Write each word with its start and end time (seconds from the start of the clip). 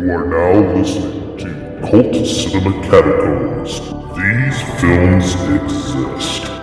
You 0.00 0.12
are 0.12 0.24
now 0.24 0.74
listening 0.74 1.36
to 1.36 1.90
Cult 1.90 2.26
Cinema 2.26 2.72
Catacombs. 2.88 3.80
These 4.16 4.80
films 4.80 5.34
exist. 5.60 6.59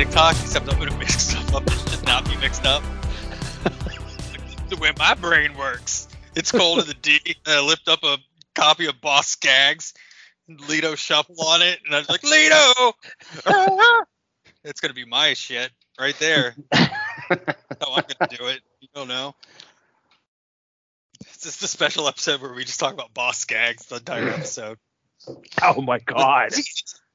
TikTok, 0.00 0.34
except 0.40 0.66
I'm 0.72 0.78
gonna 0.78 0.96
mix 0.96 1.26
stuff 1.26 1.54
up 1.54 1.92
and 1.92 2.04
not 2.06 2.24
be 2.24 2.34
mixed 2.38 2.64
up. 2.64 2.82
the 4.70 4.78
way 4.80 4.92
my 4.98 5.12
brain 5.12 5.54
works. 5.58 6.08
It's 6.34 6.50
cold 6.50 6.80
to 6.80 6.86
the 6.86 6.94
D. 6.94 7.20
And 7.44 7.54
I 7.54 7.60
lift 7.60 7.86
up 7.86 8.02
a 8.02 8.16
copy 8.54 8.86
of 8.86 8.98
Boz 9.02 9.26
Scaggs, 9.26 9.92
Lido 10.48 10.94
shuffle 10.94 11.42
on 11.42 11.60
it, 11.60 11.80
and 11.84 11.94
I 11.94 11.98
was 11.98 12.08
like, 12.08 12.22
Lido! 12.22 12.94
it's 14.64 14.80
gonna 14.80 14.94
be 14.94 15.04
my 15.04 15.34
shit 15.34 15.70
right 16.00 16.18
there. 16.18 16.54
That's 16.70 16.90
how 17.82 17.92
I'm 17.96 18.04
gonna 18.18 18.38
do 18.38 18.46
it. 18.46 18.62
You 18.80 18.88
don't 18.94 19.08
know. 19.08 19.34
It's 21.26 21.42
just 21.42 21.62
a 21.62 21.68
special 21.68 22.08
episode 22.08 22.40
where 22.40 22.54
we 22.54 22.64
just 22.64 22.80
talk 22.80 22.94
about 22.94 23.12
Boz 23.12 23.36
Scaggs 23.36 23.84
the 23.84 23.96
entire 23.96 24.30
episode. 24.30 24.78
Oh 25.62 25.82
my 25.82 25.98
god. 25.98 26.52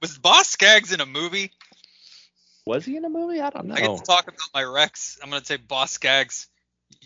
Was 0.04 0.20
Boz 0.20 0.46
Scaggs 0.46 0.94
in 0.94 1.02
a 1.02 1.08
movie? 1.08 1.50
Was 2.66 2.86
he 2.86 2.98
in 2.98 3.06
a 3.06 3.10
movie? 3.10 3.42
I 3.42 3.50
don't 3.52 3.68
know. 3.68 3.76
I 3.76 3.82
get 3.82 3.98
to 3.98 4.04
talk 4.04 4.24
about 4.24 4.40
my 4.54 4.64
Rex. 4.64 5.20
I'm 5.22 5.30
gonna 5.30 5.46
say 5.46 5.58
Boz 5.58 5.92
Scaggs. 5.92 6.48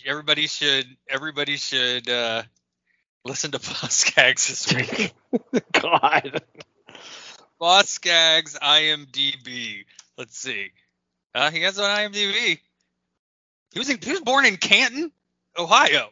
Everybody 0.06 0.48
should 0.48 0.86
everybody 1.10 1.58
should 1.58 2.10
uh 2.10 2.44
listen 3.26 3.52
to 3.52 3.60
Boz 3.60 3.92
Scaggs 3.92 4.48
this 4.48 4.74
week. 4.74 5.14
god. 5.74 6.42
Boz 7.60 7.90
Scaggs 7.90 8.58
IMDb. 8.58 9.86
Let's 10.18 10.38
see. 10.38 10.70
Uh 11.36 11.52
he 11.52 11.62
has 11.64 11.78
on 11.78 11.90
IMDb. 11.90 12.60
He 13.72 13.80
was 13.80 13.90
in, 13.90 14.00
he 14.02 14.12
was 14.12 14.22
born 14.22 14.46
in 14.46 14.58
Canton, 14.58 15.12
Ohio. 15.58 16.10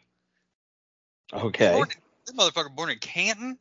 Okay. 1.33 1.71
Born, 1.71 1.87
this 2.25 2.35
motherfucker 2.35 2.75
born 2.75 2.91
in 2.91 2.99
Canton. 2.99 3.57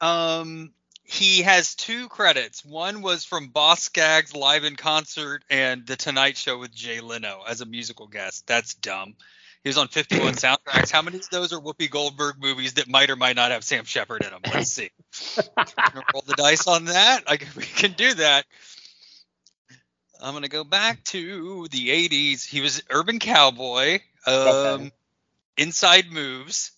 Um, 0.00 0.72
he 1.06 1.42
has 1.42 1.74
two 1.74 2.08
credits. 2.08 2.64
One 2.64 3.00
was 3.00 3.24
from 3.24 3.48
Boz 3.48 3.80
Scaggs 3.80 4.34
live 4.34 4.64
in 4.64 4.76
concert 4.76 5.44
and 5.48 5.86
The 5.86 5.96
Tonight 5.96 6.36
Show 6.36 6.58
with 6.58 6.74
Jay 6.74 7.00
Leno 7.00 7.42
as 7.48 7.60
a 7.60 7.66
musical 7.66 8.06
guest. 8.08 8.46
That's 8.46 8.74
dumb. 8.74 9.14
He 9.62 9.68
was 9.68 9.78
on 9.78 9.88
51 9.88 10.34
soundtracks. 10.34 10.90
How 10.90 11.02
many 11.02 11.18
of 11.18 11.30
those 11.30 11.52
are 11.52 11.60
Whoopi 11.60 11.90
Goldberg 11.90 12.36
movies 12.40 12.74
that 12.74 12.88
might 12.88 13.10
or 13.10 13.16
might 13.16 13.36
not 13.36 13.52
have 13.52 13.64
Sam 13.64 13.84
Shepard 13.84 14.24
in 14.24 14.30
them? 14.30 14.40
Let's 14.52 14.72
see. 14.72 14.90
roll 16.12 16.22
the 16.26 16.34
dice 16.36 16.66
on 16.66 16.86
that. 16.86 17.22
I 17.26 17.36
can, 17.36 17.48
we 17.56 17.64
can 17.64 17.92
do 17.92 18.14
that. 18.14 18.44
I'm 20.20 20.32
gonna 20.34 20.48
go 20.48 20.64
back 20.64 21.04
to 21.04 21.68
the 21.68 21.88
80s. 22.08 22.44
He 22.44 22.60
was 22.60 22.82
Urban 22.90 23.18
Cowboy. 23.18 24.00
Um, 24.26 24.34
Okay. 24.36 24.90
Inside 25.58 26.10
Moves. 26.10 26.72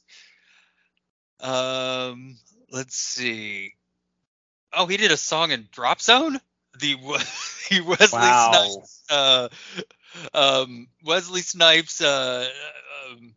Um, 1.41 2.37
let's 2.70 2.97
see. 2.97 3.75
Oh, 4.72 4.86
he 4.86 4.97
did 4.97 5.11
a 5.12 5.16
song 5.16 5.50
in 5.50 5.68
Drop 5.73 6.01
Zone. 6.01 6.39
The 6.79 6.95
the 7.70 7.80
Wesley 7.80 8.18
Wow. 8.18 8.51
Snipes. 8.52 9.02
Uh, 9.11 9.48
um, 10.34 10.89
Wesley 11.05 11.42
Snipes. 11.42 12.01
Uh, 12.01 12.48
um, 13.11 13.34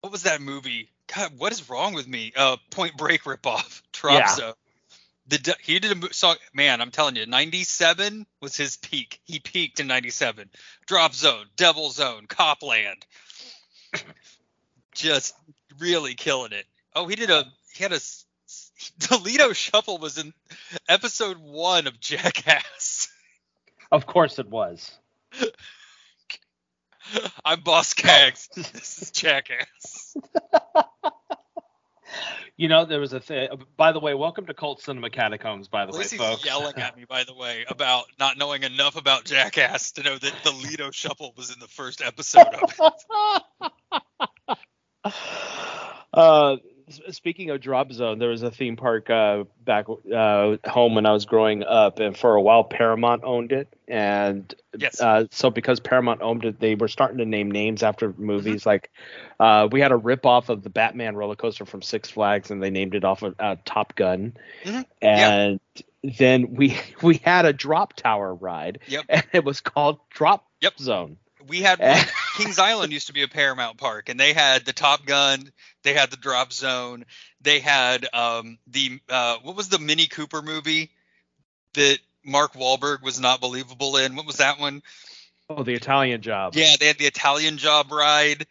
what 0.00 0.12
was 0.12 0.22
that 0.24 0.40
movie? 0.40 0.88
God, 1.14 1.32
what 1.38 1.52
is 1.52 1.68
wrong 1.68 1.94
with 1.94 2.06
me? 2.06 2.32
Uh, 2.36 2.56
Point 2.70 2.96
Break 2.96 3.24
ripoff. 3.24 3.82
Drop 3.92 4.20
Yeah. 4.20 4.34
Zone. 4.34 4.54
The, 5.28 5.56
he 5.60 5.78
did 5.78 6.02
a 6.04 6.14
song. 6.14 6.36
Man, 6.54 6.80
I'm 6.80 6.90
telling 6.90 7.16
you, 7.16 7.26
'97 7.26 8.26
was 8.40 8.56
his 8.56 8.76
peak. 8.78 9.20
He 9.24 9.38
peaked 9.40 9.78
in 9.78 9.86
'97. 9.86 10.48
Drop 10.86 11.12
Zone, 11.12 11.44
Devil 11.56 11.90
Zone, 11.90 12.24
Copland. 12.26 13.04
Just 14.94 15.34
really 15.78 16.14
killing 16.14 16.52
it. 16.52 16.64
Oh, 16.94 17.06
he 17.06 17.14
did 17.16 17.28
a. 17.30 17.44
He 17.74 17.82
had 17.82 17.92
a. 17.92 18.00
Toledo 19.00 19.52
Shuffle 19.52 19.98
was 19.98 20.18
in 20.18 20.32
episode 20.88 21.38
one 21.38 21.86
of 21.86 22.00
Jackass. 22.00 23.08
Of 23.90 24.06
course 24.06 24.38
it 24.38 24.48
was. 24.48 24.96
I'm 27.44 27.60
Boz 27.60 27.88
Scaggs. 27.88 28.48
this 28.54 29.02
is 29.02 29.10
Jackass. 29.10 30.16
You 32.56 32.68
know, 32.68 32.84
there 32.84 33.00
was 33.00 33.12
a 33.12 33.20
thing. 33.20 33.48
By 33.76 33.92
the 33.92 34.00
way, 34.00 34.14
welcome 34.14 34.46
to 34.46 34.54
Cult 34.54 34.82
Cinema 34.82 35.10
Catacombs. 35.10 35.68
By 35.68 35.86
the 35.86 35.92
way, 35.92 35.98
Lacey's 35.98 36.18
folks. 36.18 36.44
yelling 36.44 36.76
at 36.76 36.96
me, 36.96 37.04
by 37.08 37.22
the 37.24 37.34
way, 37.34 37.64
about 37.68 38.06
not 38.18 38.36
knowing 38.36 38.64
enough 38.64 38.96
about 38.96 39.24
Jackass 39.24 39.92
to 39.92 40.02
know 40.02 40.18
that 40.18 40.34
the 40.42 40.50
Lido 40.50 40.90
Shuffle 40.90 41.32
was 41.36 41.52
in 41.52 41.60
the 41.60 41.68
first 41.68 42.02
episode 42.02 42.48
of 42.48 42.94
it. 45.04 45.14
uh, 46.12 46.56
speaking 47.10 47.50
of 47.50 47.60
Drop 47.60 47.92
Zone, 47.92 48.18
there 48.18 48.28
was 48.30 48.42
a 48.42 48.50
theme 48.50 48.76
park 48.76 49.10
uh, 49.10 49.44
back 49.64 49.86
uh, 49.88 50.56
home 50.66 50.94
when 50.94 51.06
I 51.06 51.12
was 51.12 51.24
growing 51.26 51.62
up, 51.64 51.98
and 52.00 52.16
for 52.16 52.34
a 52.34 52.40
while 52.42 52.64
Paramount 52.64 53.24
owned 53.24 53.52
it. 53.52 53.68
And 53.86 54.54
Yes. 54.78 55.00
uh, 55.00 55.24
so 55.30 55.50
because 55.50 55.80
Paramount 55.80 56.20
owned 56.22 56.44
it, 56.44 56.60
they 56.60 56.74
were 56.74 56.88
starting 56.88 57.18
to 57.18 57.24
name 57.24 57.50
names 57.50 57.82
after 57.82 58.14
movies. 58.18 58.60
Mm-hmm. 58.62 58.68
Like 58.68 58.90
uh, 59.40 59.68
we 59.72 59.80
had 59.80 59.92
a 59.92 59.96
rip 59.96 60.24
off 60.26 60.48
of 60.50 60.62
the 60.62 60.70
Batman 60.70 61.16
roller 61.16 61.36
coaster 61.36 61.64
from 61.64 61.82
Six 61.82 62.10
Flags, 62.10 62.50
and 62.50 62.62
they 62.62 62.70
named 62.70 62.94
it 62.94 63.04
off 63.04 63.22
of 63.22 63.34
uh, 63.38 63.56
Top 63.64 63.94
Gun. 63.96 64.34
Mhm. 64.64 64.84
Yeah. 65.02 65.30
And 65.32 65.60
then 66.04 66.54
we 66.54 66.78
we 67.02 67.16
had 67.24 67.44
a 67.46 67.52
drop 67.52 67.94
tower 67.94 68.34
ride, 68.34 68.78
Yep. 68.86 69.04
and 69.08 69.24
it 69.32 69.44
was 69.44 69.60
called 69.60 69.98
Drop 70.10 70.46
Yep. 70.60 70.78
Zone. 70.78 71.16
We 71.48 71.62
had 71.62 71.80
Kings 72.36 72.58
Island 72.58 72.92
used 72.92 73.08
to 73.08 73.12
be 73.12 73.22
a 73.22 73.28
Paramount 73.28 73.78
park, 73.78 74.08
and 74.08 74.18
they 74.18 74.32
had 74.32 74.64
the 74.64 74.72
Top 74.72 75.04
Gun, 75.06 75.50
they 75.82 75.94
had 75.94 76.10
the 76.10 76.16
Drop 76.16 76.52
Zone, 76.52 77.04
they 77.40 77.60
had 77.60 78.06
um, 78.12 78.58
the 78.66 79.00
uh, 79.08 79.36
what 79.42 79.56
was 79.56 79.68
the 79.68 79.78
Mini 79.78 80.06
Cooper 80.06 80.42
movie 80.42 80.90
that 81.74 81.98
Mark 82.24 82.54
Wahlberg 82.54 83.02
was 83.02 83.20
not 83.20 83.40
believable 83.40 83.96
in? 83.96 84.16
What 84.16 84.26
was 84.26 84.36
that 84.36 84.58
one? 84.58 84.82
Oh, 85.50 85.62
the 85.62 85.74
Italian 85.74 86.20
Job. 86.20 86.54
Yeah, 86.54 86.74
they 86.78 86.86
had 86.86 86.98
the 86.98 87.06
Italian 87.06 87.56
Job 87.56 87.90
ride. 87.90 88.46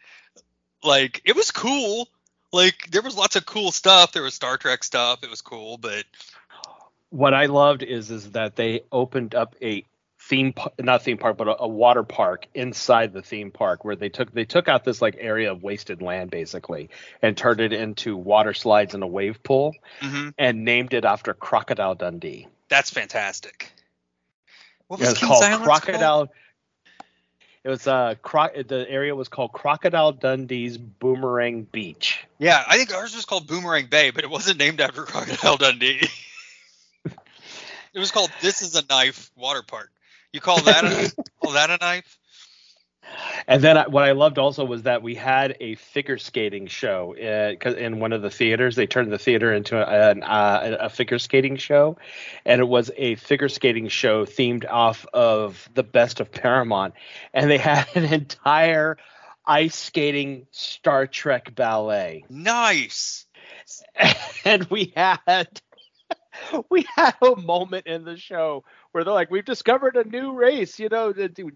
Like 0.82 1.22
it 1.24 1.36
was 1.36 1.50
cool. 1.50 2.08
Like 2.52 2.90
there 2.90 3.02
was 3.02 3.16
lots 3.16 3.36
of 3.36 3.46
cool 3.46 3.72
stuff. 3.72 4.12
There 4.12 4.22
was 4.22 4.34
Star 4.34 4.56
Trek 4.56 4.82
stuff. 4.82 5.22
It 5.22 5.30
was 5.30 5.42
cool, 5.42 5.76
but 5.76 6.04
what 7.10 7.34
I 7.34 7.46
loved 7.46 7.82
is 7.82 8.10
is 8.10 8.32
that 8.32 8.56
they 8.56 8.82
opened 8.90 9.34
up 9.34 9.54
a 9.62 9.84
theme 10.28 10.52
not 10.78 11.02
theme 11.02 11.16
park 11.16 11.38
but 11.38 11.48
a, 11.48 11.62
a 11.62 11.68
water 11.68 12.02
park 12.02 12.46
inside 12.52 13.14
the 13.14 13.22
theme 13.22 13.50
park 13.50 13.82
where 13.82 13.96
they 13.96 14.10
took 14.10 14.30
they 14.32 14.44
took 14.44 14.68
out 14.68 14.84
this 14.84 15.00
like 15.00 15.16
area 15.18 15.50
of 15.50 15.62
wasted 15.62 16.02
land 16.02 16.30
basically 16.30 16.90
and 17.22 17.34
turned 17.34 17.60
it 17.60 17.72
into 17.72 18.14
water 18.14 18.52
slides 18.52 18.92
and 18.92 19.02
a 19.02 19.06
wave 19.06 19.42
pool 19.42 19.74
mhm, 20.02 20.34
and 20.36 20.64
named 20.66 20.92
it 20.92 21.06
after 21.06 21.32
Crocodile 21.32 21.94
Dundee. 21.94 22.46
that's 22.68 22.90
fantastic. 22.90 23.72
What 24.88 25.00
It 25.00 25.04
was 25.04 25.08
was 25.10 25.18
Kings 25.18 25.30
called 25.30 25.44
Island 25.44 25.64
Crocodile 25.64 26.28
it 27.64 27.68
was 27.70 27.86
uh 27.86 28.14
cro- 28.20 28.62
the 28.62 28.86
area 28.88 29.16
was 29.16 29.28
called 29.28 29.52
Crocodile 29.52 30.12
Dundee's 30.12 30.76
Boomerang 30.76 31.62
Beach. 31.62 32.26
Yeah, 32.38 32.62
I 32.66 32.76
think 32.76 32.94
ours 32.94 33.14
was 33.14 33.24
called 33.24 33.46
Boomerang 33.46 33.86
Bay, 33.86 34.10
but 34.10 34.24
it 34.24 34.30
wasn't 34.30 34.58
named 34.58 34.82
after 34.82 35.02
Crocodile 35.06 35.56
Dundee. 35.56 36.06
it 37.04 37.98
was 37.98 38.10
called 38.10 38.30
This 38.42 38.60
Is 38.60 38.74
a 38.74 38.84
Knife 38.90 39.30
Water 39.34 39.62
Park. 39.62 39.90
You 40.38 40.42
call 40.42 40.60
that 40.62 40.84
a, 40.84 41.12
call 41.42 41.54
that 41.54 41.68
a 41.68 41.78
knife? 41.80 42.16
And 43.48 43.60
then 43.60 43.76
I, 43.76 43.88
what 43.88 44.04
I 44.04 44.12
loved 44.12 44.38
also 44.38 44.64
was 44.64 44.84
that 44.84 45.02
we 45.02 45.16
had 45.16 45.56
a 45.58 45.74
figure 45.74 46.16
skating 46.16 46.68
show 46.68 47.16
uh 47.16 47.56
'cause 47.56 47.74
in 47.74 47.98
one 47.98 48.12
of 48.12 48.22
the 48.22 48.30
theaters. 48.30 48.76
They 48.76 48.86
turned 48.86 49.10
the 49.10 49.18
theater 49.18 49.52
into 49.52 49.76
an, 49.76 50.22
uh, 50.22 50.76
a 50.78 50.90
figure 50.90 51.18
skating 51.18 51.56
show, 51.56 51.98
and 52.44 52.60
it 52.60 52.68
was 52.68 52.88
a 52.96 53.16
figure 53.16 53.48
skating 53.48 53.88
show 53.88 54.24
themed 54.26 54.64
off 54.70 55.06
of 55.12 55.68
the 55.74 55.82
best 55.82 56.20
of 56.20 56.30
Paramount. 56.30 56.94
And 57.34 57.50
they 57.50 57.58
had 57.72 57.88
an 57.96 58.04
entire 58.04 58.96
ice 59.44 59.74
skating 59.74 60.46
Star 60.52 61.08
Trek 61.08 61.52
ballet, 61.52 62.26
Nice. 62.28 63.26
and 64.44 64.70
we 64.70 64.92
had 64.94 65.60
we 66.70 66.86
had 66.94 67.16
a 67.22 67.34
moment 67.34 67.88
in 67.88 68.04
the 68.04 68.16
show 68.16 68.62
where 68.98 69.04
they're 69.04 69.14
like, 69.14 69.30
we've 69.30 69.44
discovered 69.44 69.94
a 69.94 70.02
new 70.02 70.32
race. 70.32 70.80
You 70.80 70.88
know, 70.88 71.14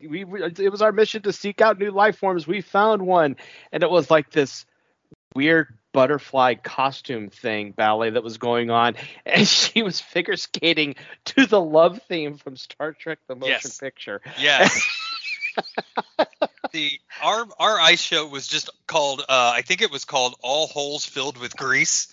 we 0.08 0.22
it 0.22 0.70
was 0.70 0.80
our 0.80 0.92
mission 0.92 1.22
to 1.22 1.32
seek 1.32 1.60
out 1.60 1.76
new 1.76 1.90
life 1.90 2.18
forms. 2.18 2.46
We 2.46 2.60
found 2.60 3.02
one, 3.02 3.34
and 3.72 3.82
it 3.82 3.90
was 3.90 4.12
like 4.12 4.30
this 4.30 4.64
weird 5.34 5.76
butterfly 5.92 6.54
costume 6.54 7.30
thing 7.30 7.72
ballet 7.72 8.10
that 8.10 8.22
was 8.22 8.38
going 8.38 8.70
on, 8.70 8.94
and 9.26 9.46
she 9.46 9.82
was 9.82 10.00
figure 10.00 10.36
skating 10.36 10.94
to 11.24 11.46
the 11.46 11.60
love 11.60 12.00
theme 12.08 12.36
from 12.36 12.56
Star 12.56 12.92
Trek: 12.92 13.18
The 13.26 13.34
Motion 13.34 13.54
Yes. 13.64 13.78
Picture. 13.78 14.20
Yes. 14.38 14.88
the 16.72 16.92
our 17.24 17.44
our 17.58 17.80
ice 17.80 18.00
show 18.00 18.28
was 18.28 18.46
just 18.46 18.70
called 18.86 19.22
uh, 19.22 19.52
I 19.56 19.62
think 19.62 19.82
it 19.82 19.90
was 19.90 20.04
called 20.04 20.36
All 20.42 20.68
Holes 20.68 21.04
Filled 21.04 21.38
with 21.38 21.56
Grease, 21.56 22.06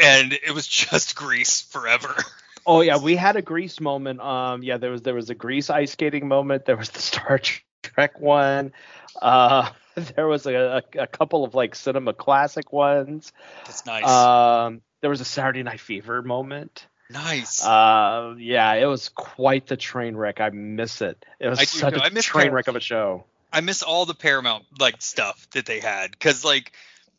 and 0.00 0.32
it 0.32 0.54
was 0.54 0.66
just 0.66 1.14
grease 1.14 1.60
forever. 1.60 2.14
Oh 2.66 2.80
yeah, 2.80 2.98
we 2.98 3.14
had 3.14 3.36
a 3.36 3.42
Grease 3.42 3.80
moment. 3.80 4.20
Um, 4.20 4.62
yeah, 4.62 4.76
there 4.76 4.90
was 4.90 5.02
there 5.02 5.14
was 5.14 5.30
a 5.30 5.34
Grease 5.34 5.70
ice 5.70 5.92
skating 5.92 6.26
moment. 6.26 6.64
There 6.64 6.76
was 6.76 6.90
the 6.90 6.98
Star 7.00 7.40
Trek 7.82 8.20
one. 8.20 8.72
Uh, 9.20 9.70
there 9.94 10.26
was 10.26 10.46
a, 10.46 10.82
a, 10.94 11.02
a 11.02 11.06
couple 11.06 11.44
of 11.44 11.54
like 11.54 11.74
cinema 11.74 12.12
classic 12.12 12.72
ones. 12.72 13.32
That's 13.64 13.86
nice. 13.86 14.06
Um, 14.06 14.82
there 15.00 15.10
was 15.10 15.20
a 15.20 15.24
Saturday 15.24 15.62
Night 15.62 15.80
Fever 15.80 16.22
moment. 16.22 16.86
nice. 17.10 17.64
Uh, 17.64 18.34
yeah, 18.38 18.72
it 18.74 18.86
was 18.86 19.10
quite 19.10 19.68
the 19.68 19.76
train 19.76 20.16
wreck. 20.16 20.40
I 20.40 20.50
miss 20.50 21.00
it. 21.02 21.24
It 21.38 21.48
was 21.48 21.60
I 21.60 21.64
such 21.64 21.94
a 21.94 22.10
train 22.20 22.50
wreck 22.50 22.66
of 22.66 22.74
a 22.74 22.80
show. 22.80 23.24
I 23.52 23.60
miss 23.60 23.82
all 23.82 24.06
the 24.06 24.14
Paramount 24.14 24.64
like 24.80 25.00
stuff 25.00 25.48
that 25.50 25.66
they 25.66 25.78
had 25.78 26.10
because 26.10 26.44
like 26.44 26.72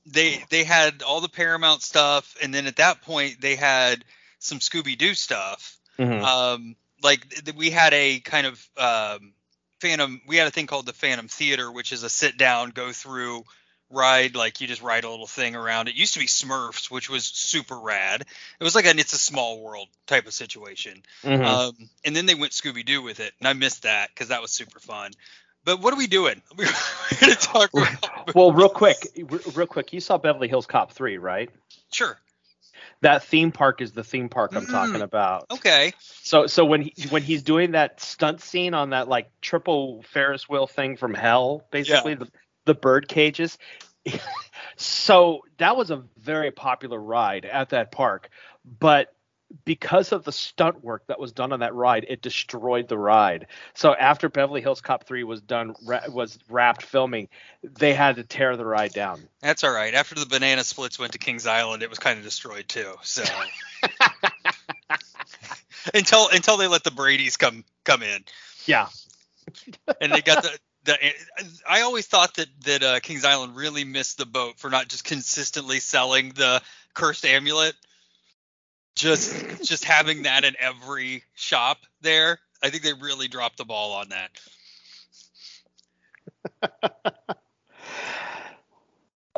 they 0.05 0.43
they 0.49 0.65
had 0.65 1.03
all 1.03 1.21
the 1.21 1.29
Paramount 1.29 1.81
stuff, 1.81 2.35
and 2.43 2.53
then 2.53 2.67
at 2.67 2.75
that 2.75 3.01
point 3.01 3.39
they 3.39 3.55
had 3.55 4.03
some 4.39 4.59
Scooby 4.59 4.97
Doo 4.97 5.13
stuff. 5.13 5.77
Mhm. 5.99 6.21
Um, 6.21 6.75
like 7.03 7.29
th- 7.29 7.55
we 7.55 7.69
had 7.69 7.93
a 7.93 8.19
kind 8.19 8.47
of 8.47 8.69
um, 8.77 9.33
Phantom. 9.79 10.21
We 10.27 10.37
had 10.37 10.47
a 10.47 10.51
thing 10.51 10.67
called 10.67 10.85
the 10.85 10.93
Phantom 10.93 11.27
Theater, 11.27 11.71
which 11.71 11.91
is 11.91 12.03
a 12.03 12.09
sit 12.09 12.37
down, 12.37 12.71
go 12.71 12.91
through 12.91 13.43
ride. 13.89 14.35
Like 14.35 14.59
you 14.61 14.67
just 14.67 14.81
ride 14.81 15.03
a 15.03 15.09
little 15.09 15.27
thing 15.27 15.55
around. 15.55 15.87
It 15.87 15.95
used 15.95 16.13
to 16.13 16.19
be 16.19 16.25
Smurfs, 16.27 16.89
which 16.91 17.09
was 17.09 17.25
super 17.25 17.77
rad. 17.77 18.21
It 18.59 18.63
was 18.63 18.75
like 18.75 18.85
an 18.85 18.99
It's 18.99 19.13
a 19.13 19.17
Small 19.19 19.61
World 19.61 19.87
type 20.07 20.27
of 20.27 20.33
situation. 20.33 21.03
Mhm. 21.23 21.45
Um, 21.45 21.89
and 22.03 22.15
then 22.15 22.25
they 22.25 22.35
went 22.35 22.53
Scooby 22.53 22.85
Doo 22.85 23.01
with 23.01 23.19
it, 23.19 23.33
and 23.39 23.47
I 23.47 23.53
missed 23.53 23.83
that 23.83 24.09
because 24.09 24.29
that 24.29 24.41
was 24.41 24.51
super 24.51 24.79
fun. 24.79 25.11
But 25.63 25.81
what 25.81 25.93
are 25.93 25.97
we 25.97 26.07
doing? 26.07 26.41
We're 26.57 26.65
to 26.65 27.35
talk 27.35 27.71
well, 28.33 28.51
real 28.53 28.69
quick, 28.69 28.97
real 29.53 29.67
quick, 29.67 29.91
you 29.91 29.99
saw 29.99 30.17
Beverly 30.17 30.47
Hills 30.47 30.65
Cop 30.65 30.93
three, 30.93 31.17
right? 31.17 31.49
Sure. 31.91 32.17
That 33.01 33.23
theme 33.23 33.51
park 33.51 33.81
is 33.81 33.91
the 33.91 34.03
theme 34.03 34.29
park 34.29 34.55
I'm 34.55 34.65
talking 34.67 34.95
Mm. 34.95 35.03
about. 35.03 35.51
Okay. 35.51 35.93
So 35.99 36.47
so 36.47 36.65
when 36.65 36.81
he 36.81 36.93
when 37.09 37.23
he's 37.23 37.43
doing 37.43 37.71
that 37.71 38.01
stunt 38.01 38.41
scene 38.41 38.73
on 38.73 38.89
that 38.91 39.07
like 39.07 39.29
triple 39.41 40.03
Ferris 40.03 40.49
wheel 40.49 40.67
thing 40.67 40.97
from 40.97 41.13
hell, 41.13 41.65
basically 41.71 42.15
the 42.15 42.29
the 42.65 42.73
bird 42.73 43.07
cages. 43.07 43.57
so 44.75 45.41
that 45.57 45.75
was 45.75 45.91
a 45.91 46.03
very 46.17 46.51
popular 46.51 46.99
ride 46.99 47.45
at 47.45 47.69
that 47.69 47.91
park, 47.91 48.29
but 48.79 49.13
because 49.65 50.11
of 50.11 50.23
the 50.23 50.31
stunt 50.31 50.83
work 50.83 51.05
that 51.07 51.19
was 51.19 51.31
done 51.31 51.53
on 51.53 51.61
that 51.61 51.73
ride, 51.73 52.05
it 52.09 52.21
destroyed 52.21 52.87
the 52.87 52.97
ride. 52.97 53.47
So 53.75 53.93
after 53.93 54.29
Beverly 54.29 54.61
Hills 54.61 54.81
Cop 54.81 55.05
3 55.05 55.23
was 55.23 55.41
done 55.41 55.75
ra- 55.85 56.01
was 56.09 56.37
wrapped 56.49 56.83
filming, 56.83 57.29
they 57.63 57.93
had 57.93 58.17
to 58.17 58.23
tear 58.23 58.57
the 58.57 58.65
ride 58.65 58.93
down. 58.93 59.21
That's 59.41 59.63
all 59.63 59.71
right. 59.71 59.93
After 59.93 60.15
the 60.15 60.25
banana 60.25 60.63
splits 60.63 60.99
went 60.99 61.13
to 61.13 61.17
Kings 61.17 61.47
Island, 61.47 61.83
it 61.83 61.89
was 61.89 61.99
kind 61.99 62.17
of 62.17 62.25
destroyed 62.25 62.67
too. 62.67 62.93
So 63.03 63.23
until 65.93 66.27
until 66.29 66.57
they 66.57 66.67
let 66.67 66.83
the 66.83 66.91
Brady's 66.91 67.37
come 67.37 67.63
come 67.83 68.03
in, 68.03 68.23
Yeah. 68.65 68.87
and 70.01 70.11
they 70.11 70.21
got 70.21 70.43
the. 70.43 70.57
The, 70.83 70.97
I 71.69 71.81
always 71.81 72.07
thought 72.07 72.35
that 72.35 72.47
that 72.63 72.83
uh, 72.83 72.99
Kings 73.01 73.25
Island 73.25 73.57
really 73.57 73.83
missed 73.83 74.17
the 74.17 74.25
boat 74.25 74.57
for 74.57 74.69
not 74.69 74.87
just 74.87 75.03
consistently 75.03 75.81
selling 75.81 76.29
the 76.29 76.61
cursed 76.93 77.25
amulet, 77.25 77.75
just 78.97 79.63
just 79.63 79.83
having 79.85 80.23
that 80.23 80.43
in 80.43 80.55
every 80.59 81.23
shop 81.35 81.77
there. 82.01 82.39
I 82.63 82.69
think 82.69 82.83
they 82.83 82.93
really 82.93 83.27
dropped 83.27 83.57
the 83.57 83.65
ball 83.65 83.93
on 83.93 84.09
that. 84.09 84.31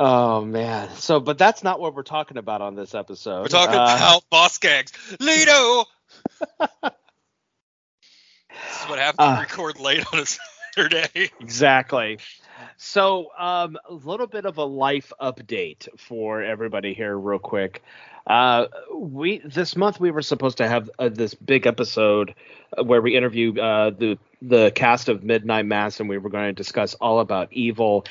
Oh 0.01 0.45
man. 0.45 0.89
So 0.95 1.19
but 1.19 1.37
that's 1.37 1.61
not 1.61 1.79
what 1.81 1.93
we're 1.93 2.03
talking 2.03 2.37
about 2.37 2.61
on 2.61 2.73
this 2.75 2.95
episode. 2.95 3.41
We're 3.41 3.47
talking 3.49 3.75
Uh, 3.75 3.83
about 3.83 4.23
boss 4.29 4.57
gags. 4.57 4.93
Lido. 5.19 5.83
this 6.61 6.91
is 8.81 8.85
what 8.87 8.97
happens 8.99 9.17
when 9.19 9.27
Uh. 9.27 9.35
you 9.35 9.41
record 9.41 9.79
late 9.81 10.05
on 10.13 10.19
a 10.19 10.25
Saturday. 10.25 11.31
Exactly. 11.41 12.19
So, 12.77 13.31
um, 13.37 13.77
a 13.87 13.93
little 13.93 14.27
bit 14.27 14.45
of 14.45 14.57
a 14.57 14.63
life 14.63 15.11
update 15.21 15.87
for 15.97 16.41
everybody 16.41 16.93
here, 16.93 17.17
real 17.17 17.39
quick. 17.39 17.83
Uh, 18.27 18.67
we 18.93 19.39
this 19.39 19.75
month 19.75 19.99
we 19.99 20.11
were 20.11 20.21
supposed 20.21 20.57
to 20.57 20.67
have 20.67 20.89
uh, 20.99 21.09
this 21.09 21.33
big 21.33 21.65
episode 21.65 22.35
uh, 22.77 22.83
where 22.83 23.01
we 23.01 23.17
interview 23.17 23.59
uh, 23.59 23.89
the 23.89 24.19
the 24.41 24.71
cast 24.71 25.09
of 25.09 25.23
Midnight 25.23 25.65
Mass, 25.65 25.99
and 25.99 26.07
we 26.07 26.17
were 26.17 26.29
going 26.29 26.45
to 26.45 26.53
discuss 26.53 26.93
all 26.95 27.19
about 27.19 27.51
evil. 27.51 28.05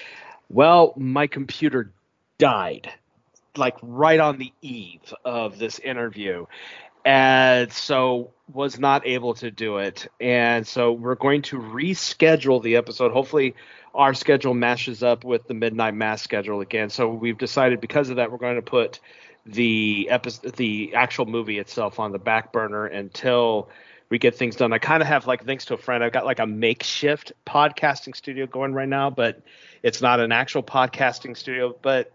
Well, 0.49 0.93
my 0.97 1.29
computer 1.29 1.93
died, 2.39 2.91
like 3.57 3.77
right 3.81 4.19
on 4.19 4.39
the 4.39 4.53
eve 4.61 5.15
of 5.25 5.59
this 5.59 5.79
interview, 5.79 6.47
and 7.05 7.73
so 7.73 8.33
was 8.53 8.79
not 8.79 9.07
able 9.07 9.35
to 9.35 9.51
do 9.51 9.79
it. 9.79 10.09
And 10.21 10.67
so 10.67 10.93
we're 10.93 11.15
going 11.15 11.43
to 11.43 11.59
reschedule 11.59 12.63
the 12.63 12.77
episode. 12.77 13.13
Hopefully, 13.13 13.55
our 13.99 14.15
schedule 14.15 14.55
matches 14.55 15.03
up 15.03 15.25
with 15.25 15.49
the 15.49 15.55
Midnight 15.55 15.93
Mass 15.93 16.23
schedule 16.23 16.61
again. 16.61 16.89
So 16.89 17.09
we've 17.09 17.37
decided 17.37 17.81
because 17.81 18.11
of 18.11 18.17
that, 18.17 18.31
we're 18.31 18.39
going 18.39 18.55
to 18.55 18.63
put 18.63 19.01
the 19.45 20.09
episode, 20.09 20.55
the 20.55 20.95
actual 20.95 21.27
movie 21.27 21.59
itself, 21.59 21.99
on 21.99 22.13
the 22.13 22.19
back 22.19 22.53
burner 22.53 22.87
until 22.87 23.69
we 24.09 24.19
get 24.19 24.37
things 24.37 24.55
done. 24.55 24.73
I 24.73 24.79
kind 24.79 25.03
of 25.03 25.09
have 25.09 25.27
like, 25.27 25.45
thanks 25.45 25.65
to 25.67 25.75
a 25.75 25.77
friend, 25.77 26.05
I've 26.05 26.13
got 26.13 26.25
like 26.25 26.39
a 26.39 26.47
makeshift 26.47 27.33
podcasting 27.45 28.15
studio 28.15 28.47
going 28.47 28.73
right 28.73 28.89
now, 28.89 29.11
but 29.11 29.43
it's 29.83 30.01
not 30.01 30.21
an 30.21 30.31
actual 30.31 30.63
podcasting 30.63 31.37
studio, 31.37 31.77
but 31.83 32.13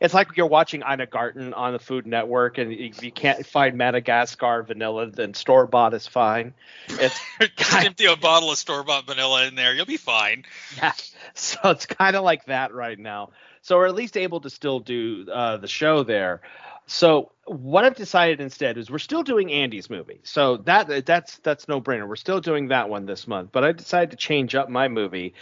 it's 0.00 0.14
like 0.14 0.36
you're 0.36 0.46
watching 0.46 0.82
Ina 0.82 1.06
Garten 1.06 1.54
on 1.54 1.72
the 1.72 1.78
Food 1.78 2.06
Network, 2.06 2.58
and 2.58 2.72
if 2.72 3.02
you 3.02 3.12
can't 3.12 3.44
find 3.46 3.76
Madagascar 3.76 4.62
vanilla, 4.62 5.10
then 5.10 5.34
store 5.34 5.66
bought 5.66 5.94
is 5.94 6.06
fine. 6.06 6.54
It's 6.88 7.18
Just 7.56 7.74
empty 7.74 8.06
a 8.06 8.16
bottle 8.16 8.50
of 8.50 8.58
store 8.58 8.84
bought 8.84 9.06
vanilla 9.06 9.46
in 9.46 9.54
there. 9.54 9.74
You'll 9.74 9.86
be 9.86 9.96
fine. 9.96 10.44
yeah, 10.76 10.92
so 11.34 11.58
it's 11.64 11.86
kind 11.86 12.16
of 12.16 12.24
like 12.24 12.46
that 12.46 12.74
right 12.74 12.98
now. 12.98 13.30
So 13.62 13.76
we're 13.76 13.86
at 13.86 13.94
least 13.94 14.16
able 14.16 14.40
to 14.40 14.50
still 14.50 14.80
do 14.80 15.26
uh, 15.32 15.56
the 15.56 15.68
show 15.68 16.02
there. 16.02 16.42
So 16.86 17.32
what 17.46 17.84
I've 17.84 17.96
decided 17.96 18.40
instead 18.40 18.76
is 18.76 18.90
we're 18.90 18.98
still 18.98 19.22
doing 19.22 19.50
Andy's 19.50 19.88
movie. 19.88 20.20
So 20.22 20.58
that 20.58 21.06
that's 21.06 21.38
that's 21.38 21.68
no 21.68 21.80
brainer. 21.80 22.06
We're 22.06 22.16
still 22.16 22.40
doing 22.40 22.68
that 22.68 22.88
one 22.88 23.06
this 23.06 23.26
month. 23.26 23.50
But 23.52 23.64
I 23.64 23.72
decided 23.72 24.10
to 24.10 24.16
change 24.16 24.54
up 24.54 24.68
my 24.68 24.88
movie. 24.88 25.34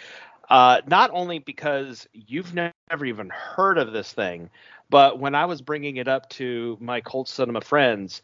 Uh, 0.48 0.80
not 0.86 1.10
only 1.12 1.38
because 1.38 2.06
you've 2.12 2.52
never 2.54 3.04
even 3.04 3.28
heard 3.30 3.78
of 3.78 3.92
this 3.92 4.12
thing, 4.12 4.50
but 4.90 5.18
when 5.18 5.34
I 5.34 5.46
was 5.46 5.62
bringing 5.62 5.96
it 5.96 6.08
up 6.08 6.28
to 6.30 6.76
my 6.80 7.00
cult 7.00 7.28
cinema 7.28 7.60
friends, 7.62 8.22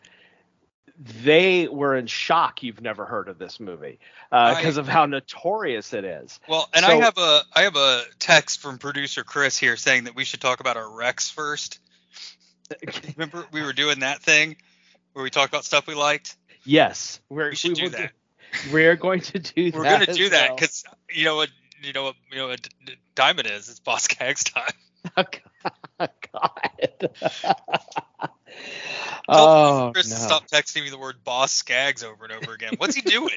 they 1.22 1.68
were 1.68 1.96
in 1.96 2.06
shock. 2.06 2.62
You've 2.62 2.80
never 2.80 3.04
heard 3.06 3.28
of 3.28 3.38
this 3.38 3.60
movie 3.60 4.00
because 4.30 4.78
I- 4.78 4.80
of 4.80 4.88
how 4.88 5.06
notorious 5.06 5.92
it 5.92 6.04
is. 6.04 6.40
Well, 6.48 6.68
and 6.74 6.84
I 6.84 6.96
have 6.96 7.16
a 7.18 7.42
I 7.54 7.62
have 7.62 7.76
a 7.76 8.02
text 8.18 8.60
from 8.60 8.78
producer 8.78 9.22
Chris 9.24 9.56
here 9.56 9.76
saying 9.76 10.04
that 10.04 10.14
we 10.16 10.24
should 10.24 10.40
talk 10.40 10.60
about 10.60 10.76
our 10.76 10.90
Rex 10.90 11.30
first. 11.30 11.78
Remember 13.16 13.46
we 13.52 13.62
were 13.62 13.72
doing 13.72 14.00
that 14.00 14.22
thing 14.22 14.56
where 15.12 15.22
we 15.22 15.30
talked 15.30 15.52
about 15.52 15.64
stuff 15.64 15.86
we 15.86 15.94
liked. 15.94 16.36
Yes, 16.64 17.20
we're, 17.30 17.50
We 17.50 17.56
should 17.56 17.74
do 17.74 17.84
will 17.84 17.90
that. 17.90 18.12
we're 18.72 18.96
going 18.96 19.20
to 19.20 19.38
do 19.38 19.70
that 19.70 19.78
We're 19.78 19.84
that. 19.84 20.04
going 20.04 20.06
to 20.06 20.12
do 20.12 20.28
that 20.30 20.56
because 20.56 20.84
you 21.10 21.24
know 21.24 21.36
what 21.36 21.48
you 21.82 21.92
know 21.92 22.04
what 22.04 22.14
you 22.30 22.38
know 22.38 22.48
what 22.48 22.62
d- 22.62 22.70
d- 22.84 22.96
time 23.14 23.38
it 23.38 23.46
is. 23.46 23.68
It's 23.68 23.80
Boss 23.80 24.08
Gags 24.08 24.44
time. 24.44 24.72
Oh, 26.00 26.06
God. 26.32 27.10
Tell 29.28 29.28
oh 29.28 29.90
Chris 29.92 30.10
no. 30.10 30.16
to 30.16 30.22
stop 30.22 30.48
texting 30.48 30.84
me 30.84 30.90
the 30.90 30.98
word 30.98 31.16
Boz 31.24 31.50
Scaggs 31.50 32.04
over 32.04 32.24
and 32.24 32.32
over 32.32 32.52
again. 32.52 32.74
What's 32.78 32.94
he 32.94 33.02
doing? 33.02 33.36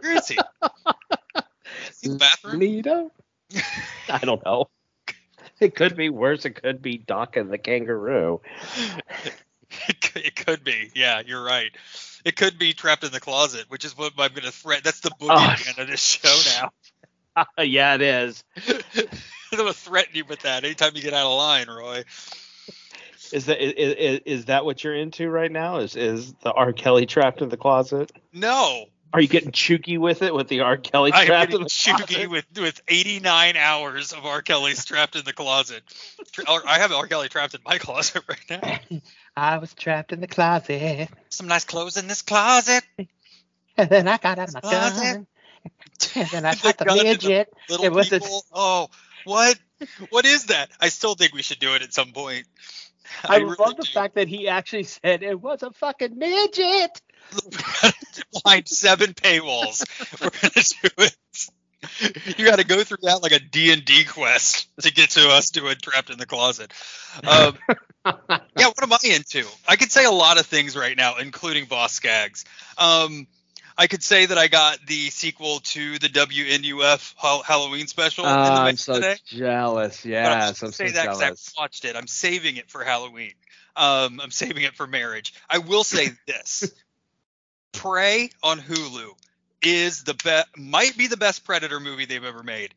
Where 0.00 0.16
is 0.16 0.28
he? 0.28 0.36
Is 0.36 2.00
he 2.00 2.06
in 2.06 2.12
the 2.12 2.18
bathroom? 2.18 2.60
Lido? 2.60 3.10
I 4.08 4.18
don't 4.18 4.44
know. 4.44 4.68
It 5.58 5.74
could 5.74 5.96
be 5.96 6.10
worse. 6.10 6.44
It 6.44 6.62
could 6.62 6.82
be 6.82 6.98
Doc 6.98 7.36
and 7.36 7.50
the 7.50 7.58
kangaroo. 7.58 8.40
It 10.14 10.36
could, 10.36 10.64
be. 10.64 10.90
Yeah, 10.94 11.22
you're 11.26 11.42
right. 11.42 11.70
It 12.24 12.36
could 12.36 12.58
be 12.58 12.72
trapped 12.72 13.04
in 13.04 13.12
the 13.12 13.20
closet, 13.20 13.66
which 13.68 13.84
is 13.84 13.96
what 13.96 14.12
I'm 14.18 14.30
going 14.30 14.42
to 14.42 14.52
threat. 14.52 14.84
That's 14.84 15.00
the 15.00 15.10
boogeyman 15.10 15.74
oh, 15.78 15.82
of 15.82 15.88
this 15.88 16.00
show 16.00 16.60
now. 16.60 16.70
yeah, 17.58 17.94
it 17.94 18.02
is. 18.02 18.44
I'm 18.68 19.58
going 19.58 19.68
to 19.72 19.78
threaten 19.78 20.14
you 20.14 20.24
with 20.24 20.40
that 20.40 20.64
anytime 20.64 20.92
you 20.94 21.02
get 21.02 21.12
out 21.14 21.26
of 21.26 21.36
line, 21.36 21.68
Roy. 21.68 22.04
Is 23.32 23.46
that 23.46 23.60
is, 23.60 23.94
is, 23.94 24.20
is 24.24 24.44
that 24.46 24.64
what 24.64 24.82
you're 24.84 24.94
into 24.94 25.28
right 25.28 25.50
now? 25.50 25.78
Is 25.78 25.96
is 25.96 26.32
the 26.42 26.52
R. 26.52 26.72
Kelly 26.72 27.06
trapped 27.06 27.42
in 27.42 27.48
the 27.48 27.56
closet? 27.56 28.12
No, 28.32 28.84
Are 29.12 29.20
you 29.20 29.26
getting 29.26 29.50
chooky 29.50 29.98
with 29.98 30.22
it 30.22 30.32
with 30.32 30.46
the 30.46 30.60
R. 30.60 30.76
Kelly 30.76 31.10
I'm 31.12 31.26
trapped 31.26 31.46
in 31.46 31.50
getting 31.50 31.64
the 31.64 31.68
chooky 31.70 32.14
closet? 32.14 32.30
with 32.30 32.46
with 32.56 32.80
89 32.86 33.56
hours 33.56 34.12
of 34.12 34.24
R. 34.24 34.42
Kelly 34.42 34.74
trapped 34.74 35.16
in 35.16 35.24
the 35.24 35.32
closet. 35.32 35.82
I 36.46 36.78
have 36.78 36.92
R. 36.92 37.06
Kelly 37.08 37.28
trapped 37.28 37.54
in 37.54 37.60
my 37.66 37.78
closet 37.80 38.22
right 38.28 38.62
now. 38.90 39.00
I 39.36 39.58
was 39.58 39.74
trapped 39.74 40.12
in 40.12 40.20
the 40.20 40.28
closet, 40.28 41.08
Some 41.28 41.48
nice 41.48 41.64
clothes 41.64 41.96
in 41.96 42.06
this 42.06 42.22
closet. 42.22 42.84
and 43.76 43.88
then 43.90 44.06
I 44.06 44.18
got 44.18 44.38
out 44.38 44.48
of 44.48 44.54
my 44.54 44.60
Closet. 44.60 45.02
gun, 45.02 45.26
and 46.14 46.28
then 46.28 46.44
I 46.44 46.54
shot 46.54 46.78
the 46.78 46.84
the 46.84 47.02
midget. 47.02 47.52
It 47.68 47.92
was 47.92 48.12
a- 48.12 48.20
Oh, 48.52 48.88
what? 49.24 49.58
What 50.10 50.24
is 50.24 50.46
that? 50.46 50.70
I 50.80 50.88
still 50.88 51.14
think 51.14 51.34
we 51.34 51.42
should 51.42 51.58
do 51.58 51.74
it 51.74 51.82
at 51.82 51.92
some 51.92 52.12
point. 52.12 52.46
I, 53.24 53.38
really 53.38 53.56
love 53.58 53.76
the 53.76 53.82
do. 53.82 53.92
fact 53.92 54.14
that 54.16 54.28
he 54.28 54.48
actually 54.48 54.84
said 54.84 55.22
it 55.22 55.40
was 55.40 55.62
a 55.62 55.70
fucking 55.70 56.18
midget. 56.18 57.00
behind 58.32 58.68
seven 58.68 59.12
paywalls. 59.14 59.84
We're 60.20 60.30
gonna 60.30 60.64
do 60.82 61.04
it. 61.04 62.38
You 62.38 62.44
got 62.44 62.58
to 62.58 62.64
go 62.64 62.82
through 62.82 62.98
that 63.02 63.22
like 63.22 63.32
a 63.32 63.38
D 63.38 63.72
and 63.72 63.84
D 63.84 64.04
quest 64.04 64.68
to 64.80 64.92
get 64.92 65.10
to 65.10 65.28
us 65.28 65.50
doing 65.50 65.76
trapped 65.80 66.10
in 66.10 66.18
the 66.18 66.26
closet. 66.26 66.72
Um, 67.26 67.56
yeah, 68.56 68.68
what 68.68 68.82
am 68.82 68.92
I 68.92 68.98
into? 69.04 69.44
I 69.68 69.76
could 69.76 69.92
say 69.92 70.04
a 70.04 70.10
lot 70.10 70.38
of 70.38 70.46
things 70.46 70.76
right 70.76 70.96
now, 70.96 71.16
including 71.18 71.66
Boz 71.66 71.92
Scaggs. 71.92 72.44
Um, 72.78 73.26
I 73.78 73.86
could 73.88 74.02
say 74.02 74.26
that 74.26 74.38
I 74.38 74.48
got 74.48 74.78
the 74.86 75.10
sequel 75.10 75.60
to 75.60 75.98
the 75.98 76.08
WNUF 76.08 77.14
Halloween 77.44 77.86
special 77.86 78.24
in 78.24 78.30
the 78.54 78.60
I'm 78.60 78.76
so 78.76 78.94
today. 78.94 79.16
jealous. 79.26 80.02
But 80.02 80.14
I'm 80.14 80.54
so 80.54 80.70
say 80.70 80.92
that 80.92 81.06
'cause 81.08 81.20
I 81.20 81.24
jealous. 81.26 81.54
watched 81.58 81.84
it. 81.84 81.94
I'm 81.96 82.06
saving 82.06 82.56
it 82.56 82.70
for 82.70 82.82
Halloween. 82.84 83.34
Um, 83.76 84.20
I'm 84.20 84.30
saving 84.30 84.62
it 84.62 84.74
for 84.74 84.86
marriage. 84.86 85.34
I 85.50 85.58
will 85.58 85.84
say 85.84 86.12
this: 86.26 86.72
Prey 87.72 88.30
on 88.42 88.58
Hulu 88.60 89.10
is 89.60 90.04
the 90.04 90.14
best, 90.14 90.56
might 90.56 90.96
be 90.96 91.08
the 91.08 91.18
best 91.18 91.44
Predator 91.44 91.78
movie 91.78 92.06
they've 92.06 92.24
ever 92.24 92.42
made. 92.42 92.72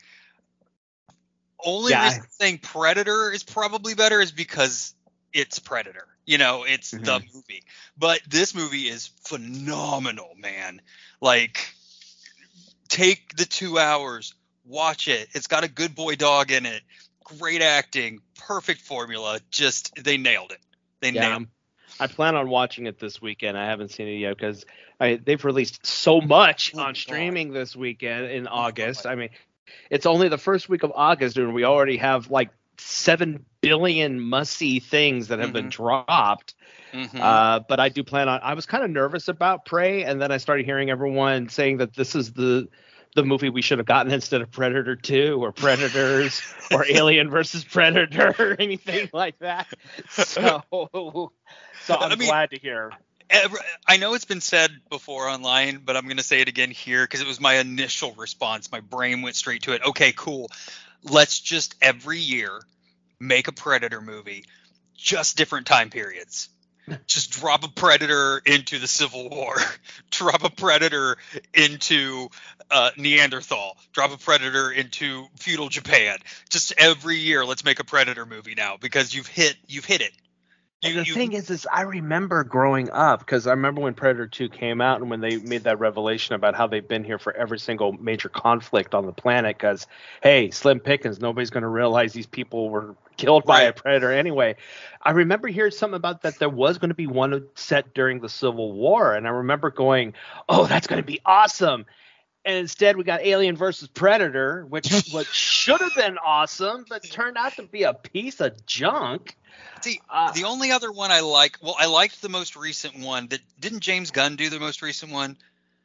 Only 1.63 1.91
Yeah, 1.91 2.03
reason 2.03 2.23
saying 2.31 2.57
Predator 2.59 3.31
is 3.31 3.43
probably 3.43 3.93
better 3.93 4.19
is 4.19 4.31
because 4.31 4.93
it's 5.33 5.59
Predator. 5.59 6.07
You 6.25 6.37
know, 6.37 6.63
it's 6.67 6.91
the 6.91 7.19
Mm-hmm. 7.19 7.25
movie. 7.33 7.63
But 7.97 8.21
this 8.27 8.53
movie 8.55 8.87
is 8.87 9.07
phenomenal, 9.25 10.29
man. 10.37 10.81
Like, 11.21 11.59
take 12.89 13.35
the 13.35 13.45
two 13.45 13.77
hours, 13.77 14.33
watch 14.65 15.07
it. 15.07 15.29
It's 15.33 15.47
got 15.47 15.63
a 15.63 15.69
good 15.69 15.95
boy 15.95 16.15
dog 16.15 16.51
in 16.51 16.65
it. 16.65 16.81
Great 17.23 17.61
acting, 17.61 18.19
perfect 18.47 18.81
formula. 18.81 19.39
Just 19.51 19.93
they 20.03 20.17
nailed 20.17 20.51
it. 20.51 20.59
They 21.01 21.11
Yeah, 21.11 21.19
nailed. 21.19 21.43
I 21.99 22.07
plan 22.07 22.35
on 22.35 22.49
watching 22.49 22.85
it 22.87 22.99
this 22.99 23.21
weekend. 23.21 23.57
I 23.57 23.65
haven't 23.65 23.89
seen 23.91 24.07
it 24.07 24.17
yet 24.17 24.37
because 24.37 24.65
they've 24.99 25.43
released 25.43 25.85
so 25.85 26.21
much 26.21 26.73
Oh, 26.73 26.77
on 26.77 26.95
God. 26.95 26.95
streaming 26.95 27.51
this 27.51 27.75
weekend 27.75 28.27
in 28.27 28.47
Oh, 28.55 28.63
August. 28.63 29.05
I 29.05 29.15
mean, 29.15 29.29
it's 29.89 30.05
only 30.05 30.29
the 30.29 30.37
first 30.37 30.69
week 30.69 30.83
of 30.83 30.91
August, 30.95 31.37
and 31.37 31.53
we 31.53 31.63
already 31.63 31.97
have 31.97 32.29
like 32.29 32.49
seven 32.77 33.45
billion 33.61 34.19
must 34.19 34.53
see 34.53 34.79
things 34.79 35.27
that 35.29 35.39
have 35.39 35.53
been 35.53 35.69
dropped. 35.69 36.53
Mhm. 36.93 37.19
Uh, 37.19 37.59
but 37.67 37.79
I 37.79 37.89
do 37.89 38.03
plan 38.03 38.27
on. 38.29 38.39
I 38.41 38.53
was 38.55 38.65
kind 38.65 38.83
of 38.83 38.89
nervous 38.89 39.27
about 39.27 39.65
Prey, 39.65 40.03
and 40.03 40.21
then 40.21 40.31
I 40.31 40.37
started 40.37 40.65
hearing 40.65 40.89
everyone 40.89 41.49
saying 41.49 41.77
that 41.77 41.93
this 41.93 42.15
is 42.15 42.33
the 42.33 42.67
the 43.15 43.23
movie 43.23 43.49
we 43.49 43.61
should 43.63 43.79
have 43.79 43.87
gotten 43.87 44.11
instead 44.11 44.39
of 44.41 44.51
Predator 44.51 44.95
2 44.95 45.43
or 45.43 45.51
Predators 45.51 46.41
or 46.71 46.85
Alien 46.87 47.29
versus 47.31 47.63
Predator 47.63 48.35
or 48.37 48.55
anything 48.59 49.09
like 49.13 49.37
that. 49.39 49.67
So, 50.09 50.61
so 50.71 51.95
I'm 51.95 52.11
I 52.11 52.15
mean- 52.15 52.27
glad 52.27 52.51
to 52.51 52.59
hear. 52.59 52.91
I 53.87 53.97
know 53.97 54.15
it's 54.15 54.25
been 54.25 54.41
said 54.41 54.71
before 54.89 55.27
online, 55.27 55.81
but 55.85 55.95
I'm 55.95 56.05
going 56.05 56.17
to 56.17 56.23
say 56.23 56.41
it 56.41 56.47
again 56.47 56.71
here 56.71 57.03
because 57.03 57.21
it 57.21 57.27
was 57.27 57.39
my 57.39 57.55
initial 57.55 58.13
response. 58.13 58.71
My 58.71 58.79
brain 58.79 59.21
went 59.21 59.35
straight 59.35 59.63
to 59.63 59.73
it. 59.73 59.83
Okay, 59.85 60.13
cool. 60.15 60.49
Let's 61.03 61.39
just 61.39 61.75
every 61.81 62.17
year 62.19 62.59
make 63.19 63.47
a 63.47 63.51
Predator 63.51 64.01
movie, 64.01 64.45
just 64.95 65.37
different 65.37 65.67
time 65.67 65.89
periods. 65.89 66.49
Just 67.05 67.31
drop 67.31 67.63
a 67.63 67.67
Predator 67.67 68.41
into 68.45 68.79
the 68.79 68.87
Civil 68.87 69.29
War, 69.29 69.55
drop 70.09 70.43
a 70.43 70.49
Predator 70.49 71.17
into 71.53 72.29
uh, 72.71 72.91
Neanderthal, 72.97 73.77
drop 73.93 74.11
a 74.11 74.17
Predator 74.17 74.71
into 74.71 75.27
feudal 75.37 75.69
Japan. 75.69 76.17
Just 76.49 76.73
every 76.77 77.17
year, 77.17 77.45
let's 77.45 77.63
make 77.63 77.79
a 77.79 77.83
Predator 77.83 78.25
movie 78.25 78.55
now 78.55 78.77
because 78.77 79.13
you've 79.13 79.27
hit 79.27 79.55
you've 79.67 79.85
hit 79.85 80.01
it. 80.01 80.11
And 80.81 80.97
the 80.97 81.03
you- 81.03 81.13
thing 81.13 81.33
is, 81.33 81.49
is 81.49 81.67
I 81.71 81.81
remember 81.81 82.43
growing 82.45 82.89
up 82.91 83.19
because 83.19 83.47
I 83.47 83.51
remember 83.51 83.81
when 83.81 83.93
Predator 83.93 84.27
2 84.27 84.47
came 84.49 84.79
out 84.79 85.01
and 85.01 85.09
when 85.09 85.19
they 85.19 85.35
made 85.37 85.65
that 85.65 85.79
revelation 85.79 86.35
about 86.35 86.55
how 86.55 86.67
they've 86.67 86.87
been 86.87 87.03
here 87.03 87.19
for 87.19 87.33
every 87.35 87.59
single 87.59 87.91
major 87.93 88.29
conflict 88.29 88.95
on 88.95 89.05
the 89.05 89.11
planet. 89.11 89.57
Because 89.57 89.87
hey, 90.23 90.51
Slim 90.51 90.79
Pickens, 90.79 91.19
nobody's 91.19 91.49
going 91.49 91.63
to 91.63 91.67
realize 91.69 92.13
these 92.13 92.27
people 92.27 92.69
were 92.69 92.95
killed 93.17 93.43
by 93.43 93.63
a 93.63 93.73
predator 93.73 94.11
anyway. 94.11 94.55
I 95.01 95.11
remember 95.11 95.49
hearing 95.49 95.71
something 95.71 95.97
about 95.97 96.21
that 96.21 96.39
there 96.39 96.49
was 96.49 96.77
going 96.77 96.89
to 96.89 96.95
be 96.95 97.07
one 97.07 97.45
set 97.55 97.93
during 97.93 98.21
the 98.21 98.29
Civil 98.29 98.71
War, 98.71 99.13
and 99.13 99.27
I 99.27 99.31
remember 99.31 99.71
going, 99.71 100.13
"Oh, 100.47 100.65
that's 100.65 100.87
going 100.87 101.01
to 101.01 101.05
be 101.05 101.19
awesome." 101.25 101.85
And 102.45 102.55
instead, 102.55 102.95
we 102.97 103.03
got 103.03 103.21
Alien 103.21 103.55
versus 103.57 103.87
Predator, 103.89 104.65
which 104.67 105.09
what 105.11 105.25
should 105.27 105.81
have 105.81 105.93
been 105.95 106.17
awesome, 106.17 106.85
but 106.89 107.03
turned 107.03 107.37
out 107.37 107.53
to 107.57 107.63
be 107.63 107.83
a 107.83 107.93
piece 107.93 108.39
of 108.39 108.65
junk. 108.65 109.35
See, 109.81 109.99
Uh, 110.09 110.31
the 110.31 110.45
only 110.45 110.71
other 110.71 110.91
one 110.91 111.11
I 111.11 111.19
like, 111.21 111.57
well, 111.61 111.75
I 111.77 111.85
liked 111.87 112.21
the 112.21 112.29
most 112.29 112.55
recent 112.55 112.97
one. 112.99 113.27
That 113.27 113.41
didn't 113.59 113.81
James 113.81 114.11
Gunn 114.11 114.35
do 114.35 114.49
the 114.49 114.59
most 114.59 114.81
recent 114.81 115.11
one? 115.11 115.37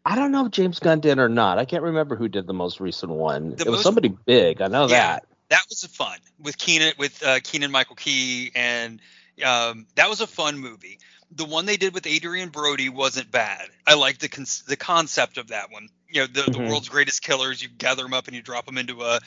I 0.06 0.16
don't 0.16 0.32
know 0.32 0.46
if 0.46 0.52
James 0.52 0.78
Gunn 0.78 1.00
did 1.00 1.18
or 1.18 1.28
not. 1.28 1.58
I 1.58 1.64
can't 1.64 1.82
remember 1.82 2.14
who 2.14 2.28
did 2.28 2.46
the 2.46 2.52
most 2.52 2.78
recent 2.78 3.10
one. 3.12 3.56
The 3.56 3.64
it 3.66 3.70
was 3.70 3.82
somebody 3.82 4.08
big. 4.08 4.60
I 4.60 4.68
know 4.68 4.86
Yeah. 4.88 5.14
that. 5.14 5.24
That 5.50 5.62
was 5.68 5.84
fun 5.84 6.18
with 6.38 6.58
Keegan 6.58 6.94
with 6.98 7.22
uh, 7.22 7.38
Keegan-Michael 7.42 7.96
Key, 7.96 8.50
and 8.54 9.00
um, 9.44 9.86
that 9.94 10.08
was 10.08 10.20
a 10.20 10.26
fun 10.26 10.58
movie. 10.58 10.98
The 11.32 11.44
one 11.44 11.66
they 11.66 11.76
did 11.76 11.94
with 11.94 12.06
Adrien 12.06 12.50
Brody 12.50 12.88
wasn't 12.88 13.30
bad. 13.30 13.68
I 13.86 13.94
like 13.94 14.18
the 14.18 14.28
con- 14.28 14.46
the 14.68 14.76
concept 14.76 15.38
of 15.38 15.48
that 15.48 15.70
one. 15.72 15.88
You 16.08 16.22
know, 16.22 16.26
the, 16.26 16.42
the 16.42 16.58
Mhm. 16.58 16.68
world's 16.68 16.88
greatest 16.88 17.22
killers. 17.22 17.60
You 17.62 17.68
gather 17.68 18.02
them 18.04 18.14
up 18.14 18.26
and 18.28 18.36
you 18.36 18.42
drop 18.42 18.66
them 18.66 18.78
into 18.78 19.02
a 19.02 19.20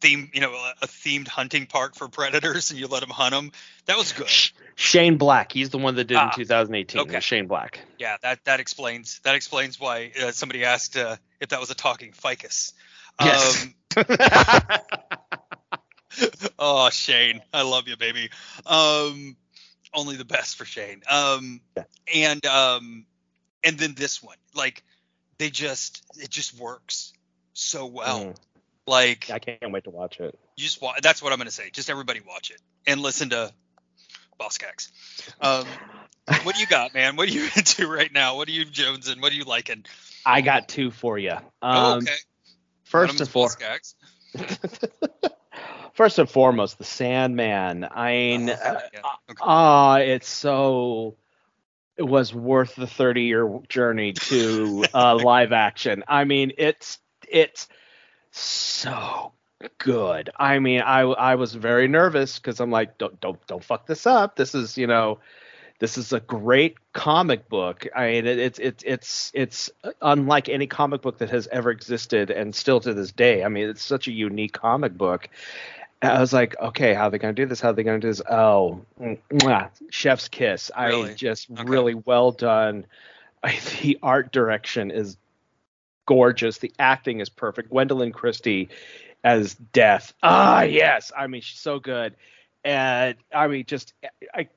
theme, 0.00 0.30
you 0.34 0.40
know, 0.40 0.52
a, 0.52 0.74
a 0.82 0.86
themed 0.86 1.28
hunting 1.28 1.66
park 1.66 1.94
for 1.94 2.08
predators, 2.08 2.70
and 2.70 2.78
you 2.80 2.86
let 2.88 3.00
them 3.00 3.10
hunt 3.10 3.32
them. 3.34 3.52
That 3.86 3.96
was 3.96 4.12
good. 4.12 4.28
Shane 4.74 5.16
Black. 5.18 5.52
He's 5.52 5.70
the 5.70 5.78
one 5.78 5.94
that 5.96 6.04
did 6.04 6.16
Ah, 6.16 6.26
in 6.26 6.32
2018. 6.44 7.00
okay. 7.02 7.20
Shane 7.20 7.46
Black. 7.46 7.80
Yeah, 7.98 8.16
that 8.22 8.44
that 8.44 8.60
explains 8.60 9.20
that 9.20 9.34
explains 9.34 9.78
why 9.80 10.12
uh, 10.20 10.32
somebody 10.32 10.64
asked 10.64 10.96
uh, 10.96 11.16
if 11.40 11.50
that 11.50 11.60
was 11.60 11.70
a 11.70 11.74
talking 11.74 12.12
ficus. 12.12 12.72
Yes. 13.20 13.62
Um, 13.62 13.74
oh, 16.58 16.90
Shane, 16.90 17.40
I 17.52 17.62
love 17.62 17.88
you, 17.88 17.96
baby. 17.96 18.30
Um, 18.66 19.36
only 19.94 20.16
the 20.16 20.24
best 20.24 20.56
for 20.56 20.64
Shane. 20.64 21.02
Um, 21.08 21.60
Yeah. 21.76 21.84
and 22.14 22.46
um, 22.46 23.06
and 23.64 23.78
then 23.78 23.94
this 23.94 24.22
one, 24.22 24.36
like, 24.54 24.82
they 25.38 25.50
just 25.50 26.02
it 26.18 26.30
just 26.30 26.58
works 26.58 27.12
so 27.52 27.86
well. 27.86 28.20
Mm. 28.26 28.36
Like, 28.86 29.30
I 29.30 29.38
can't 29.38 29.70
wait 29.72 29.84
to 29.84 29.90
watch 29.90 30.18
it. 30.20 30.38
you 30.56 30.64
just 30.64 30.80
wa- 30.82 30.94
that's 31.02 31.22
what 31.22 31.32
I'm 31.32 31.38
gonna 31.38 31.50
say. 31.50 31.70
Just 31.70 31.90
everybody 31.90 32.20
watch 32.26 32.50
it 32.50 32.60
and 32.86 33.00
listen 33.00 33.30
to 33.30 33.52
Boss 34.38 34.58
Cax. 34.58 34.90
Um, 35.40 35.66
what 36.44 36.54
do 36.54 36.60
you 36.60 36.66
got, 36.66 36.94
man? 36.94 37.16
What 37.16 37.28
are 37.28 37.32
you 37.32 37.44
into 37.56 37.86
right 37.88 38.12
now? 38.12 38.36
What 38.36 38.48
are 38.48 38.52
you 38.52 38.64
jonesing? 38.66 39.20
What 39.20 39.32
are 39.32 39.36
you 39.36 39.44
liking? 39.44 39.84
I 40.24 40.40
got 40.40 40.68
two 40.68 40.90
for 40.90 41.18
you. 41.18 41.32
Um, 41.32 41.40
oh, 41.62 41.96
okay. 41.96 42.14
First 42.84 43.12
and 43.12 43.20
of 43.20 43.28
foremost, 43.28 43.60
Cax. 43.60 43.94
first 46.00 46.18
and 46.18 46.30
foremost, 46.30 46.78
the 46.78 46.84
Sandman. 46.84 47.86
I 47.90 48.12
mean, 48.12 48.48
uh, 48.48 48.80
yeah. 48.90 49.00
Okay. 49.28 49.38
ah, 49.42 49.96
it's 49.98 50.30
so. 50.30 51.16
It 51.98 52.04
was 52.04 52.32
worth 52.32 52.74
the 52.74 52.86
30 52.86 53.24
year 53.24 53.60
journey 53.68 54.14
to 54.14 54.86
uh, 54.94 55.14
live 55.22 55.52
action. 55.52 56.02
I 56.08 56.24
mean, 56.24 56.52
it's 56.56 57.00
it's 57.28 57.68
so 58.30 59.34
good. 59.76 60.30
I 60.38 60.58
mean, 60.58 60.80
I 60.80 61.00
I 61.00 61.34
was 61.34 61.52
very 61.52 61.86
nervous 61.86 62.38
because 62.38 62.60
I'm 62.60 62.70
like, 62.70 62.96
don't 62.96 63.20
don't 63.20 63.46
don't 63.46 63.62
fuck 63.62 63.86
this 63.86 64.06
up. 64.06 64.36
This 64.36 64.54
is 64.54 64.78
you 64.78 64.86
know, 64.86 65.18
this 65.80 65.98
is 65.98 66.14
a 66.14 66.20
great 66.20 66.78
comic 66.94 67.46
book. 67.50 67.86
I 67.94 68.12
mean, 68.12 68.26
it, 68.26 68.38
it's 68.38 68.58
it's 68.58 68.84
it's 68.86 69.30
it's 69.34 69.70
unlike 70.00 70.48
any 70.48 70.66
comic 70.66 71.02
book 71.02 71.18
that 71.18 71.28
has 71.28 71.46
ever 71.52 71.70
existed 71.70 72.30
and 72.30 72.54
still 72.54 72.80
to 72.80 72.94
this 72.94 73.12
day. 73.12 73.44
I 73.44 73.48
mean, 73.48 73.68
it's 73.68 73.82
such 73.82 74.08
a 74.08 74.12
unique 74.12 74.54
comic 74.54 74.96
book. 74.96 75.28
I 76.02 76.20
was 76.20 76.32
like, 76.32 76.58
okay, 76.58 76.94
how 76.94 77.04
are 77.06 77.10
they 77.10 77.18
going 77.18 77.34
to 77.34 77.42
do 77.42 77.46
this? 77.46 77.60
How 77.60 77.70
are 77.70 77.72
they 77.72 77.82
going 77.82 78.00
to 78.00 78.06
do 78.06 78.10
this? 78.10 78.22
Oh, 78.28 78.82
mwah, 79.30 79.70
chef's 79.90 80.28
kiss. 80.28 80.70
I 80.74 80.88
Really? 80.88 81.14
just 81.14 81.48
Okay. 81.50 81.64
really 81.64 81.94
well 81.94 82.32
done. 82.32 82.86
I, 83.42 83.58
the 83.82 83.98
art 84.02 84.32
direction 84.32 84.90
is 84.90 85.16
gorgeous. 86.06 86.58
The 86.58 86.72
acting 86.78 87.20
is 87.20 87.28
perfect. 87.28 87.70
Gwendoline 87.70 88.12
Christie 88.12 88.68
as 89.24 89.54
Death. 89.54 90.12
Ah, 90.22 90.62
yes. 90.62 91.12
I 91.16 91.26
mean, 91.26 91.42
she's 91.42 91.60
so 91.60 91.78
good. 91.78 92.14
And 92.64 93.16
I 93.34 93.46
mean, 93.48 93.64
just 93.66 93.94
I 94.34 94.48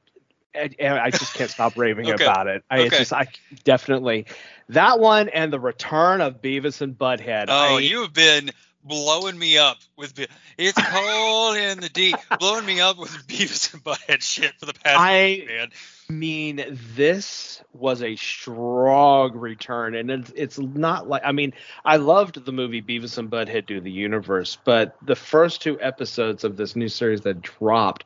and 0.56 0.76
I 1.00 1.10
just 1.12 1.34
can't 1.34 1.50
stop 1.50 1.78
raving 1.78 2.08
Okay. 2.10 2.26
about 2.26 2.48
it. 2.48 2.64
I 2.70 2.80
it's 2.80 2.96
Okay. 2.96 2.98
just 2.98 3.14
I 3.14 3.28
definitely 3.64 4.26
that 4.70 5.00
one 5.00 5.30
and 5.30 5.52
the 5.52 5.60
return 5.60 6.22
of 6.22 6.42
Beavis 6.42 6.82
and 6.82 6.98
Butthead. 6.98 7.46
Oh, 7.50 7.78
I, 7.78 7.80
you 7.80 8.02
have 8.02 8.14
been 8.14 8.52
blowing 8.84 9.38
me 9.38 9.58
up 9.58 9.78
with 9.98 10.16
Be- 10.16 10.28
it's 10.58 10.80
cold 10.82 11.58
in 11.58 11.80
the 11.80 11.90
deep, 11.90 12.16
blowing 12.40 12.66
me 12.66 12.82
up 12.82 12.98
with 12.98 13.12
Beavis 13.28 13.74
and 13.74 13.84
Butthead 13.84 14.22
shit 14.22 14.54
for 14.60 14.66
the 14.66 14.74
past 14.74 15.00
I 15.00 15.38
week, 15.40 15.48
man. 15.48 15.70
mean, 16.10 16.80
this 16.96 17.64
was 17.74 18.02
a 18.02 18.16
strong 18.16 19.38
return, 19.38 19.96
and 19.96 20.12
it's, 20.12 20.32
it's 20.36 20.60
not 20.60 21.08
like 21.08 21.24
I 21.26 21.32
mean, 21.32 21.54
I 21.86 21.98
loved 21.98 22.44
the 22.44 22.52
movie 22.52 22.82
Beavis 22.82 23.18
and 23.18 23.30
Butthead 23.30 23.66
Do 23.66 23.80
the 23.80 23.92
Universe, 23.92 24.58
but 24.64 24.96
the 25.02 25.16
first 25.16 25.62
two 25.62 25.80
episodes 25.82 26.44
of 26.44 26.58
this 26.58 26.76
new 26.76 26.90
series 26.90 27.22
that 27.22 27.42
dropped, 27.42 28.06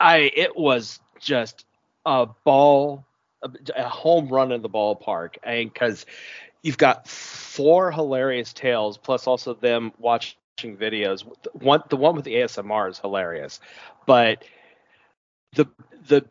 I 0.00 0.30
it 0.34 0.56
was 0.56 1.00
just 1.20 1.64
a 2.06 2.26
ball, 2.44 3.04
a, 3.42 3.50
a 3.76 3.88
home 3.88 4.28
run 4.28 4.52
in 4.52 4.62
the 4.62 4.70
ballpark, 4.70 5.36
and 5.42 5.72
because 5.72 6.06
you've 6.62 6.78
got 6.78 7.08
four 7.08 7.90
hilarious 7.90 8.52
tales 8.52 8.98
plus 8.98 9.26
also 9.26 9.54
them 9.54 9.92
watching 9.98 10.36
videos. 10.62 11.24
One, 11.52 11.82
the 11.88 11.96
one 11.96 12.16
with 12.16 12.24
the 12.24 12.34
ASMR 12.34 12.90
is 12.90 12.98
hilarious, 12.98 13.60
but 14.06 14.44
the 15.54 15.66
the 16.08 16.24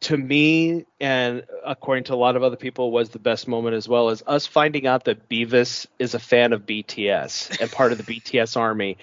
to 0.00 0.16
me 0.16 0.84
and 1.00 1.44
according 1.64 2.04
to 2.04 2.14
a 2.14 2.16
lot 2.16 2.34
of 2.34 2.42
other 2.42 2.56
people 2.56 2.90
was 2.90 3.10
the 3.10 3.18
best 3.18 3.46
moment 3.46 3.76
as 3.76 3.88
well 3.88 4.08
as 4.08 4.22
us 4.26 4.46
finding 4.46 4.86
out 4.86 5.04
that 5.04 5.28
Beavis 5.28 5.86
is 5.98 6.14
a 6.14 6.18
fan 6.18 6.52
of 6.52 6.66
BTS 6.66 7.60
and 7.60 7.70
part 7.70 7.92
of 7.92 7.98
the 7.98 8.04
BTS 8.20 8.56
army. 8.56 8.98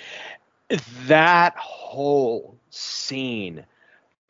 That 1.07 1.55
whole 1.55 2.57
scene 2.69 3.65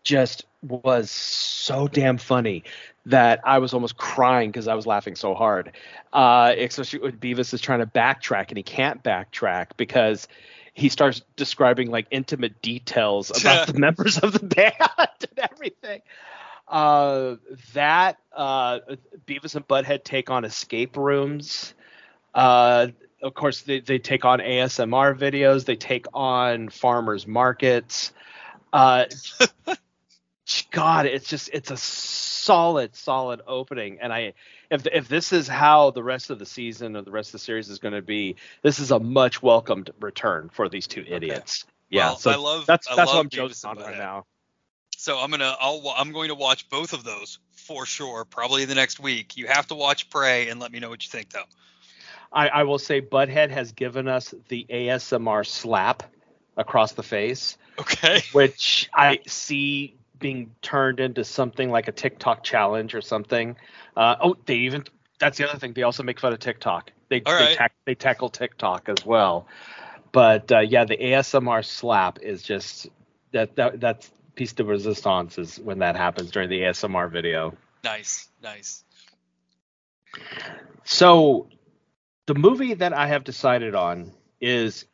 just 0.03 0.45
was 0.62 1.10
so 1.12 1.88
damn 1.88 2.17
funny 2.17 2.63
that 3.05 3.41
I 3.43 3.60
was 3.60 3.74
almost 3.74 3.98
crying 3.98 4.50
because 4.50 4.67
I 4.67 4.75
was 4.75 4.86
laughing 4.86 5.15
so 5.15 5.33
hard. 5.33 5.74
Uh, 6.13 6.53
especially 6.57 7.00
when 7.00 7.13
Beavis 7.13 7.53
is 7.53 7.62
trying 7.62 7.79
to 7.79 7.86
backtrack 7.86 8.50
and 8.50 8.57
he 8.57 8.63
can't 8.63 9.03
backtrack 9.03 9.67
because 9.77 10.27
he 10.74 10.89
starts 10.89 11.22
describing 11.36 11.91
like 11.91 12.07
intimate 12.12 12.62
details 12.62 13.29
about 13.41 13.67
the 13.67 13.79
members 13.79 14.17
of 14.19 14.33
the 14.33 14.45
band 14.55 14.74
and 14.79 15.50
everything. 15.51 16.01
Uh, 16.67 17.36
that 17.74 18.17
uh, 18.36 18.79
Beavis 19.27 19.55
and 19.55 19.67
Butthead 19.67 20.03
take 20.03 20.29
on 20.29 20.45
escape 20.45 20.95
rooms. 20.95 21.74
Uh, 22.33 22.88
of 23.22 23.33
course, 23.33 23.62
they, 23.62 23.79
they 23.79 24.00
take 24.00 24.25
on 24.25 24.39
ASMR 24.39 25.17
videos. 25.17 25.65
They 25.65 25.75
take 25.75 26.05
on 26.13 26.69
farmers 26.69 27.27
markets. 27.27 28.12
Uh, 28.72 29.05
God, 30.74 31.06
it's 31.06 31.30
just 31.30 31.51
it's 31.53 31.72
a 31.72 31.77
solid, 31.77 32.96
solid 32.96 33.42
opening. 33.48 34.00
And 34.01 34.12
I, 34.12 34.34
if 34.72 34.86
if 34.88 35.08
this 35.08 35.32
is 35.32 35.48
how 35.48 35.92
the 35.92 36.03
rest 36.03 36.32
of 36.32 36.39
the 36.39 36.48
season 36.48 36.98
or 36.98 37.03
the 37.03 37.12
rest 37.12 37.30
of 37.30 37.34
the 37.34 37.39
series 37.39 37.70
is 37.70 37.80
going 37.80 37.94
to 37.94 38.01
be, 38.01 38.38
this 38.63 38.80
is 38.80 38.92
a 38.92 39.00
much 39.00 39.42
welcomed 39.42 39.92
return 40.01 40.50
for 40.51 40.70
these 40.70 40.88
two 40.88 41.06
idiots. 41.08 41.65
Yeah, 41.89 42.10
Well, 42.10 42.15
so 42.15 42.32
I 42.32 42.36
love 42.36 42.65
that's 42.68 42.88
I 42.89 42.96
that's 42.96 43.08
love 43.08 43.13
what 43.13 43.22
I'm 43.22 43.39
and 43.39 43.56
on 43.65 43.77
right 43.77 43.98
now. 43.98 44.25
So 44.98 45.20
I'm 45.20 45.32
gonna 45.32 45.56
I'll 45.60 45.94
I'm 45.98 46.12
going 46.12 46.30
to 46.30 46.36
watch 46.36 46.70
both 46.70 46.94
of 46.94 47.03
those 47.03 47.39
for 47.56 47.86
sure, 47.86 48.25
probably 48.25 48.65
the 48.65 48.75
next 48.75 49.00
week. 49.00 49.38
You 49.38 49.48
have 49.48 49.68
to 49.68 49.75
watch 49.75 50.10
Prey 50.10 50.50
and 50.50 50.60
let 50.60 50.72
me 50.72 50.80
know 50.80 50.89
what 50.89 51.03
you 51.03 51.10
think 51.10 51.32
though. 51.32 51.46
I, 52.32 52.50
I 52.50 52.63
will 52.63 52.80
say 52.80 53.01
Butthead 53.01 53.51
has 53.51 53.74
given 53.74 54.08
us 54.08 54.34
the 54.50 54.65
ASMR 54.70 55.46
slap 55.46 56.03
across 56.58 56.94
the 56.94 57.03
face, 57.03 57.58
Okay. 57.80 58.22
which 58.32 58.89
I 58.94 59.20
see 59.27 59.98
being 60.20 60.55
turned 60.62 61.00
into 61.00 61.24
something 61.24 61.70
like 61.70 61.88
a 61.88 61.91
TikTok 61.91 62.43
challenge 62.43 62.96
or 62.96 63.01
something. 63.01 63.55
Uh, 63.96 64.15
oh, 64.22 64.36
they 64.46 64.55
even 64.55 64.84
that's 65.20 65.38
the 65.38 65.50
other 65.50 65.60
thing. 65.60 65.74
They 65.74 65.84
also 65.84 66.03
make 66.03 66.20
fun 66.20 66.34
of 66.34 66.39
TikTok. 66.39 66.91
They 67.10 67.20
they, 67.20 67.32
right. 67.32 67.58
tack, 67.58 67.74
they 67.86 67.96
tackle 67.96 68.29
TikTok 68.29 68.89
as 68.89 69.05
well. 69.05 69.48
But 70.12 70.51
uh, 70.51 70.60
yeah, 70.60 70.86
the 70.86 70.98
ASMR 70.98 71.65
slap 71.65 72.20
is 72.22 72.43
just 72.43 72.88
that 73.32 73.55
that 73.55 73.79
that's 73.79 74.12
piece 74.36 74.53
de 74.53 74.63
resistance 74.63 75.38
is 75.38 75.60
when 75.60 75.79
that 75.79 75.96
happens 75.96 76.32
during 76.32 76.50
the 76.50 76.61
ASMR 76.61 77.11
video. 77.11 77.55
Nice, 77.83 78.29
nice. 78.42 78.83
So, 80.83 81.48
the 82.27 82.35
movie 82.35 82.74
that 82.75 82.94
I 82.94 83.07
have 83.07 83.24
decided 83.24 83.75
on 83.75 84.11
is 84.40 84.85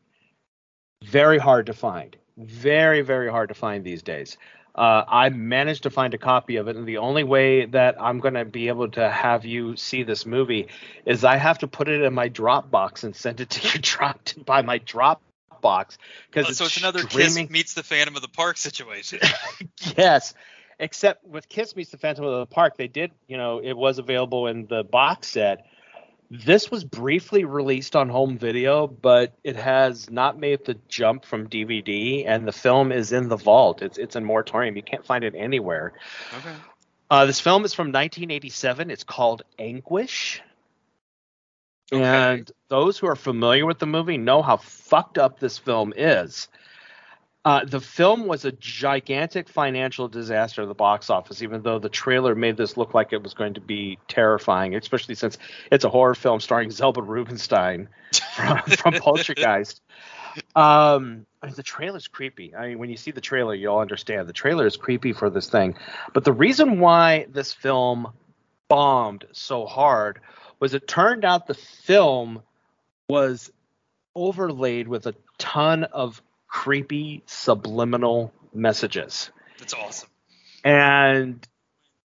very 1.04 1.38
hard 1.38 1.67
to 1.67 1.74
find. 1.74 2.15
Very, 2.38 3.02
very 3.02 3.30
hard 3.30 3.50
to 3.50 3.56
find 3.56 3.84
these 3.84 4.02
days. 4.02 4.38
Uh, 4.80 5.04
I 5.10 5.28
managed 5.28 5.84
to 5.84 5.89
find 5.89 6.13
a 6.13 6.18
copy 6.18 6.56
of 6.56 6.70
it, 6.70 6.78
and 6.78 6.88
the 6.88 7.00
only 7.00 7.26
way 7.26 7.65
that 7.65 8.02
I'm 8.02 8.22
going 8.22 8.36
to 8.36 8.46
be 8.46 8.70
able 8.70 8.89
to 8.92 9.10
have 9.10 9.44
you 9.44 9.76
see 9.76 10.04
this 10.04 10.26
movie 10.26 10.68
is 11.06 11.26
I 11.26 11.36
have 11.36 11.60
to 11.60 11.68
put 11.68 11.89
it 11.89 12.02
in 12.02 12.13
my 12.13 12.30
Dropbox 12.30 13.04
and 13.04 13.13
send 13.13 13.42
it 13.42 13.50
to 13.50 13.68
your 13.68 13.82
drop 13.82 14.30
by 14.46 14.62
my 14.62 14.80
Dropbox 14.80 15.98
because 16.32 16.48
Oh, 16.48 16.54
so 16.54 16.65
it's 16.65 16.78
another 16.78 17.00
streaming- 17.00 17.48
Kiss 17.48 17.50
meets 17.50 17.74
the 17.74 17.84
Phantom 17.84 18.15
of 18.15 18.22
the 18.22 18.30
Park 18.30 18.56
situation. 18.56 19.20
yes 19.98 20.34
except 20.80 21.28
with 21.28 21.50
kiss 21.50 21.76
meets 21.76 21.89
the 21.92 21.98
phantom 21.98 22.24
of 22.24 22.39
the 22.39 22.46
park 22.46 22.78
they 22.78 22.88
did 22.88 23.12
you 23.28 23.36
know 23.36 23.60
it 23.62 23.74
was 23.74 24.00
available 24.00 24.48
in 24.48 24.65
the 24.68 24.82
box 24.82 25.28
set 25.28 25.65
this 26.32 26.70
was 26.70 26.84
briefly 26.84 27.44
released 27.44 27.96
on 27.96 28.10
home 28.10 28.38
video 28.38 28.86
but 28.88 29.34
it 29.44 29.56
has 29.56 30.10
not 30.10 30.39
made 30.39 30.63
the 30.65 30.78
jump 30.88 31.26
from 31.26 31.48
dvd 31.48 32.26
and 32.28 32.48
the 32.48 32.52
film 32.52 32.92
is 32.92 33.12
in 33.12 33.30
the 33.30 33.38
vault 33.38 33.82
it's 33.82 33.98
it's 33.98 34.15
in 34.15 34.24
moratorium 34.24 34.76
you 34.76 34.84
can't 34.84 35.06
find 35.06 35.24
it 35.24 35.34
anywhere 35.36 35.94
okay. 36.38 36.56
uh, 37.10 37.26
this 37.26 37.39
film 37.39 37.65
is 37.65 37.74
from 37.74 37.88
1987 37.88 38.92
it's 38.92 39.04
called 39.04 39.42
anguish 39.58 40.42
Okay. 41.92 42.04
and 42.04 42.52
those 42.68 42.98
who 42.98 43.08
are 43.08 43.15
familiar 43.15 43.65
with 43.65 43.80
the 43.80 43.88
movie 43.88 44.18
know 44.18 44.42
how 44.42 44.58
fucked 44.58 45.18
up 45.18 45.39
this 45.39 45.58
film 45.58 45.94
is. 45.96 46.48
Uh, 47.45 47.63
the 47.63 47.80
film 47.80 48.28
was 48.28 48.43
a 48.43 48.52
gigantic 48.52 49.47
financial 49.47 50.10
disaster 50.10 50.63
at 50.63 50.67
the 50.67 50.73
box 50.73 51.10
office, 51.10 51.41
even 51.41 51.62
though 51.62 51.80
the 51.80 51.89
trailer 51.89 52.36
made 52.36 52.58
this 52.58 52.75
look 52.75 52.93
like 52.93 53.13
it 53.13 53.23
was 53.23 53.34
going 53.34 53.54
to 53.54 53.62
be 53.62 53.97
terrifying, 54.10 54.75
especially 54.75 55.15
since 55.15 55.38
it's 55.71 55.86
a 55.86 55.89
horror 55.89 56.15
film 56.15 56.41
starring 56.41 56.69
Zelda 56.69 57.02
Rubinstein 57.02 57.88
from, 58.36 58.60
from 58.63 58.93
Poltergeist. 58.95 59.82
Um, 60.56 61.25
I 61.41 61.47
mean, 61.47 61.56
the 61.56 61.63
trailer's 61.63 62.08
creepy. 62.08 62.54
I 62.54 62.67
mean, 62.67 62.80
when 62.80 62.89
you 62.89 62.97
see 62.97 63.12
the 63.12 63.21
trailer, 63.21 63.56
you'll 63.56 63.80
understand. 63.80 64.28
The 64.28 64.34
trailer 64.34 64.67
is 64.67 64.75
creepy 64.75 65.13
for 65.13 65.30
this 65.30 65.49
thing. 65.49 65.75
But 66.13 66.25
the 66.25 66.34
reason 66.34 66.80
why 66.80 67.28
this 67.30 67.54
film 67.54 68.12
bombed 68.67 69.25
so 69.32 69.65
hard 69.65 70.19
was 70.60 70.73
it 70.73 70.88
turned 70.88 71.23
out 71.23 71.47
the 71.47 71.54
film 71.54 72.41
was 73.08 73.49
overlaid 74.13 74.88
with 74.88 75.08
a 75.08 75.15
ton 75.38 75.86
of 75.86 76.21
creepy 76.50 77.24
subliminal 77.26 78.34
messages. 78.54 79.32
That's 79.60 79.74
awesome. 79.74 80.10
And 80.64 81.48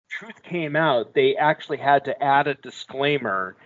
truth 0.09 0.41
came 0.43 0.75
out, 0.75 1.13
they 1.13 1.35
actually 1.35 1.77
had 1.77 2.05
to 2.05 2.23
add 2.23 2.47
a 2.47 2.53
disclaimer 2.53 3.57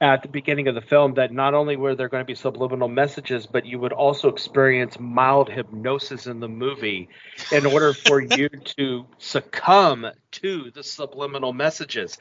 at 0.00 0.22
the 0.22 0.28
beginning 0.28 0.66
of 0.66 0.74
the 0.74 0.80
film 0.80 1.14
that 1.14 1.30
not 1.30 1.52
only 1.52 1.76
were 1.76 1.94
there 1.94 2.08
going 2.08 2.22
to 2.22 2.26
be 2.26 2.34
subliminal 2.34 2.88
messages, 2.88 3.46
but 3.46 3.66
you 3.66 3.78
would 3.78 3.92
also 3.92 4.28
experience 4.28 4.98
mild 4.98 5.50
hypnosis 5.50 6.26
in 6.26 6.40
the 6.40 6.48
movie 6.48 7.10
in 7.52 7.66
order 7.66 7.92
for 7.92 8.20
you 8.36 8.48
to 8.48 9.04
succumb 9.18 10.06
to 10.30 10.70
the 10.70 10.82
subliminal 10.82 11.52
messages. 11.52 12.16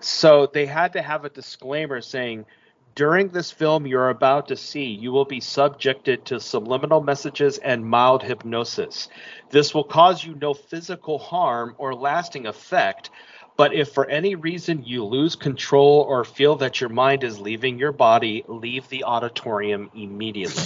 So 0.00 0.50
they 0.52 0.66
had 0.66 0.94
to 0.94 1.02
have 1.02 1.24
a 1.24 1.30
disclaimer 1.30 2.00
saying, 2.00 2.46
during 2.94 3.28
this 3.28 3.50
film 3.50 3.86
you're 3.86 4.10
about 4.10 4.48
to 4.48 4.56
see, 4.56 4.86
you 4.86 5.12
will 5.12 5.24
be 5.24 5.40
subjected 5.40 6.24
to 6.26 6.40
subliminal 6.40 7.00
messages 7.00 7.58
and 7.58 7.84
mild 7.84 8.22
hypnosis. 8.22 9.08
This 9.50 9.74
will 9.74 9.84
cause 9.84 10.24
you 10.24 10.34
no 10.34 10.54
physical 10.54 11.18
harm 11.18 11.74
or 11.78 11.94
lasting 11.94 12.46
effect, 12.46 13.10
but 13.56 13.74
if 13.74 13.92
for 13.92 14.08
any 14.08 14.34
reason 14.34 14.84
you 14.84 15.04
lose 15.04 15.36
control 15.36 16.04
or 16.08 16.24
feel 16.24 16.56
that 16.56 16.80
your 16.80 16.90
mind 16.90 17.24
is 17.24 17.38
leaving 17.38 17.78
your 17.78 17.92
body, 17.92 18.44
leave 18.48 18.88
the 18.88 19.04
auditorium 19.04 19.90
immediately. 19.94 20.64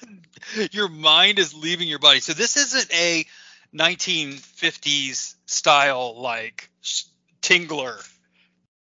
your 0.72 0.88
mind 0.88 1.38
is 1.38 1.54
leaving 1.54 1.88
your 1.88 1.98
body. 1.98 2.20
So 2.20 2.32
this 2.32 2.56
isn't 2.56 2.92
a 2.94 3.24
1950s 3.74 5.34
style 5.46 6.20
like 6.20 6.70
Tingler. 7.42 8.06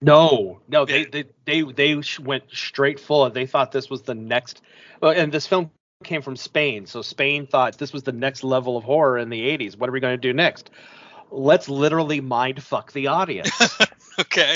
No, 0.06 0.62
no, 0.68 0.86
they 0.86 1.06
they 1.06 1.24
they 1.46 1.63
they 1.63 2.02
went 2.22 2.44
straight 2.52 3.00
full. 3.00 3.28
They 3.32 3.48
thought 3.48 3.72
this 3.72 3.89
was 3.89 4.04
the 4.04 4.13
next. 4.13 4.62
And 5.02 5.32
this 5.32 5.48
film 5.48 5.72
came 6.04 6.22
from 6.22 6.36
Spain, 6.36 6.86
so 6.86 7.02
Spain 7.02 7.48
thought 7.48 7.80
this 7.80 7.91
was 7.91 8.04
the 8.04 8.12
next 8.12 8.44
level 8.44 8.78
of 8.78 8.84
horror 8.84 9.18
in 9.18 9.30
the 9.30 9.41
'80s. 9.41 9.76
What 9.76 9.89
are 9.89 9.94
we 9.94 10.00
going 10.00 10.13
to 10.13 10.22
do 10.22 10.32
next? 10.32 10.70
Let's 11.32 11.68
literally 11.68 12.22
mind 12.22 12.62
fuck 12.62 12.91
the 12.94 13.08
audience. 13.08 13.52
Okay. 14.18 14.56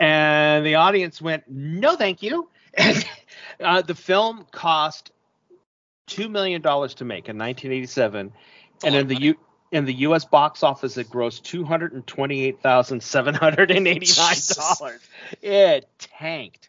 and 0.00 0.66
the 0.66 0.74
audience 0.74 1.22
went, 1.22 1.44
"No, 1.48 1.94
thank 1.96 2.22
you." 2.22 2.48
And 2.76 3.06
uh, 3.60 3.82
the 3.82 3.94
film 3.94 4.46
cost 4.50 5.12
two 6.08 6.28
million 6.28 6.60
dollars 6.60 6.94
to 6.94 7.04
make 7.04 7.28
in 7.28 7.38
1987, 7.38 8.32
and 8.82 8.94
in 8.96 9.06
the 9.06 9.14
money. 9.14 9.26
U 9.26 9.36
in 9.74 9.84
the 9.84 9.92
U.S. 10.06 10.24
box 10.24 10.62
office, 10.62 10.96
it 10.96 11.10
grossed 11.10 11.42
two 11.42 11.64
hundred 11.64 11.92
and 11.92 12.06
twenty-eight 12.06 12.60
thousand 12.62 13.02
seven 13.02 13.34
hundred 13.34 13.70
and 13.72 13.86
eighty-nine 13.88 14.36
dollars. 14.56 15.00
It 15.42 15.88
tanked. 15.98 16.68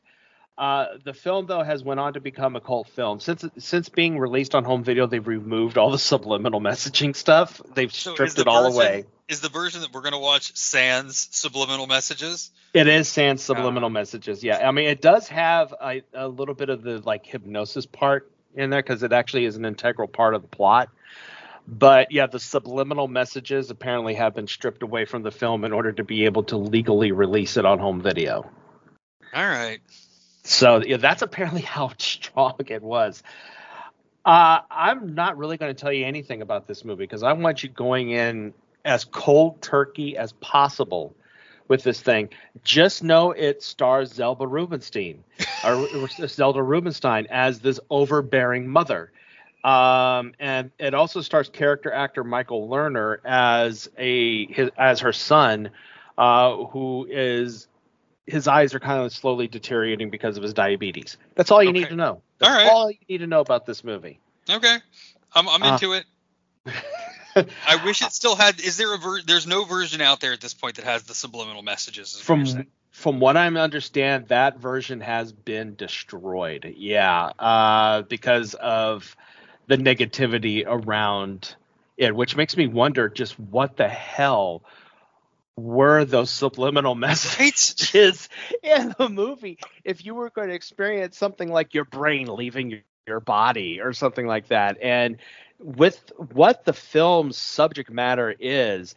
Uh, 0.57 0.85
the 1.03 1.13
film, 1.13 1.45
though, 1.45 1.63
has 1.63 1.83
went 1.83 1.99
on 1.99 2.13
to 2.13 2.21
become 2.21 2.55
a 2.55 2.61
cult 2.61 2.87
film. 2.89 3.19
Since 3.19 3.45
since 3.59 3.89
being 3.89 4.17
released 4.17 4.55
on 4.55 4.63
home 4.63 4.83
video, 4.83 5.05
they've 5.05 5.25
removed 5.25 5.77
all 5.77 5.91
the 5.91 5.99
subliminal 5.99 6.59
messaging 6.61 7.15
stuff. 7.15 7.61
They've 7.75 7.93
So 7.93 8.13
stripped 8.13 8.35
the 8.37 8.41
it 8.41 8.47
all 8.47 8.63
version- 8.71 8.75
away. 8.75 9.05
Is 9.27 9.41
the 9.41 9.49
version 9.49 9.81
that 9.81 9.91
we're 9.91 10.01
gonna 10.01 10.19
watch 10.19 10.55
sans 10.55 11.27
subliminal 11.31 11.87
messages? 11.87 12.51
It 12.73 12.87
is 12.87 13.07
sans 13.09 13.41
subliminal 13.41 13.89
messages. 13.89 14.43
Yeah, 14.43 14.67
I 14.67 14.71
mean, 14.71 14.87
it 14.87 15.01
does 15.01 15.27
have 15.29 15.73
a, 15.81 16.01
a 16.13 16.27
little 16.27 16.53
bit 16.55 16.69
of 16.69 16.83
the 16.83 16.99
like 16.99 17.25
hypnosis 17.25 17.85
part 17.85 18.31
in 18.55 18.69
there 18.69 18.81
because 18.81 19.03
it 19.03 19.11
actually 19.13 19.45
is 19.45 19.57
an 19.57 19.65
integral 19.65 20.07
part 20.07 20.35
of 20.35 20.41
the 20.41 20.47
plot. 20.47 20.89
But 21.67 22.11
yeah, 22.11 22.27
the 22.27 22.39
subliminal 22.39 23.07
messages 23.07 23.71
apparently 23.71 24.13
have 24.15 24.35
been 24.35 24.47
stripped 24.47 24.83
away 24.83 25.05
from 25.05 25.23
the 25.23 25.31
film 25.31 25.63
in 25.63 25.73
order 25.73 25.91
to 25.91 26.03
be 26.03 26.25
able 26.25 26.43
to 26.43 26.57
legally 26.57 27.11
release 27.11 27.57
it 27.57 27.65
on 27.65 27.79
home 27.79 28.01
video. 28.01 28.49
All 29.33 29.45
right. 29.45 29.79
So 30.43 30.83
yeah, 30.83 30.97
that's 30.97 31.21
apparently 31.21 31.61
how 31.75 31.91
strong 31.97 32.55
it 32.67 32.81
was. 32.81 33.23
Uh, 34.23 34.61
I'm 34.71 35.13
not 35.13 35.37
really 35.37 35.57
going 35.57 35.73
to 35.73 35.79
tell 35.79 35.93
you 35.93 36.05
anything 36.05 36.41
about 36.41 36.67
this 36.67 36.83
movie 36.83 37.03
because 37.03 37.23
I 37.23 37.33
want 37.33 37.61
you 37.61 37.69
going 37.69 38.11
in 38.11 38.53
as 38.83 39.05
cold 39.05 39.61
turkey 39.61 40.17
as 40.17 40.33
possible 40.33 41.15
with 41.67 41.83
this 41.83 42.01
thing. 42.01 42.29
Just 42.63 43.03
know 43.03 43.31
it 43.31 43.61
stars 43.61 44.13
Zelda 44.13 44.47
Rubinstein 44.47 45.23
or 45.63 45.87
Zelda 46.27 46.61
Rubinstein 46.61 47.27
as 47.29 47.59
this 47.59 47.79
overbearing 47.89 48.67
mother. 48.67 49.11
Um, 49.65 50.33
and 50.39 50.69
it 50.77 50.93
also 50.93 51.21
stars 51.21 51.49
character 51.49 51.91
actor 51.91 52.23
Michael 52.23 52.69
Lerner 52.69 53.17
as 53.25 53.89
a 53.97 54.45
his, 54.53 54.69
as 54.77 54.99
her 54.99 55.11
son, 55.11 55.71
uh, 56.19 56.55
who 56.65 57.07
is 57.09 57.67
his 58.27 58.47
eyes 58.47 58.75
are 58.75 58.79
kind 58.79 59.03
of 59.03 59.11
slowly 59.11 59.47
deteriorating 59.47 60.11
because 60.11 60.37
of 60.37 60.43
his 60.43 60.53
diabetes. 60.53 61.17
That's 61.33 61.49
all 61.49 61.63
you 61.63 61.71
need 61.73 61.89
to 61.89 61.95
know. 61.95 62.21
That's 62.37 62.51
All 62.51 62.57
right. 62.57 62.71
all 62.71 62.91
you 62.91 62.97
need 63.09 63.17
to 63.19 63.27
know 63.27 63.39
about 63.39 63.65
this 63.65 63.83
movie. 63.83 64.19
Okay. 64.47 64.77
I'm 65.33 65.49
I'm 65.49 65.63
Uh, 65.63 65.73
into 65.73 65.93
it. 65.93 66.05
I 67.67 67.83
wish 67.83 68.01
it 68.01 68.11
still 68.11 68.35
had. 68.35 68.59
Is 68.61 68.77
there 68.77 68.93
a 68.93 68.97
ver- 68.97 69.21
There's 69.21 69.47
no 69.47 69.65
version 69.65 69.99
out 69.99 70.21
there 70.21 70.33
at 70.33 70.41
this 70.41 70.53
point 70.53 70.75
that 70.75 70.85
has 70.85 71.03
the 71.03 71.15
subliminal 71.15 71.63
messages. 71.63 72.19
from 72.19 72.45
from 72.91 73.19
what 73.19 73.35
I 73.35 73.47
understand, 73.47 74.27
that 74.29 74.57
version 74.59 75.01
has 75.01 75.33
been 75.33 75.75
destroyed. 75.75 76.75
Yeah, 76.77 77.25
uh, 77.37 78.03
because 78.03 78.53
of 78.53 79.15
the 79.67 79.77
negativity 79.77 80.63
around 80.65 81.55
it, 81.97 82.15
which 82.15 82.35
makes 82.35 82.55
me 82.57 82.67
wonder 82.67 83.09
just 83.09 83.39
what 83.39 83.77
the 83.77 83.87
hell 83.87 84.63
were 85.55 86.05
those 86.05 86.29
subliminal 86.29 86.95
messages 86.95 88.29
in 88.61 88.93
the 88.97 89.09
movie? 89.09 89.57
If 89.83 90.05
you 90.05 90.15
were 90.15 90.29
going 90.29 90.49
to 90.49 90.55
experience 90.55 91.17
something 91.17 91.51
like 91.51 91.73
your 91.73 91.85
brain 91.85 92.27
leaving 92.27 92.71
your, 92.71 92.81
body 93.23 93.79
or 93.81 93.93
something 93.93 94.25
like 94.25 94.47
that, 94.47 94.79
and 94.81 95.17
with 95.59 96.11
what 96.33 96.65
the 96.65 96.73
film's 96.73 97.37
subject 97.37 97.91
matter 97.91 98.35
is, 98.39 98.95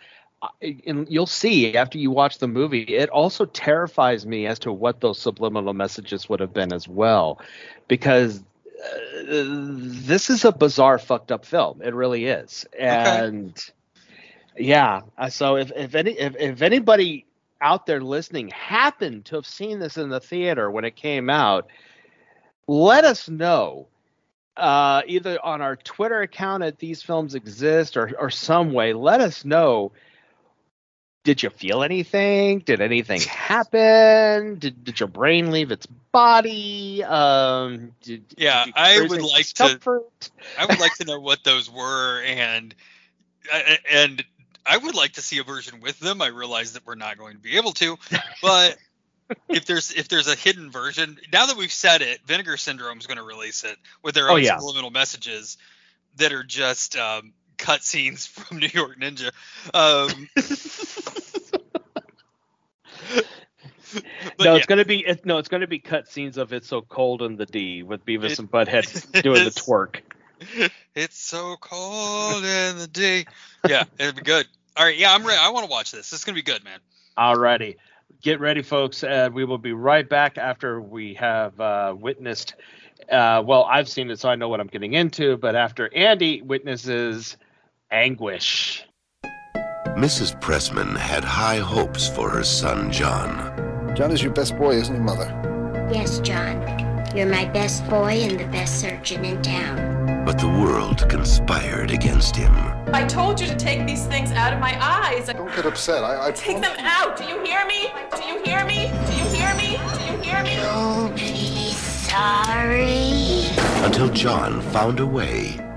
and 0.63 1.07
you'll 1.11 1.27
see 1.27 1.77
after 1.77 1.99
you 1.99 2.11
watch 2.11 2.39
the 2.39 2.49
movie, 2.49 2.85
it 2.85 3.11
also 3.11 3.45
terrifies 3.45 4.25
me 4.25 4.47
as 4.47 4.61
to 4.61 4.73
what 4.73 5.03
those 5.03 5.19
subliminal 5.19 5.75
messages 5.75 6.27
would 6.27 6.41
have 6.41 6.55
been 6.55 6.73
as 6.73 6.89
well, 6.89 7.39
because 7.87 8.39
uh, 8.39 8.43
this 9.25 10.31
is 10.31 10.45
a 10.45 10.53
bizarre, 10.53 10.99
fucked 10.99 11.33
up 11.33 11.45
film. 11.45 11.83
It 11.83 11.95
really 11.95 12.27
is, 12.27 12.67
and 12.79 13.59
yeah. 14.57 15.03
uh, 15.17 15.29
So 15.29 15.57
if 15.57 15.73
if 15.75 15.95
any 15.95 16.13
if, 16.13 16.37
if 16.37 16.63
anybody 16.63 17.27
out 17.61 17.87
there 17.87 18.01
listening 18.01 18.49
happened 18.49 19.25
to 19.27 19.37
have 19.37 19.47
seen 19.47 19.81
this 19.81 19.97
in 19.97 20.11
the 20.11 20.21
theater 20.21 20.71
when 20.71 20.85
it 20.85 20.95
came 20.97 21.29
out, 21.29 21.69
let 22.67 23.05
us 23.05 23.29
know 23.29 23.89
uh, 24.57 25.03
either 25.07 25.45
on 25.45 25.61
our 25.61 25.77
Twitter 25.77 26.21
account 26.23 26.63
at 26.63 26.79
These 26.79 27.03
Films 27.03 27.35
Exist 27.35 27.97
or 27.97 28.13
or 28.19 28.31
some 28.31 28.73
way. 28.73 28.93
Let 28.93 29.21
us 29.21 29.45
know. 29.45 29.93
Did 31.29 31.43
you 31.43 31.51
feel 31.51 31.83
anything? 31.83 32.61
Did 32.61 32.81
anything 32.81 33.21
happen? 33.21 34.59
Did, 34.59 34.83
did 34.83 34.99
your 34.99 35.11
brain 35.11 35.51
leave 35.51 35.71
its 35.71 35.85
body? 35.85 37.05
Um, 37.05 37.93
did, 38.01 38.25
Yeah, 38.39 38.65
did 38.65 38.73
I 38.75 38.99
would 39.07 39.21
like 39.21 39.45
to- 39.57 39.79
I 40.59 40.65
would 40.65 40.81
like 40.81 40.95
to 40.95 41.05
know 41.05 41.21
what 41.21 41.45
those 41.45 41.71
were, 41.71 42.23
and 42.23 42.75
and 43.93 44.25
I 44.65 44.79
would 44.79 44.95
like 44.95 45.13
to 45.13 45.21
see 45.21 45.37
a 45.37 45.45
version 45.45 45.81
with 45.83 46.01
them. 46.01 46.23
I 46.23 46.29
realize 46.29 46.73
that 46.73 46.87
we're 46.87 46.95
not 46.95 47.19
going 47.19 47.35
to 47.35 47.43
be 47.43 47.59
able 47.59 47.73
to, 47.73 47.99
but 48.41 48.79
if 49.51 49.67
there's 49.67 49.91
if 49.91 50.09
there's 50.09 50.29
a 50.29 50.35
hidden 50.35 50.71
version, 50.71 51.19
now 51.31 51.45
that 51.45 51.59
we've 51.59 51.71
said 51.71 52.01
it, 52.01 52.21
Vinegar 52.25 52.57
Syndrome 52.57 52.97
is 52.97 53.07
going 53.07 53.19
to 53.19 53.23
release 53.23 53.65
it 53.65 53.77
with 54.03 54.15
their 54.15 54.31
Oh, 54.31 54.37
own 54.37 54.43
yeah. 54.45 54.57
subliminal 54.57 54.91
messages 54.91 55.59
that 56.17 56.33
are 56.33 56.43
just 56.43 56.97
um, 56.97 57.35
cut 57.59 57.83
scenes 57.85 58.27
from 58.27 58.59
New 58.59 58.69
York 58.73 58.99
Ninja. 58.99 59.31
Um, 59.75 60.29
no, 64.39 64.53
yeah, 64.53 64.57
it's 64.57 64.67
gonna 64.67 64.85
be 64.85 65.05
it, 65.07 65.25
no, 65.27 65.39
it's 65.39 65.49
gonna 65.49 65.67
be 65.67 65.79
cut 65.79 66.09
scenes 66.09 66.39
of 66.39 66.53
"It's 66.53 66.69
So 66.69 66.83
Cold 66.83 67.23
in 67.23 67.37
the 67.37 67.47
D" 67.47 67.83
with 67.83 68.05
Beavis 68.05 68.33
It- 68.33 68.39
and 68.39 68.51
Butthead 68.51 69.23
doing 69.23 69.45
the 69.45 69.51
twerk. 69.51 70.01
it's 70.95 71.19
so 71.19 71.57
cold 71.61 72.45
in 72.45 72.79
the 72.79 72.89
D. 72.91 73.27
Yeah, 73.69 73.85
it'd 73.99 74.17
be 74.17 74.23
good. 74.23 74.47
All 74.77 74.85
right, 74.85 74.97
yeah, 74.97 75.13
I'm 75.13 75.27
ready. 75.27 75.39
I 75.41 75.51
want 75.51 75.67
to 75.67 75.71
watch 75.71 75.91
this. 75.91 76.11
This 76.11 76.21
is 76.21 76.25
gonna 76.25 76.37
be 76.37 76.43
good, 76.43 76.63
man. 76.65 76.79
Alrighty, 77.17 77.77
get 78.23 78.39
ready, 78.41 78.63
folks. 78.63 79.03
Uh, 79.03 79.29
we 79.33 79.45
will 79.45 79.59
be 79.59 79.73
right 79.73 80.09
back 80.09 80.39
after 80.39 80.81
we 80.81 81.15
have 81.15 81.59
uh, 81.61 81.95
witnessed. 81.99 82.55
Uh, 83.11 83.43
well, 83.45 83.65
I've 83.65 83.89
seen 83.89 84.11
it, 84.11 84.21
so 84.21 84.29
I 84.29 84.37
know 84.37 84.49
what 84.49 84.61
I'm 84.61 84.67
getting 84.67 84.93
into. 84.93 85.37
But 85.37 85.57
after 85.57 85.93
Andy 85.95 86.43
witnesses 86.43 87.37
anguish. 87.91 88.85
Mrs. 89.97 90.41
Pressman 90.41 90.97
had 90.97 91.25
high 91.25 91.59
hopes 91.59 92.09
for 92.09 92.31
her 92.31 92.45
son, 92.45 92.93
John. 92.93 93.95
John 93.97 94.13
is 94.13 94.23
your 94.23 94.33
best 94.33 94.57
boy, 94.57 94.77
isn't 94.77 94.95
he, 94.95 95.01
Mother? 95.01 95.27
Yes, 95.93 96.21
John. 96.21 96.63
You're 97.17 97.27
my 97.27 97.47
best 97.47 97.89
boy 97.89 98.13
and 98.13 98.39
the 98.39 98.47
best 98.47 98.81
surgeon 98.81 99.25
in 99.25 99.41
town. 99.43 100.25
But 100.25 100.39
the 100.39 100.49
world 100.49 101.09
conspired 101.09 101.91
against 101.91 102.37
him. 102.37 102.55
I 102.93 103.05
told 103.07 103.41
you 103.41 103.47
to 103.47 103.57
take 103.57 103.87
these 103.87 104.07
things 104.07 104.31
out 104.33 104.53
of 104.53 104.61
my 104.61 104.79
eyes. 104.81 105.27
Don't 105.27 105.49
get 105.57 105.65
upset. 105.65 106.05
I, 106.05 106.29
I 106.29 106.31
Take 106.33 106.61
them 106.61 106.77
out. 106.81 107.17
Do 107.17 107.25
you 107.25 107.43
hear 107.43 107.67
me? 107.67 107.91
Do 108.15 108.23
you 108.25 108.45
hear 108.45 108.65
me? 108.67 108.93
Do 109.07 109.13
you 109.17 109.25
hear 109.31 109.55
me? 109.55 109.79
Do 109.95 110.13
you 110.13 110.19
hear 110.23 110.43
me? 110.43 110.57
Don't 110.57 111.17
be 111.17 111.73
sorry. 111.73 113.49
Until 113.85 114.11
John 114.11 114.61
found 114.61 115.01
a 115.01 115.07
way 115.07 115.57
to 115.57 115.68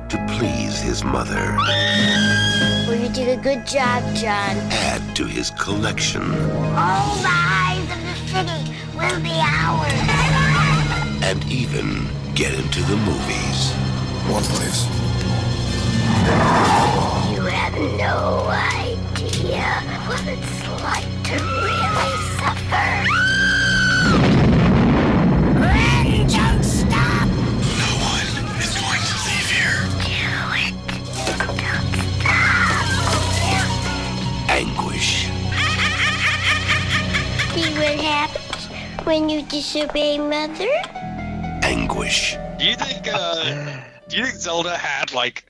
please 0.41 0.82
his 0.82 1.04
mother. 1.04 1.56
Well, 2.88 2.95
you 2.95 3.10
did 3.10 3.30
a 3.38 3.39
good 3.39 3.63
job, 3.63 4.01
John. 4.15 4.58
Add 4.89 5.15
to 5.17 5.25
his 5.25 5.51
collection. 5.51 6.23
All 6.23 7.15
the 7.21 7.30
eyes 7.30 7.88
of 7.95 8.01
the 8.10 8.15
city 8.32 8.62
will 8.97 9.21
be 9.21 9.38
ours. 9.38 9.93
And 11.30 11.45
even 11.51 12.08
get 12.34 12.56
into 12.56 12.82
the 12.82 12.97
movies. 12.97 13.60
One, 14.34 14.43
please. 14.54 14.80
You 17.36 17.43
have 17.45 17.75
no 17.99 18.49
idea 18.49 19.63
what 20.08 20.25
it's 20.25 20.67
like 20.82 21.12
to 21.30 21.36
really 21.36 22.13
suffer. 22.39 23.31
Happens 37.99 39.06
when 39.06 39.30
you 39.30 39.41
disobey 39.43 40.17
Mother? 40.17 40.69
Anguish. 41.63 42.38
Do 42.58 42.65
you 42.65 42.75
think 42.75 43.08
uh 43.12 43.82
do 44.08 44.17
you 44.17 44.25
think 44.25 44.38
Zelda 44.38 44.77
had 44.77 45.13
like 45.13 45.45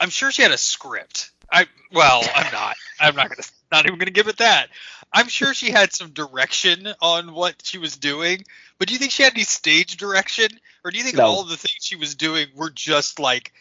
I'm 0.00 0.10
sure 0.10 0.32
she 0.32 0.42
had 0.42 0.50
a 0.52 0.58
script. 0.58 1.30
I 1.50 1.66
well, 1.92 2.22
I'm 2.34 2.52
not. 2.52 2.76
I'm 2.98 3.14
not 3.14 3.28
gonna 3.28 3.42
not 3.70 3.86
even 3.86 3.98
gonna 3.98 4.10
give 4.10 4.28
it 4.28 4.38
that. 4.38 4.68
I'm 5.12 5.28
sure 5.28 5.52
she 5.52 5.70
had 5.70 5.92
some 5.92 6.10
direction 6.10 6.88
on 7.02 7.34
what 7.34 7.56
she 7.62 7.78
was 7.78 7.96
doing, 7.96 8.42
but 8.78 8.88
do 8.88 8.94
you 8.94 8.98
think 8.98 9.12
she 9.12 9.22
had 9.22 9.34
any 9.34 9.44
stage 9.44 9.98
direction? 9.98 10.48
Or 10.84 10.90
do 10.90 10.96
you 10.98 11.04
think 11.04 11.16
No. 11.16 11.26
all 11.26 11.42
of 11.42 11.48
the 11.48 11.56
things 11.56 11.78
she 11.82 11.96
was 11.96 12.14
doing 12.14 12.48
were 12.54 12.70
just 12.70 13.20
like 13.20 13.52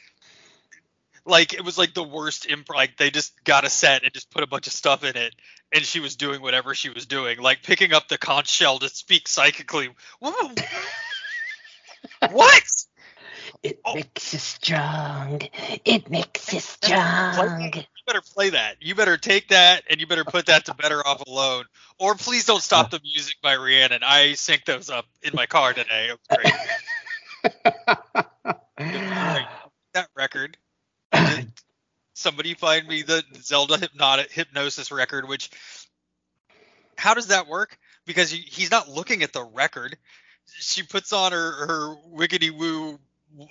like 1.26 1.54
it 1.54 1.64
was 1.64 1.78
like 1.78 1.94
the 1.94 2.04
worst 2.04 2.50
imp 2.50 2.70
like 2.70 2.98
they 2.98 3.10
just 3.12 3.34
got 3.44 3.64
a 3.66 3.70
set 3.70 4.04
and 4.04 4.14
just 4.14 4.32
put 4.32 4.44
a 4.44 4.48
bunch 4.48 4.68
of 4.68 4.74
stuff 4.74 5.04
in 5.04 5.16
it 5.16 5.34
and 5.74 5.84
she 5.84 6.00
was 6.00 6.16
doing 6.16 6.42
whatever 6.42 6.74
she 6.76 6.90
was 6.90 7.06
doing, 7.06 7.40
like 7.40 7.64
picking 7.64 7.94
up 7.94 8.08
the 8.08 8.18
conch 8.18 8.50
shell 8.50 8.80
to 8.80 8.90
speak 8.90 9.28
psychically. 9.28 9.90
What? 10.20 10.60
what? 12.32 12.64
It 13.64 13.80
Oh. 13.86 13.94
makes 13.96 14.34
you 14.34 14.40
strong. 14.40 15.42
It 15.86 16.10
makes 16.10 16.52
you 16.54 16.60
strong. 16.60 17.72
you 17.74 17.84
better 18.08 18.22
play 18.34 18.50
that. 18.52 18.78
You 18.80 18.96
better 18.96 19.18
take 19.18 19.50
that 19.50 19.84
and 19.90 20.00
you 20.00 20.08
better 20.08 20.24
put 20.26 20.48
that 20.48 20.66
to 20.66 20.74
Better 20.74 21.06
Off 21.06 21.22
Alone. 21.28 21.66
Or 22.00 22.16
please 22.16 22.46
don't 22.46 22.62
stop 22.62 22.90
the 22.90 23.00
music 23.04 23.36
by 23.44 23.56
Rihanna. 23.56 24.00
I 24.04 24.34
sync 24.34 24.66
those 24.66 24.90
up 24.90 25.06
in 25.22 25.34
my 25.36 25.46
car 25.46 25.74
today. 25.74 26.10
It 26.10 26.20
was 26.20 26.38
great. 27.44 27.56
Great. 28.78 29.46
that 29.94 30.08
record. 30.16 30.58
Somebody 32.22 32.54
find 32.54 32.88
me 32.88 33.02
the 33.02 33.24
Zelda 33.42 33.78
hypnotic 33.78 34.32
hypnosis 34.32 34.92
record, 34.92 35.28
which 35.28 35.50
how 36.96 37.16
does 37.16 37.28
that 37.28 37.48
work? 37.48 37.78
Because 38.06 38.32
he's 38.32 38.70
not 38.70 38.88
looking 38.88 39.24
at 39.24 39.34
the 39.34 39.44
record. 39.44 39.98
She 40.60 40.84
puts 40.84 41.14
on 41.14 41.32
her 41.32 41.66
her 41.66 41.96
wiggity 42.16 42.52
woo, 42.52 43.00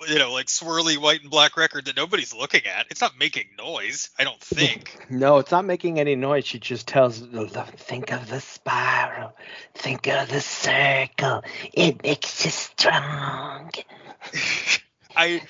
you 0.07 0.19
know, 0.19 0.31
like 0.31 0.45
swirly 0.45 0.97
white 0.97 1.21
and 1.21 1.29
black 1.29 1.57
record 1.57 1.85
that 1.85 1.97
nobody's 1.97 2.33
looking 2.33 2.65
at. 2.65 2.85
It's 2.89 3.01
not 3.01 3.17
making 3.19 3.47
noise. 3.57 4.09
I 4.17 4.23
don't 4.23 4.41
think. 4.41 4.97
No, 5.09 5.39
it's 5.39 5.51
not 5.51 5.65
making 5.65 5.99
any 5.99 6.15
noise. 6.15 6.45
She 6.45 6.57
just 6.57 6.87
tells, 6.87 7.19
think 7.19 8.13
of 8.13 8.29
the 8.29 8.39
spiral, 8.39 9.35
think 9.75 10.07
of 10.07 10.29
the 10.29 10.39
circle. 10.39 11.43
It 11.73 12.01
makes 12.01 12.45
you 12.45 12.51
strong. 12.51 13.71
I. 15.17 15.41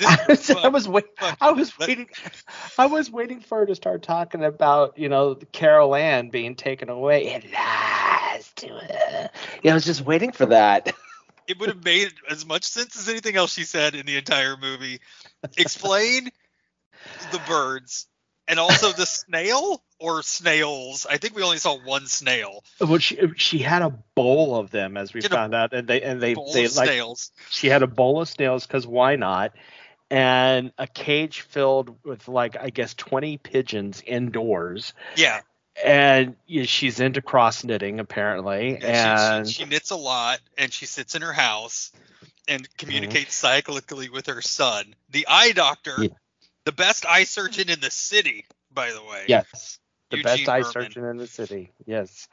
I 0.00 0.24
was, 0.28 0.50
I 0.50 0.68
was 0.68 0.88
wait, 0.88 1.04
I 1.40 1.52
was 1.52 1.78
waiting, 1.78 2.08
I 2.78 2.86
was 2.86 3.10
waiting 3.10 3.40
for 3.40 3.58
her 3.58 3.66
to 3.66 3.74
start 3.74 4.02
talking 4.02 4.44
about, 4.44 4.98
you 4.98 5.08
know, 5.08 5.36
Carol 5.52 5.94
Anne 5.94 6.30
being 6.30 6.54
taken 6.54 6.88
away. 6.88 7.26
It 7.34 7.44
lies 7.52 8.52
to 8.56 8.68
her. 8.68 9.30
Yeah, 9.62 9.72
I 9.72 9.74
was 9.74 9.84
just 9.84 10.02
waiting 10.02 10.32
for 10.32 10.46
that. 10.46 10.94
it 11.46 11.58
would 11.58 11.68
have 11.68 11.84
made 11.84 12.12
as 12.30 12.46
much 12.46 12.64
sense 12.64 12.96
as 12.98 13.08
anything 13.08 13.36
else 13.36 13.52
she 13.52 13.64
said 13.64 13.94
in 13.94 14.06
the 14.06 14.16
entire 14.16 14.56
movie. 14.56 15.00
Explain 15.56 16.30
the 17.32 17.40
birds 17.46 18.06
and 18.48 18.58
also 18.58 18.92
the 18.92 19.06
snail 19.06 19.82
or 19.98 20.22
snails. 20.22 21.06
I 21.08 21.16
think 21.18 21.34
we 21.34 21.42
only 21.42 21.58
saw 21.58 21.78
one 21.78 22.06
snail. 22.06 22.62
Well, 22.80 22.98
she 22.98 23.18
she 23.36 23.58
had 23.58 23.82
a 23.82 23.90
bowl 24.14 24.56
of 24.56 24.70
them, 24.70 24.96
as 24.96 25.14
we 25.14 25.20
She 25.20 25.28
found 25.28 25.54
out, 25.54 25.72
and 25.72 25.86
they 25.88 26.02
and 26.02 26.20
they 26.20 26.34
they 26.34 26.64
of 26.64 26.76
like 26.76 26.88
snails. 26.88 27.32
she 27.50 27.68
had 27.68 27.82
a 27.82 27.86
bowl 27.86 28.20
of 28.20 28.28
snails 28.28 28.66
because 28.66 28.86
why 28.86 29.16
not 29.16 29.52
and 30.10 30.70
a 30.76 30.86
cage 30.86 31.40
filled 31.40 31.96
with 32.04 32.28
like 32.28 32.56
i 32.60 32.68
guess 32.68 32.92
20 32.92 33.38
pigeons 33.38 34.02
indoors 34.06 34.92
Yeah. 35.16 35.40
and 35.82 36.36
yeah, 36.46 36.64
she's 36.64 37.00
into 37.00 37.22
cross 37.22 37.64
knitting 37.64 38.00
apparently 38.00 38.78
Yeah, 38.80 39.38
and 39.38 39.48
she, 39.48 39.54
she, 39.54 39.64
knits 39.64 39.90
a 39.90 39.96
lot 39.96 40.40
and 40.58 40.70
she 40.70 40.84
sits 40.84 41.14
in 41.14 41.22
her 41.22 41.32
house 41.32 41.90
and 42.46 42.62
Mm-hmm. 42.64 42.76
communicates 42.76 43.42
cyclically 43.42 44.10
with 44.10 44.26
her 44.26 44.42
son. 44.42 44.94
The 45.10 45.26
eye 45.26 45.52
doctor, 45.52 45.96
Yeah. 46.02 46.08
The 46.64 46.72
best 46.72 47.06
eye 47.06 47.24
surgeon 47.24 47.70
in 47.70 47.80
the 47.80 47.90
city, 47.90 48.44
by 48.72 48.92
the 48.92 49.02
way. 49.02 49.24
yes 49.28 49.78
the 50.10 50.16
Eugene 50.18 50.24
best 50.24 50.48
eye 50.48 50.62
surgeon 50.62 51.04
in 51.04 51.16
the 51.18 51.26
city 51.26 51.72
yes 51.86 52.28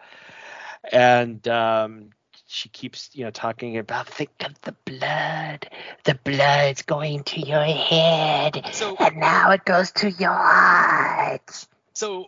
and 0.92 1.48
um 1.48 2.10
she 2.48 2.70
keeps 2.70 3.10
you 3.14 3.24
know 3.24 3.32
talking 3.32 3.78
about 3.78 4.08
think 4.08 4.30
of 4.42 4.60
the 4.62 4.74
blood 4.86 5.70
the 6.04 6.16
blood's 6.24 6.82
going 6.82 7.24
to 7.24 7.40
your 7.40 7.64
head 7.64 8.62
So 8.74 8.96
And 9.00 9.18
now 9.18 9.52
it 9.52 9.64
goes 9.66 9.92
to 9.94 10.12
your 10.12 10.32
heart. 10.34 11.66
so 11.94 12.28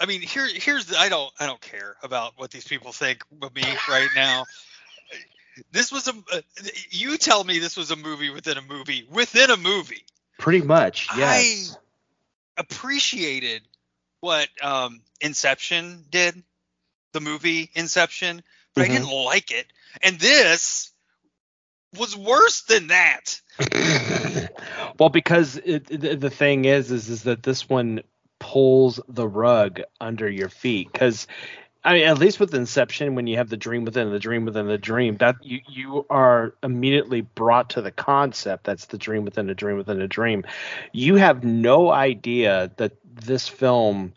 I 0.00 0.06
mean 0.06 0.20
here 0.20 0.46
here's 0.52 0.86
the, 0.86 0.98
I 0.98 1.08
don't 1.08 1.32
I 1.38 1.46
don't 1.46 1.60
care 1.60 1.96
about 2.02 2.34
what 2.36 2.50
these 2.50 2.66
people 2.66 2.92
think 2.92 3.24
of 3.42 3.54
me 3.54 3.62
right 3.88 4.08
now. 4.14 4.44
This 5.72 5.90
was 5.90 6.06
a 6.08 6.12
uh, 6.32 6.40
you 6.90 7.16
tell 7.18 7.42
me 7.42 7.58
this 7.58 7.76
was 7.76 7.90
a 7.90 7.96
movie 7.96 8.30
within 8.30 8.56
a 8.56 8.62
movie 8.62 9.06
within 9.10 9.50
a 9.50 9.56
movie. 9.56 10.04
Pretty 10.38 10.62
much 10.62 11.08
yes 11.18 11.76
I 11.76 11.78
appreciated 12.58 13.62
what 14.20 14.48
um, 14.62 15.00
Inception 15.20 16.04
did, 16.10 16.42
the 17.12 17.20
movie 17.20 17.70
Inception, 17.74 18.42
but 18.74 18.84
I 18.84 18.88
Mhm. 18.88 18.92
didn't 18.92 19.10
like 19.24 19.50
it. 19.50 19.66
And 20.02 20.18
this 20.18 20.92
was 21.96 22.16
worse 22.16 22.62
than 22.62 22.88
that. 22.88 23.40
well, 24.98 25.08
because 25.08 25.56
it, 25.56 25.86
the, 25.86 26.16
the 26.16 26.30
thing 26.30 26.64
is, 26.64 26.90
is, 26.90 27.08
is 27.08 27.22
that 27.24 27.42
this 27.42 27.68
one 27.68 28.02
pulls 28.38 29.00
the 29.08 29.26
rug 29.26 29.80
under 30.00 30.28
your 30.28 30.48
feet. 30.48 30.92
Because, 30.92 31.26
I 31.84 31.92
mean, 31.94 32.08
at 32.08 32.18
least 32.18 32.40
with 32.40 32.54
Inception, 32.54 33.14
when 33.14 33.26
you 33.26 33.36
have 33.36 33.48
the 33.48 33.56
dream 33.56 33.84
within 33.84 34.10
the 34.10 34.18
dream 34.18 34.44
within 34.44 34.66
the 34.66 34.78
dream, 34.78 35.16
that 35.18 35.36
you 35.42 35.60
you 35.68 36.06
are 36.10 36.54
immediately 36.62 37.20
brought 37.20 37.70
to 37.70 37.82
the 37.82 37.92
concept 37.92 38.64
that's 38.64 38.86
the 38.86 38.98
dream 38.98 39.24
within 39.24 39.48
a 39.48 39.54
dream 39.54 39.76
within 39.76 40.00
a 40.00 40.08
dream. 40.08 40.44
You 40.92 41.16
have 41.16 41.44
no 41.44 41.90
idea 41.90 42.72
that 42.76 42.92
this 43.04 43.48
film 43.48 44.12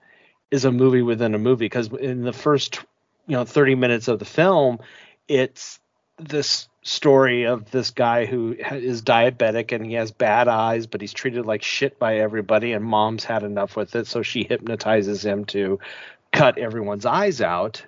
is 0.50 0.66
a 0.66 0.72
movie 0.72 1.04
within 1.04 1.36
a 1.36 1.40
movie 1.40 1.66
because 1.66 1.88
in 1.94 2.24
the 2.24 2.34
first, 2.34 2.80
you 3.28 3.38
know, 3.38 3.46
thirty 3.46 3.76
minutes 3.76 4.08
of 4.08 4.20
the 4.20 4.26
film, 4.26 4.80
it's 5.28 5.80
this 6.18 6.68
story 6.84 7.44
of 7.46 7.70
this 7.70 7.92
guy 7.92 8.26
who 8.26 8.54
is 8.54 9.04
diabetic 9.04 9.72
and 9.72 9.86
he 9.86 9.94
has 9.94 10.12
bad 10.12 10.48
eyes, 10.48 10.88
but 10.88 11.00
he's 11.00 11.14
treated 11.14 11.46
like 11.46 11.62
shit 11.62 12.00
by 12.00 12.18
everybody, 12.18 12.74
and 12.74 12.84
mom's 12.84 13.24
had 13.24 13.44
enough 13.44 13.76
with 13.76 13.96
it, 13.96 14.08
so 14.08 14.24
she 14.24 14.44
hypnotizes 14.44 15.24
him 15.24 15.46
to 15.46 15.80
cut 16.32 16.58
everyone's 16.58 17.06
eyes 17.06 17.42
out. 17.42 17.84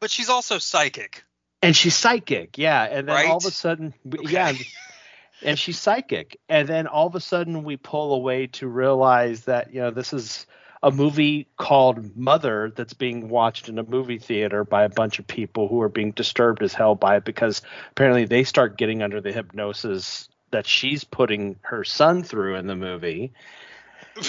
But 0.00 0.10
she's 0.10 0.28
also 0.28 0.58
psychic. 0.58 1.24
And 1.62 1.74
she's 1.74 1.94
psychic, 1.94 2.58
yeah. 2.58 2.82
And 2.84 3.08
then 3.08 3.26
all 3.26 3.38
of 3.38 3.44
a 3.44 3.50
sudden, 3.50 3.94
Okay. 4.06 4.32
yeah, 4.32 4.52
and 5.42 5.58
she's 5.58 5.78
psychic. 5.78 6.38
And 6.48 6.68
then 6.68 6.86
all 6.86 7.06
of 7.06 7.14
a 7.14 7.20
sudden, 7.20 7.64
we 7.64 7.76
pull 7.76 8.14
away 8.14 8.48
to 8.48 8.68
realize 8.68 9.44
that 9.44 9.72
you 9.72 9.80
know 9.80 9.90
this 9.90 10.12
is 10.12 10.46
a 10.82 10.90
movie 10.90 11.48
called 11.56 12.14
Mother 12.14 12.70
that's 12.76 12.92
being 12.92 13.30
watched 13.30 13.70
in 13.70 13.78
a 13.78 13.82
movie 13.82 14.18
theater 14.18 14.64
by 14.64 14.84
a 14.84 14.90
bunch 14.90 15.18
of 15.18 15.26
people 15.26 15.66
who 15.66 15.80
are 15.80 15.88
being 15.88 16.10
disturbed 16.10 16.62
as 16.62 16.74
hell 16.74 16.94
by 16.94 17.16
it 17.16 17.24
because 17.24 17.62
apparently 17.92 18.26
they 18.26 18.44
start 18.44 18.76
getting 18.76 19.00
under 19.00 19.22
the 19.22 19.32
hypnosis 19.32 20.28
that 20.50 20.66
she's 20.66 21.02
putting 21.02 21.56
her 21.62 21.84
son 21.84 22.22
through 22.22 22.56
in 22.56 22.66
the 22.66 22.76
movie. 22.76 23.32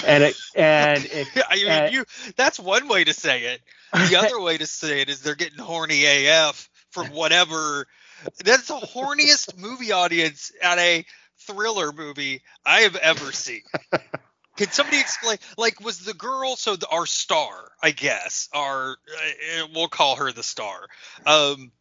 And 0.06 0.24
it 0.24 0.36
and 0.56 1.06
it 1.12 1.28
I 1.50 1.56
mean, 1.56 1.84
Uh, 1.84 1.90
you 1.92 2.06
that's 2.36 2.60
one 2.60 2.88
way 2.88 3.04
to 3.04 3.14
say 3.14 3.44
it. 3.44 3.62
The 3.94 4.16
other 4.20 4.40
way 4.40 4.58
to 4.58 4.66
say 4.68 5.02
it 5.02 5.10
is 5.10 5.22
they're 5.22 5.36
getting 5.36 5.60
horny 5.60 6.06
AF 6.06 6.70
from 6.92 7.08
whatever. 7.08 7.88
That's 8.44 8.68
the 8.68 8.76
horniest 8.76 9.58
movie 9.58 9.92
audience 9.92 10.52
at 10.62 10.80
a 10.80 11.06
thriller 11.40 11.92
movie 11.92 12.44
I 12.66 12.82
have 12.82 12.96
ever 12.96 13.32
seen. 13.32 13.62
Can 14.58 14.72
somebody 14.72 15.00
explain? 15.02 15.38
Like, 15.58 15.82
was 15.82 16.00
the 16.06 16.14
girl 16.14 16.56
so 16.56 16.78
the, 16.78 16.88
our 16.88 17.06
star? 17.06 17.72
I 17.84 17.92
guess 17.92 18.50
our 18.54 18.92
uh, 18.92 19.68
we'll 19.76 19.90
call 19.90 20.16
her 20.16 20.32
the 20.32 20.44
star. 20.44 20.88
Um, 21.26 21.72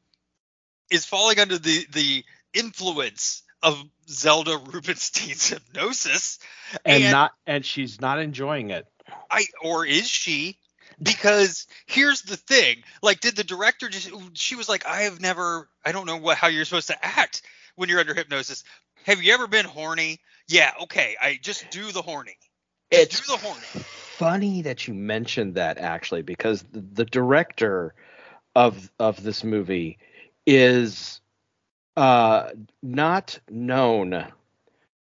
is 0.90 1.06
falling 1.06 1.38
under 1.38 1.58
the 1.58 1.86
the 1.92 2.24
influence 2.52 3.43
of 3.64 3.82
Zelda 4.08 4.56
Rubinstein's 4.58 5.48
hypnosis, 5.50 6.38
and 6.84 7.02
and- 7.02 7.12
not 7.12 7.32
and 7.46 7.64
she's 7.66 8.00
not 8.00 8.20
enjoying 8.20 8.70
it. 8.70 8.86
I 9.30 9.46
or 9.62 9.84
is 9.84 10.08
she? 10.08 10.58
Because 11.02 11.66
here's 11.86 12.22
the 12.22 12.36
thing. 12.36 12.84
Like, 13.02 13.18
did 13.20 13.34
the 13.36 13.42
director 13.44 13.88
just? 13.88 14.10
She 14.34 14.54
was 14.54 14.68
like, 14.68 14.86
I 14.86 15.02
have 15.02 15.20
never. 15.20 15.68
I 15.84 15.90
don't 15.92 16.06
know 16.06 16.16
what 16.18 16.36
how 16.38 16.46
you're 16.48 16.64
supposed 16.64 16.86
to 16.88 17.04
act 17.04 17.42
when 17.74 17.88
you're 17.88 17.98
under 18.00 18.14
hypnosis. 18.14 18.62
Have 19.04 19.20
you 19.22 19.34
ever 19.34 19.46
been 19.48 19.66
horny? 19.66 20.20
Yeah. 20.46 20.70
Okay. 20.84 21.16
I 21.20 21.38
just 21.42 21.68
do 21.70 21.90
the 21.90 22.00
horny. 22.02 22.36
Just 22.92 23.02
It's 23.12 23.20
do 23.26 23.32
the 23.32 23.38
horny. 23.38 23.60
funny 24.18 24.62
that 24.62 24.86
you 24.86 24.94
mentioned 24.94 25.56
that 25.56 25.78
actually 25.78 26.22
because 26.22 26.62
the, 26.70 26.80
the 26.80 27.04
director 27.04 27.94
of 28.54 28.88
of 29.00 29.20
this 29.22 29.42
movie 29.42 29.98
is 30.46 31.20
uh 31.96 32.50
not 32.82 33.38
known 33.48 34.26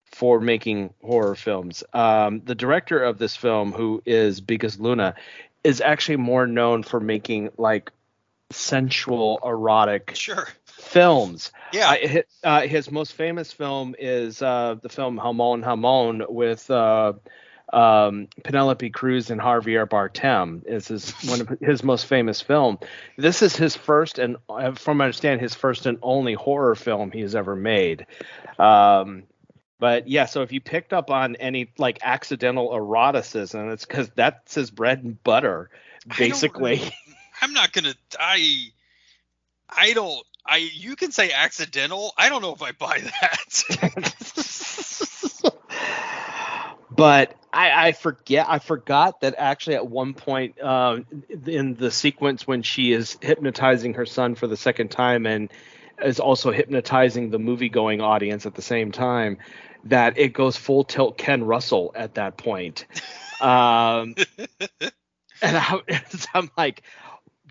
for 0.06 0.40
making 0.40 0.92
horror 1.02 1.34
films. 1.34 1.84
Um, 1.92 2.42
the 2.44 2.54
director 2.54 3.02
of 3.02 3.18
this 3.18 3.36
film, 3.36 3.72
who 3.72 4.02
is 4.04 4.40
Bigas 4.40 4.78
Luna, 4.78 5.14
is 5.62 5.80
actually 5.80 6.16
more 6.16 6.46
known 6.46 6.82
for 6.82 7.00
making 7.00 7.50
like 7.56 7.90
sensual, 8.50 9.38
erotic 9.44 10.12
Sure. 10.16 10.48
films. 10.64 11.52
Yeah. 11.72 11.94
Uh, 12.44 12.46
uh, 12.46 12.60
his 12.62 12.90
most 12.90 13.12
famous 13.12 13.52
film 13.52 13.94
is 13.98 14.42
uh, 14.42 14.76
the 14.82 14.88
film 14.88 15.18
Jamón 15.18 15.62
Jamón 15.62 16.28
with 16.28 16.68
uh, 16.70 17.12
um, 17.72 18.28
Penelope 18.42 18.90
Cruz 18.90 19.30
and 19.30 19.40
Javier 19.40 19.88
Bardem. 19.88 20.66
Is 20.66 20.88
his 20.88 21.10
one 21.28 21.40
of 21.40 21.48
his 21.60 21.82
most 21.82 22.06
famous 22.06 22.40
film. 22.40 22.78
This 23.16 23.42
is 23.42 23.56
his 23.56 23.76
first 23.76 24.18
and, 24.18 24.36
uh, 24.48 24.72
from 24.72 24.98
what 24.98 25.04
I 25.04 25.06
understand, 25.06 25.40
his 25.40 25.54
first 25.54 25.86
and 25.86 25.98
only 26.02 26.34
horror 26.34 26.74
film 26.74 27.10
he's 27.10 27.34
ever 27.34 27.54
made. 27.56 28.06
Um, 28.58 29.24
but 29.78 30.08
yeah, 30.08 30.26
so 30.26 30.42
if 30.42 30.52
you 30.52 30.60
picked 30.60 30.92
up 30.92 31.10
on 31.10 31.36
any 31.36 31.72
like 31.78 32.00
accidental 32.02 32.70
eroticism, 32.72 33.72
it's 33.72 33.86
because 33.86 34.10
that's 34.14 34.54
his 34.54 34.70
bread 34.70 35.02
and 35.02 35.22
butter, 35.24 35.70
basically. 36.18 36.82
I'm 37.40 37.52
not 37.54 37.72
gonna. 37.72 37.94
I. 38.18 38.66
I 39.68 39.92
don't. 39.94 40.22
I. 40.44 40.58
You 40.58 40.96
can 40.96 41.12
say 41.12 41.32
accidental. 41.32 42.12
I 42.18 42.28
don't 42.28 42.42
know 42.42 42.52
if 42.52 42.62
I 42.62 42.72
buy 42.72 42.98
that. 42.98 44.84
but 47.00 47.34
I, 47.50 47.88
I 47.88 47.92
forget. 47.92 48.46
I 48.46 48.58
forgot 48.58 49.22
that 49.22 49.34
actually 49.38 49.76
at 49.76 49.86
one 49.88 50.12
point 50.12 50.60
uh, 50.60 50.98
in 51.46 51.74
the 51.74 51.90
sequence 51.90 52.46
when 52.46 52.62
she 52.62 52.92
is 52.92 53.16
hypnotizing 53.22 53.94
her 53.94 54.04
son 54.04 54.34
for 54.34 54.46
the 54.46 54.56
second 54.56 54.90
time 54.90 55.24
and 55.24 55.50
is 56.04 56.20
also 56.20 56.52
hypnotizing 56.52 57.30
the 57.30 57.38
movie-going 57.38 58.02
audience 58.02 58.44
at 58.44 58.54
the 58.54 58.60
same 58.60 58.92
time, 58.92 59.38
that 59.84 60.18
it 60.18 60.34
goes 60.34 60.58
full 60.58 60.84
tilt 60.84 61.16
Ken 61.16 61.42
Russell 61.42 61.90
at 61.94 62.14
that 62.14 62.36
point. 62.36 62.86
Um, 63.40 64.16
and 65.40 65.56
I, 65.56 65.80
I'm 66.34 66.50
like, 66.58 66.82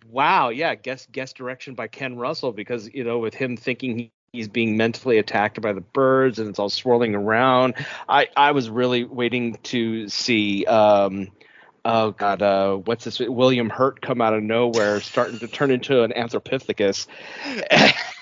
wow, 0.07 0.49
yeah, 0.49 0.75
guest 0.75 1.11
guest 1.11 1.35
direction 1.35 1.73
by 1.73 1.87
Ken 1.87 2.15
Russell 2.15 2.51
because 2.51 2.87
you 2.93 3.03
know 3.03 3.17
with 3.17 3.33
him 3.33 3.57
thinking 3.57 3.97
he, 3.97 4.11
he's 4.31 4.47
being 4.47 4.77
mentally 4.77 5.17
attacked 5.17 5.61
by 5.61 5.73
the 5.73 5.81
birds 5.81 6.39
and 6.39 6.49
it's 6.49 6.59
all 6.59 6.69
swirling 6.69 7.15
around. 7.15 7.75
I 8.07 8.27
I 8.35 8.51
was 8.51 8.69
really 8.69 9.03
waiting 9.03 9.57
to 9.63 10.09
see. 10.09 10.65
Um, 10.65 11.29
Oh 11.85 12.11
God, 12.11 12.41
uh, 12.41 12.75
what's 12.75 13.05
this? 13.05 13.19
William 13.19 13.69
Hurt 13.69 14.01
come 14.01 14.21
out 14.21 14.33
of 14.33 14.43
nowhere, 14.43 14.99
starting 14.99 15.39
to 15.39 15.47
turn 15.47 15.71
into 15.71 16.03
an 16.03 16.11
Anthropithecus, 16.11 17.07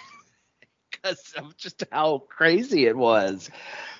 because 1.33 1.33
of 1.37 1.57
just 1.57 1.83
how 1.91 2.19
crazy 2.29 2.85
it 2.85 2.95
was. 2.97 3.49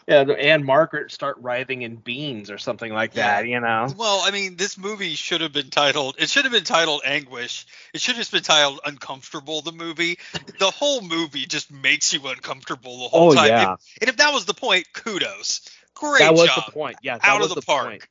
And, 0.09 0.31
and 0.31 0.63
Margaret 0.63 1.11
start 1.11 1.35
writhing 1.41 1.81
in 1.81 1.97
beans 1.97 2.49
or 2.49 2.57
something 2.57 2.93
like 2.93 3.15
that, 3.15 3.45
you 3.45 3.59
know. 3.59 3.87
Well, 3.97 4.21
I 4.23 4.31
mean, 4.31 4.55
this 4.55 4.77
movie 4.77 5.15
should 5.15 5.41
have 5.41 5.51
been 5.51 5.69
titled. 5.69 6.15
It 6.17 6.29
should 6.29 6.45
have 6.45 6.53
been 6.53 6.63
titled 6.63 7.01
Anguish. 7.03 7.67
It 7.93 7.99
should 7.99 8.15
have 8.15 8.21
just 8.21 8.31
been 8.31 8.41
titled 8.43 8.79
Uncomfortable. 8.85 9.61
The 9.61 9.73
movie. 9.73 10.17
The 10.59 10.71
whole 10.71 11.01
movie 11.01 11.45
just 11.45 11.71
makes 11.71 12.13
you 12.13 12.25
uncomfortable 12.25 12.99
the 13.03 13.07
whole 13.09 13.31
Oh, 13.31 13.35
time. 13.35 13.47
yeah. 13.49 13.69
And, 13.71 13.79
and 14.01 14.09
if 14.09 14.17
that 14.17 14.33
was 14.33 14.45
the 14.45 14.53
point, 14.53 14.87
kudos. 14.93 15.61
Great 15.93 16.19
that 16.19 16.33
was 16.33 16.47
job. 16.47 16.65
the 16.67 16.71
point. 16.71 16.95
Yeah, 17.03 17.17
that 17.17 17.27
Out 17.27 17.39
was 17.41 17.49
of 17.51 17.55
the, 17.55 17.61
the 17.61 17.65
park. 17.65 17.89
point. 17.89 18.07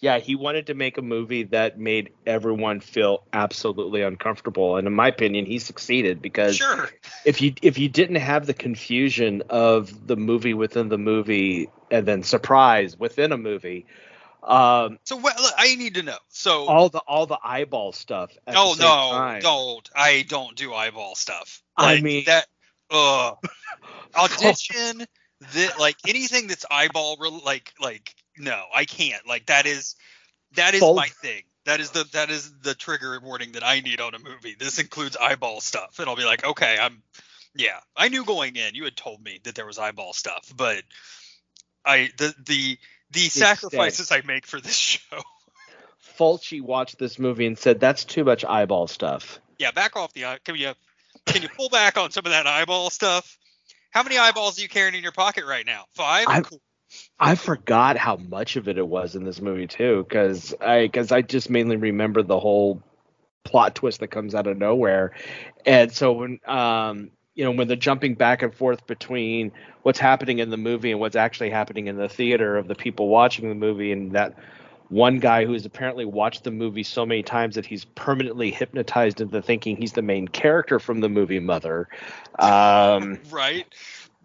Yeah, 0.00 0.18
he 0.18 0.34
wanted 0.34 0.66
to 0.66 0.74
make 0.74 0.98
a 0.98 1.02
movie 1.02 1.44
that 1.44 1.78
made 1.78 2.10
everyone 2.26 2.80
feel 2.80 3.24
absolutely 3.32 4.02
uncomfortable, 4.02 4.76
and 4.76 4.86
in 4.86 4.92
my 4.92 5.08
opinion, 5.08 5.46
he 5.46 5.58
succeeded 5.58 6.20
because 6.20 6.56
Sure. 6.56 6.90
if 7.24 7.40
you 7.40 7.54
if 7.62 7.78
you 7.78 7.88
didn't 7.88 8.16
have 8.16 8.46
the 8.46 8.54
confusion 8.54 9.42
of 9.48 10.06
the 10.06 10.16
movie 10.16 10.54
within 10.54 10.88
the 10.88 10.98
movie 10.98 11.70
and 11.90 12.06
then 12.06 12.22
surprise 12.22 12.96
within 12.96 13.32
a 13.32 13.38
movie, 13.38 13.86
um, 14.42 14.98
So 15.04 15.16
what, 15.16 15.40
look, 15.40 15.54
I 15.56 15.74
need 15.76 15.94
to 15.94 16.02
know. 16.02 16.18
So 16.28 16.66
all 16.66 16.88
the 16.88 17.00
all 17.00 17.26
the 17.26 17.38
eyeball 17.42 17.92
stuff. 17.92 18.36
Oh 18.46 18.76
no, 18.78 19.10
time. 19.12 19.40
don't. 19.40 19.90
I 19.96 20.24
don't 20.28 20.54
do 20.56 20.74
eyeball 20.74 21.14
stuff. 21.14 21.62
I 21.76 22.00
mean- 22.00 22.24
that. 22.26 22.46
Uh, 22.90 23.32
audition. 24.14 25.06
that 25.54 25.78
like 25.78 25.96
anything 26.08 26.46
that's 26.46 26.64
eyeball 26.70 27.18
like 27.44 27.72
like 27.80 28.14
no, 28.38 28.64
I 28.74 28.84
can't. 28.84 29.26
Like 29.26 29.46
that 29.46 29.66
is 29.66 29.96
that 30.54 30.74
is 30.74 30.80
Both- 30.80 30.96
my 30.96 31.08
thing. 31.08 31.42
That 31.64 31.80
is 31.80 31.90
the 31.90 32.04
that 32.12 32.30
is 32.30 32.52
the 32.60 32.74
trigger 32.74 33.18
warning 33.20 33.52
that 33.52 33.64
I 33.64 33.80
need 33.80 34.00
on 34.00 34.14
a 34.14 34.20
movie. 34.20 34.54
This 34.56 34.78
includes 34.78 35.16
eyeball 35.16 35.60
stuff, 35.60 35.98
and 35.98 36.08
I'll 36.08 36.14
be 36.16 36.24
like, 36.24 36.44
okay, 36.44 36.76
I'm 36.80 37.02
yeah. 37.56 37.80
I 37.96 38.08
knew 38.08 38.24
going 38.24 38.54
in. 38.54 38.74
You 38.74 38.84
had 38.84 38.96
told 38.96 39.20
me 39.22 39.40
that 39.42 39.56
there 39.56 39.66
was 39.66 39.78
eyeball 39.78 40.12
stuff, 40.12 40.52
but 40.56 40.82
I 41.84 42.10
the 42.18 42.34
the 42.46 42.78
the 43.10 43.20
sacrifices 43.20 44.12
I 44.12 44.20
make 44.24 44.46
for 44.46 44.60
this 44.60 44.76
show. 44.76 45.22
Fulci 46.18 46.60
watched 46.60 46.98
this 46.98 47.18
movie 47.18 47.46
and 47.46 47.58
said 47.58 47.80
that's 47.80 48.04
too 48.04 48.24
much 48.24 48.44
eyeball 48.44 48.86
stuff. 48.86 49.40
Yeah, 49.58 49.70
back 49.72 49.96
off 49.96 50.12
the 50.12 50.26
eye. 50.26 50.38
Can 50.44 50.54
you 50.54 50.72
can 51.26 51.42
you 51.42 51.48
pull 51.48 51.68
back 51.68 51.96
on 51.98 52.10
some 52.10 52.26
of 52.26 52.32
that 52.32 52.46
eyeball 52.46 52.90
stuff? 52.90 53.38
How 53.90 54.02
many 54.02 54.18
eyeballs 54.18 54.58
are 54.58 54.62
you 54.62 54.68
carrying 54.68 54.94
in 54.94 55.02
your 55.02 55.12
pocket 55.12 55.46
right 55.46 55.66
now? 55.66 55.86
Five. 55.94 56.28
I- 56.28 56.42
Cool. 56.42 56.60
I 57.18 57.34
forgot 57.34 57.96
how 57.96 58.16
much 58.16 58.56
of 58.56 58.68
it 58.68 58.78
it 58.78 58.86
was 58.86 59.16
in 59.16 59.24
this 59.24 59.40
movie 59.40 59.66
too, 59.66 60.04
because 60.08 60.54
I 60.60 60.82
because 60.82 61.12
I 61.12 61.22
just 61.22 61.48
mainly 61.50 61.76
remember 61.76 62.22
the 62.22 62.38
whole 62.38 62.82
plot 63.44 63.74
twist 63.74 64.00
that 64.00 64.08
comes 64.08 64.34
out 64.34 64.46
of 64.46 64.58
nowhere, 64.58 65.12
and 65.64 65.92
so 65.92 66.12
when 66.12 66.40
um 66.46 67.10
you 67.34 67.44
know 67.44 67.52
when 67.52 67.68
they're 67.68 67.76
jumping 67.76 68.14
back 68.14 68.42
and 68.42 68.54
forth 68.54 68.86
between 68.86 69.52
what's 69.82 69.98
happening 69.98 70.40
in 70.40 70.50
the 70.50 70.56
movie 70.56 70.90
and 70.90 71.00
what's 71.00 71.16
actually 71.16 71.50
happening 71.50 71.86
in 71.86 71.96
the 71.96 72.08
theater 72.08 72.56
of 72.56 72.68
the 72.68 72.74
people 72.74 73.08
watching 73.08 73.48
the 73.48 73.54
movie, 73.54 73.92
and 73.92 74.12
that 74.12 74.34
one 74.88 75.18
guy 75.18 75.44
who's 75.44 75.64
apparently 75.66 76.04
watched 76.04 76.44
the 76.44 76.50
movie 76.50 76.84
so 76.84 77.04
many 77.04 77.22
times 77.22 77.56
that 77.56 77.66
he's 77.66 77.84
permanently 77.84 78.50
hypnotized 78.50 79.20
into 79.20 79.42
thinking 79.42 79.76
he's 79.76 79.92
the 79.92 80.02
main 80.02 80.28
character 80.28 80.78
from 80.78 81.00
the 81.00 81.08
movie 81.08 81.40
Mother, 81.40 81.88
um, 82.38 83.18
Right. 83.30 83.66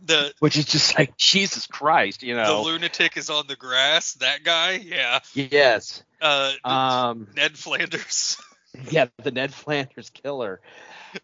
The 0.03 0.33
which 0.39 0.57
is 0.57 0.65
just 0.65 0.97
like 0.97 1.15
Jesus 1.17 1.67
Christ, 1.67 2.23
you 2.23 2.35
know. 2.35 2.63
the 2.63 2.69
lunatic 2.69 3.17
is 3.17 3.29
on 3.29 3.45
the 3.47 3.55
grass. 3.55 4.13
That 4.15 4.43
guy. 4.43 4.71
Yeah. 4.83 5.19
yes. 5.33 6.03
Uh. 6.21 6.53
Um, 6.63 7.27
Ned 7.35 7.57
Flanders. 7.57 8.37
yeah, 8.89 9.07
the 9.21 9.31
Ned 9.31 9.53
Flanders 9.53 10.09
killer. 10.09 10.59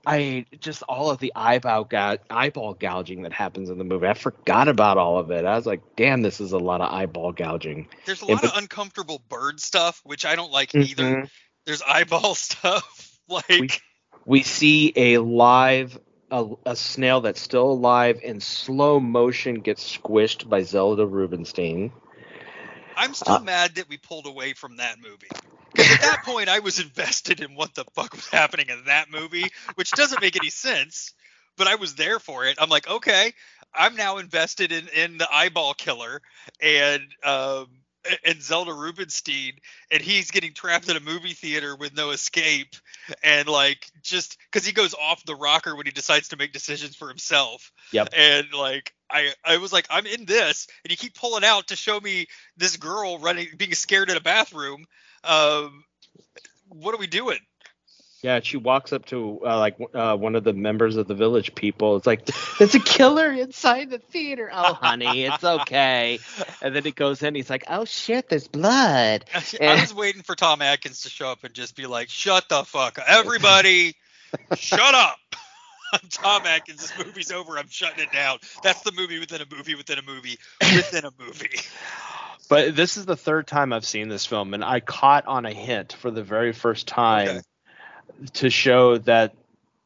I 0.05 0.45
just 0.59 0.83
all 0.83 1.09
of 1.11 1.19
the 1.19 1.31
eyeball 1.35 1.85
gou- 1.85 2.17
eyeball 2.29 2.73
gouging 2.73 3.21
that 3.23 3.31
happens 3.31 3.69
in 3.69 3.77
the 3.77 3.83
movie. 3.85 4.05
I 4.07 4.13
forgot 4.15 4.67
about 4.67 4.97
all 4.97 5.17
of 5.17 5.31
it. 5.31 5.45
I 5.45 5.55
was 5.55 5.65
like, 5.65 5.81
damn, 5.95 6.21
this 6.21 6.41
is 6.41 6.51
a 6.51 6.57
lot 6.57 6.81
of 6.81 6.91
eyeball 6.91 7.31
gouging. 7.31 7.87
There's 8.05 8.21
a 8.21 8.25
lot 8.25 8.41
but- 8.41 8.51
of 8.51 8.57
uncomfortable 8.57 9.21
bird 9.29 9.59
stuff, 9.61 10.01
which 10.03 10.25
I 10.25 10.35
don't 10.35 10.51
like 10.51 10.75
either. 10.75 11.03
Mhm. 11.23 11.29
There's 11.65 11.81
eyeball 11.81 12.35
stuff. 12.35 13.05
Like 13.29 13.49
We- 13.49 13.69
We 14.25 14.41
see 14.43 14.93
a 14.95 15.17
live 15.19 15.97
a, 16.31 16.45
a 16.65 16.75
snail 16.75 17.21
that's 17.21 17.41
still 17.41 17.71
alive 17.71 18.19
in 18.23 18.39
slow 18.39 18.99
motion 18.99 19.61
gets 19.61 19.97
squished 19.97 20.47
by 20.49 20.63
Zelda 20.63 21.05
Rubinstein. 21.05 21.91
I'm 22.95 23.13
still 23.13 23.35
uh, 23.35 23.39
mad 23.39 23.75
that 23.75 23.87
we 23.89 23.97
pulled 23.97 24.25
away 24.25 24.53
from 24.53 24.77
that 24.77 24.97
movie. 24.99 25.29
at 25.77 26.01
that 26.01 26.23
point, 26.25 26.49
I 26.49 26.59
was 26.59 26.79
invested 26.81 27.41
in 27.41 27.55
what 27.55 27.75
the 27.75 27.85
fuck 27.93 28.13
was 28.13 28.27
happening 28.27 28.67
in 28.69 28.85
that 28.85 29.11
movie, 29.11 29.45
which 29.75 29.91
doesn't 29.91 30.21
make 30.21 30.35
any 30.35 30.49
sense. 30.49 31.13
But 31.57 31.67
I 31.67 31.75
was 31.75 31.95
there 31.95 32.19
for 32.19 32.45
it. 32.45 32.57
I'm 32.59 32.69
like, 32.69 32.87
okay, 32.87 33.33
I'm 33.73 33.95
now 33.95 34.17
invested 34.17 34.71
in 34.71 34.87
in 34.89 35.17
the 35.17 35.27
eyeball 35.31 35.73
killer 35.73 36.21
and 36.61 37.03
um 37.23 37.67
and 38.23 38.41
Zelda 38.41 38.73
Rubinstein, 38.73 39.53
and 39.91 40.01
he's 40.01 40.31
getting 40.31 40.53
trapped 40.53 40.89
in 40.89 40.97
a 40.97 40.99
movie 40.99 41.33
theater 41.33 41.75
with 41.75 41.95
no 41.95 42.11
escape, 42.11 42.75
and 43.23 43.47
like 43.47 43.89
just 44.01 44.37
because 44.51 44.65
he 44.65 44.73
goes 44.73 44.93
off 44.93 45.25
the 45.25 45.35
rocker 45.35 45.75
when 45.75 45.85
he 45.85 45.91
decides 45.91 46.29
to 46.29 46.37
make 46.37 46.53
decisions 46.53 46.95
for 46.95 47.07
himself. 47.07 47.71
Yep. 47.91 48.09
And 48.15 48.47
like 48.53 48.93
I 49.09 49.33
I 49.43 49.57
was 49.57 49.73
like, 49.73 49.87
I'm 49.89 50.05
in 50.05 50.25
this, 50.25 50.67
and 50.83 50.91
you 50.91 50.97
keep 50.97 51.15
pulling 51.15 51.43
out 51.43 51.67
to 51.67 51.75
show 51.75 51.99
me 51.99 52.27
this 52.57 52.77
girl 52.77 53.19
running, 53.19 53.47
being 53.57 53.73
scared 53.73 54.09
in 54.09 54.17
a 54.17 54.21
bathroom. 54.21 54.85
Um, 55.23 55.83
what 56.69 56.93
are 56.93 56.99
we 56.99 57.07
doing? 57.07 57.39
Yeah, 58.23 58.39
she 58.41 58.57
walks 58.57 58.93
up 58.93 59.05
to 59.07 59.39
uh, 59.45 59.59
like 59.59 59.77
uh, 59.93 60.17
one 60.17 60.35
of 60.35 60.43
the 60.43 60.53
members 60.53 60.95
of 60.95 61.07
the 61.07 61.13
village 61.13 61.53
people. 61.53 61.97
It's 61.97 62.07
like, 62.07 62.25
there's 62.57 62.73
a 62.73 62.79
killer 62.79 63.31
inside 63.31 63.91
the 63.91 63.99
theater. 63.99 64.49
Oh, 64.51 64.73
honey, 64.73 65.23
it's 65.25 65.43
okay. 65.43 66.19
And 66.61 66.75
then 66.75 66.83
he 66.83 66.91
goes 66.91 67.21
in. 67.21 67.35
He's 67.35 67.49
like, 67.49 67.65
oh 67.67 67.85
shit, 67.85 68.27
there's 68.27 68.47
blood. 68.47 69.25
I 69.61 69.81
was 69.81 69.93
waiting 69.93 70.23
for 70.23 70.35
Tom 70.35 70.63
Atkins 70.63 71.01
to 71.01 71.09
show 71.09 71.29
up 71.29 71.43
and 71.43 71.53
just 71.53 71.75
be 71.75 71.85
like, 71.85 72.09
"Shut 72.09 72.49
the 72.49 72.63
fuck 72.63 72.97
up, 72.97 73.05
everybody, 73.07 73.95
shut 74.55 74.95
up." 74.95 75.17
I'm 75.93 75.99
Tom 76.09 76.45
Atkins. 76.45 76.81
This 76.81 77.05
movie's 77.05 77.31
over. 77.31 77.57
I'm 77.57 77.69
shutting 77.69 78.03
it 78.03 78.11
down. 78.11 78.39
That's 78.63 78.81
the 78.81 78.91
movie 78.91 79.19
within 79.19 79.41
a 79.41 79.45
movie 79.55 79.75
within 79.75 79.99
a 79.99 80.01
movie 80.01 80.37
within 80.61 81.05
a 81.05 81.11
movie. 81.19 81.59
But 82.49 82.75
this 82.75 82.97
is 82.97 83.05
the 83.05 83.15
third 83.15 83.45
time 83.45 83.73
I've 83.73 83.85
seen 83.85 84.09
this 84.09 84.25
film, 84.25 84.53
and 84.53 84.63
I 84.63 84.79
caught 84.79 85.27
on 85.27 85.45
a 85.45 85.53
hint 85.53 85.93
for 85.93 86.09
the 86.11 86.23
very 86.23 86.53
first 86.53 86.87
time 86.87 87.27
Okay. 87.27 87.41
To 88.33 88.49
show 88.49 88.97
that 88.99 89.33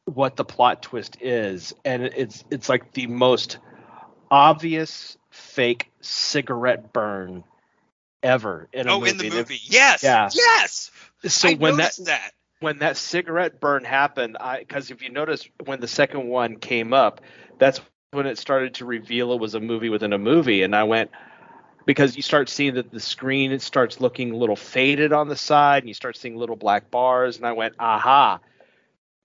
what 0.04 0.36
the 0.36 0.44
plot 0.44 0.82
twist 0.82 1.16
is, 1.20 1.74
and 1.84 2.02
it's 2.02 2.44
it's 2.50 2.68
like 2.68 2.92
the 2.92 3.06
most 3.06 3.58
obvious 4.30 5.16
fake 5.30 5.90
cigarette 6.00 6.92
burn 6.92 7.44
ever 8.22 8.68
in 8.72 8.88
a 8.88 8.92
Oh, 8.92 8.98
movie. 9.00 9.10
in 9.10 9.16
the 9.18 9.30
movie. 9.30 9.60
Yes. 9.64 10.02
Yeah. 10.02 10.28
Yes. 10.32 10.90
so 11.26 11.48
I 11.48 11.54
when 11.54 11.76
that 11.76 11.96
that. 12.04 12.32
when 12.60 12.78
that 12.78 12.96
cigarette 12.96 13.60
burn 13.60 13.84
happened, 13.84 14.36
I 14.38 14.60
because 14.60 14.90
if 14.90 15.02
you 15.02 15.10
notice 15.10 15.48
when 15.64 15.80
the 15.80 15.88
second 15.88 16.28
one 16.28 16.56
came 16.56 16.92
up, 16.92 17.20
that's 17.58 17.80
when 18.12 18.26
it 18.26 18.38
started 18.38 18.74
to 18.74 18.84
reveal 18.84 19.32
it 19.32 19.40
was 19.40 19.54
a 19.54 19.60
movie 19.60 19.88
within 19.88 20.12
a 20.12 20.18
movie, 20.18 20.62
and 20.62 20.74
I 20.74 20.84
went 20.84 21.10
because 21.86 22.16
you 22.16 22.22
start 22.22 22.48
seeing 22.48 22.74
that 22.74 22.90
the 22.90 23.00
screen 23.00 23.52
it 23.52 23.62
starts 23.62 24.00
looking 24.00 24.32
a 24.32 24.36
little 24.36 24.56
faded 24.56 25.12
on 25.12 25.28
the 25.28 25.36
side, 25.36 25.82
and 25.82 25.88
you 25.88 25.94
start 25.94 26.16
seeing 26.16 26.36
little 26.36 26.56
black 26.56 26.90
bars, 26.90 27.36
and 27.36 27.46
I 27.46 27.52
went, 27.52 27.74
aha. 27.78 28.40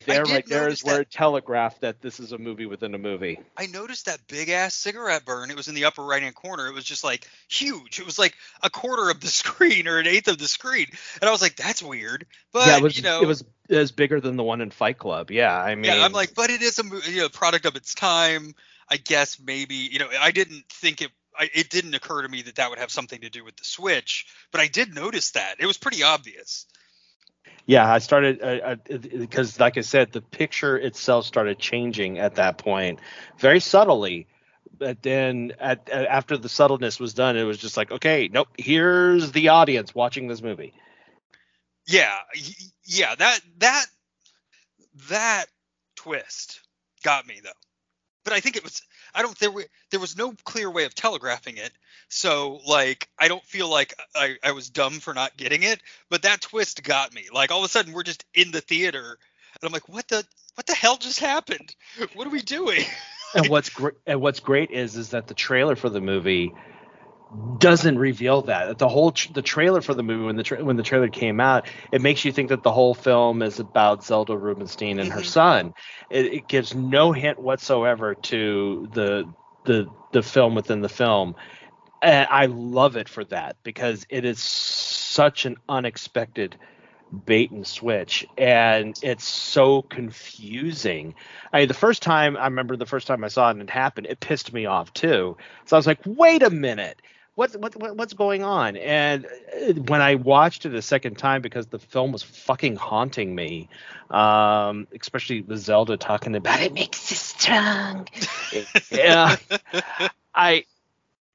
There, 0.06 0.24
right 0.24 0.46
there 0.48 0.72
where 0.84 1.02
it 1.02 1.12
telegraphed 1.12 1.82
that 1.82 2.02
this 2.02 2.20
is 2.20 2.32
a 2.32 2.38
movie 2.38 2.66
within 2.66 2.94
a 2.94 2.98
movie. 2.98 3.40
I 3.58 3.66
noticed 3.66 4.06
that 4.06 4.26
big 4.28 4.48
ass 4.50 4.74
cigarette 4.74 5.26
burn. 5.26 5.50
It 5.50 5.58
was 5.58 5.68
in 5.68 5.76
the 5.76 5.86
upper 5.86 6.04
right 6.04 6.22
hand 6.22 6.36
corner. 6.36 6.68
It 6.68 6.74
was 6.74 6.86
just 6.86 7.04
like 7.04 7.28
huge. 7.50 8.00
It 8.00 8.06
was 8.06 8.18
like 8.18 8.36
a 8.62 8.70
quarter 8.70 9.10
of 9.10 9.20
the 9.20 9.28
screen 9.28 9.88
or 9.88 9.98
an 9.98 10.08
eighth 10.08 10.28
of 10.28 10.38
the 10.38 10.48
screen. 10.48 10.86
And 11.20 11.28
I 11.28 11.32
was 11.32 11.42
like, 11.42 11.56
that's 11.56 11.82
weird. 11.82 12.26
But 12.54 12.68
yeah, 12.68 12.78
it 12.78 12.84
was 12.84 12.96
you 12.96 13.04
know, 13.04 13.22
it 13.22 13.26
was 13.26 13.44
it 13.68 13.78
was 13.78 13.92
bigger 13.92 14.22
than 14.22 14.38
the 14.38 14.44
one 14.44 14.62
in 14.62 14.70
Fight 14.70 14.98
Club. 14.98 15.32
Yeah, 15.32 15.54
I 15.54 15.76
mean, 15.76 15.86
yeah, 15.86 16.06
I'm 16.06 16.14
like, 16.14 16.36
but 16.36 16.52
it 16.52 16.62
is 16.62 16.80
a 16.80 16.84
you 17.12 17.22
know 17.22 17.30
product 17.30 17.66
of 17.66 17.76
its 17.76 17.94
time. 17.94 18.54
I 18.90 18.98
guess 18.98 19.40
maybe 19.40 19.76
you 19.76 20.00
know 20.00 20.08
I 20.20 20.32
didn't 20.32 20.64
think 20.70 21.02
it. 21.02 21.12
I, 21.38 21.50
it 21.54 21.70
didn't 21.70 21.94
occur 21.94 22.22
to 22.22 22.30
me 22.30 22.42
that 22.44 22.56
that 22.56 22.70
would 22.70 22.80
have 22.80 22.92
something 22.92 23.22
to 23.22 23.30
do 23.30 23.44
with 23.44 23.56
the 23.56 23.66
switch, 23.66 24.28
but 24.52 24.62
I 24.62 24.68
did 24.68 24.94
notice 24.94 25.32
that 25.32 25.56
it 25.60 25.66
was 25.66 25.78
pretty 25.78 26.04
obvious. 26.04 26.66
Yeah, 27.66 27.92
I 27.92 28.00
started 28.00 28.42
uh, 28.42 28.76
because, 28.86 29.60
like 29.60 29.78
I 29.78 29.82
said, 29.82 30.14
the 30.14 30.22
picture 30.22 30.78
itself 30.78 31.26
started 31.26 31.60
changing 31.60 32.18
at 32.18 32.36
that 32.36 32.58
point, 32.58 33.00
very 33.40 33.60
subtly. 33.60 34.28
But 34.80 35.02
then, 35.02 35.54
at, 35.60 35.90
at 35.90 36.06
after 36.06 36.38
the 36.38 36.50
subtleness 36.50 37.00
was 37.00 37.14
done, 37.14 37.36
it 37.36 37.44
was 37.44 37.58
just 37.58 37.76
like, 37.76 37.92
okay, 37.92 38.30
nope, 38.32 38.48
here's 38.58 39.32
the 39.32 39.50
audience 39.50 39.94
watching 39.94 40.28
this 40.28 40.42
movie. 40.42 40.74
Yeah, 41.88 42.16
yeah, 42.86 43.16
that 43.16 43.40
that 43.58 43.86
that 45.10 45.46
twist 45.96 46.62
got 47.04 47.26
me 47.26 47.42
though. 47.44 47.50
But 48.28 48.34
I 48.34 48.42
think 48.42 48.58
it 48.58 48.64
was 48.66 48.82
I 49.16 49.22
don't 49.22 49.40
there 49.40 49.50
were 49.50 49.64
there 49.90 50.02
was 50.02 50.18
no 50.18 50.34
clear 50.44 50.70
way 50.70 50.84
of 50.84 50.94
telegraphing 50.94 51.56
it. 51.56 51.72
So 52.10 52.60
like 52.68 53.08
I 53.18 53.30
don't 53.30 53.44
feel 53.46 53.70
like 53.70 53.94
I, 54.14 54.36
I 54.44 54.52
was 54.52 54.70
dumb 54.70 55.00
for 55.00 55.14
not 55.14 55.38
getting 55.38 55.64
it, 55.64 55.82
but 56.10 56.24
that 56.24 56.42
twist 56.42 56.84
got 56.84 57.14
me. 57.14 57.28
Like 57.34 57.52
all 57.52 57.60
of 57.60 57.64
a 57.64 57.70
sudden 57.70 57.94
we're 57.94 58.04
just 58.04 58.26
in 58.34 58.52
the 58.52 58.60
theater 58.60 59.18
and 59.54 59.66
I'm 59.66 59.72
like, 59.72 59.88
what 59.88 60.10
the 60.10 60.26
what 60.56 60.66
the 60.66 60.76
hell 60.76 60.98
just 60.98 61.22
happened? 61.22 61.74
What 62.16 62.28
are 62.28 62.30
we 62.30 62.42
doing? 62.42 62.84
and 63.34 63.48
what's 63.50 63.70
great 63.70 63.94
and 64.06 64.20
what's 64.20 64.42
great 64.42 64.72
is 64.72 64.98
is 64.98 65.12
that 65.12 65.28
the 65.28 65.34
trailer 65.34 65.78
for 65.78 65.88
the 65.88 66.02
movie 66.02 66.54
doesn't 67.58 67.98
reveal 68.00 68.44
that. 68.44 68.78
The 68.78 68.88
whole 68.88 69.12
tr- 69.12 69.34
the 69.34 69.42
trailer 69.42 69.82
for 69.82 69.94
the 69.94 70.04
movie 70.04 70.26
when 70.26 70.36
the 70.38 70.44
tra- 70.44 70.64
when 70.64 70.78
the 70.78 70.84
trailer 70.84 71.10
came 71.10 71.40
out 71.40 71.68
it 71.92 72.02
makes 72.02 72.24
you 72.26 72.32
think 72.32 72.50
that 72.50 72.64
the 72.64 72.72
whole 72.72 72.94
film 72.94 73.42
is 73.42 73.60
about 73.60 74.04
Zelda 74.04 74.38
Rubinstein 74.38 75.00
and 75.00 75.12
her 75.12 75.22
Mhm. 75.22 75.26
son. 75.26 75.74
It, 76.10 76.26
it 76.26 76.48
gives 76.48 76.74
no 76.74 77.12
hint 77.12 77.40
whatsoever 77.40 78.16
to 78.16 78.88
the 78.92 79.34
the 79.66 79.92
the 80.12 80.24
film 80.24 80.56
within 80.56 80.82
the 80.82 80.90
film. 80.90 81.36
And 82.02 82.28
I 82.30 82.46
love 82.48 82.96
it 82.98 83.10
for 83.10 83.24
that 83.26 83.58
because 83.64 84.06
it 84.10 84.26
is 84.26 84.42
such 84.42 85.46
an 85.46 85.58
unexpected 85.68 86.58
bait 87.26 87.52
and 87.52 87.66
switch 87.66 88.26
and 88.38 88.96
it's 89.02 89.26
so 89.28 89.82
confusing. 89.82 91.16
I 91.54 91.60
mean 91.60 91.68
the 91.68 91.74
first 91.74 92.04
time 92.04 92.38
i 92.38 92.46
remember 92.46 92.76
the 92.76 92.86
first 92.86 93.08
time 93.08 93.24
i 93.24 93.28
saw 93.30 93.48
it 93.50 93.52
and 93.52 93.62
it 93.62 93.70
happened 93.70 94.08
it 94.08 94.20
pissed 94.20 94.54
me 94.54 94.66
off 94.66 94.94
too. 94.94 95.38
So 95.66 95.76
i 95.76 95.80
was 95.80 95.88
like 95.88 96.00
wait 96.06 96.44
a 96.44 96.50
minute 96.50 97.02
what, 97.38 97.56
what, 97.56 97.76
what 97.76 97.96
what's 97.96 98.14
going 98.14 98.44
on? 98.44 98.76
And 98.78 99.26
uh, 99.26 99.74
when 99.74 100.02
i 100.02 100.16
watched 100.16 100.66
it 100.66 100.74
a 100.74 100.82
second 100.82 101.20
time 101.20 101.44
because 101.44 101.68
the 101.68 101.78
film 101.78 102.12
was 102.12 102.24
fucking 102.24 102.76
haunting 102.76 103.36
me 103.36 103.70
um 104.10 104.88
especially 105.00 105.42
with 105.42 105.60
zelda 105.60 105.98
talking 105.98 106.36
about 106.36 106.62
it 106.62 106.74
makes 106.74 107.12
you 107.12 107.18
strong. 107.18 108.08
Yeah. 108.92 109.36
I 110.34 110.66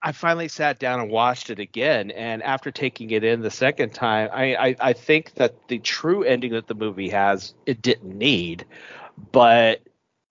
I 0.02 0.10
finally 0.10 0.48
sat 0.48 0.80
down 0.80 0.98
and 0.98 1.08
watched 1.08 1.50
it 1.50 1.60
again, 1.60 2.10
and 2.10 2.42
after 2.42 2.72
taking 2.72 3.10
it 3.10 3.22
in 3.22 3.40
the 3.40 3.52
second 3.52 3.94
time, 3.94 4.28
I, 4.32 4.56
I, 4.56 4.76
I 4.80 4.92
think 4.94 5.34
that 5.34 5.68
the 5.68 5.78
true 5.78 6.24
ending 6.24 6.52
that 6.54 6.66
the 6.66 6.74
movie 6.74 7.10
has 7.10 7.54
it 7.66 7.80
didn't 7.80 8.18
need, 8.18 8.64
but 9.30 9.80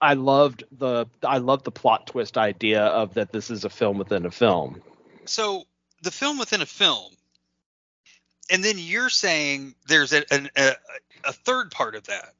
I 0.02 0.12
loved 0.12 0.64
the 0.76 1.06
I 1.22 1.38
loved 1.38 1.64
the 1.64 1.70
plot 1.70 2.08
twist 2.08 2.36
idea 2.36 2.82
of 2.82 3.14
that 3.14 3.32
this 3.32 3.50
is 3.50 3.64
a 3.64 3.70
film 3.70 3.96
within 3.96 4.26
a 4.26 4.30
film. 4.30 4.82
So 5.24 5.64
the 6.02 6.10
film 6.10 6.38
within 6.38 6.60
a 6.62 6.66
film, 6.66 7.12
and 8.50 8.62
then 8.62 8.76
you're 8.78 9.10
saying 9.10 9.74
there's 9.86 10.12
a 10.12 10.24
a, 10.56 10.72
a 11.24 11.32
third 11.32 11.70
part 11.70 11.94
of 11.94 12.04
that. 12.04 12.34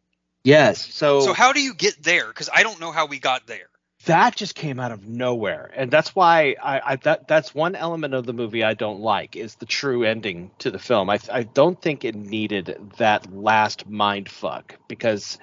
Yes. 0.44 0.92
So, 0.92 1.20
So 1.20 1.32
how 1.32 1.52
do 1.52 1.60
you 1.60 1.72
get 1.74 2.02
there? 2.02 2.26
Because 2.26 2.50
I 2.52 2.62
don't 2.64 2.80
know 2.80 2.90
how 2.90 3.06
we 3.06 3.20
got 3.20 3.46
there. 3.46 3.68
that 4.06 4.34
just 4.34 4.56
came 4.56 4.80
out 4.80 4.90
of 4.90 5.06
nowhere, 5.06 5.70
and 5.76 5.88
that's 5.90 6.14
why 6.16 6.56
I, 6.60 6.80
I 6.84 6.96
that 6.96 7.28
that's 7.28 7.54
one 7.54 7.76
element 7.76 8.14
of 8.14 8.26
the 8.26 8.32
movie 8.32 8.64
I 8.64 8.74
don't 8.74 9.00
like 9.00 9.36
is 9.36 9.54
the 9.54 9.66
true 9.66 10.02
ending 10.04 10.50
to 10.58 10.70
the 10.72 10.80
film. 10.80 11.08
I 11.10 11.20
I 11.30 11.44
don't 11.44 11.80
think 11.80 12.04
it 12.04 12.16
needed 12.16 12.76
that 12.98 13.32
last 13.32 13.88
mind 13.88 14.28
fuck 14.28 14.76
because 14.88 15.38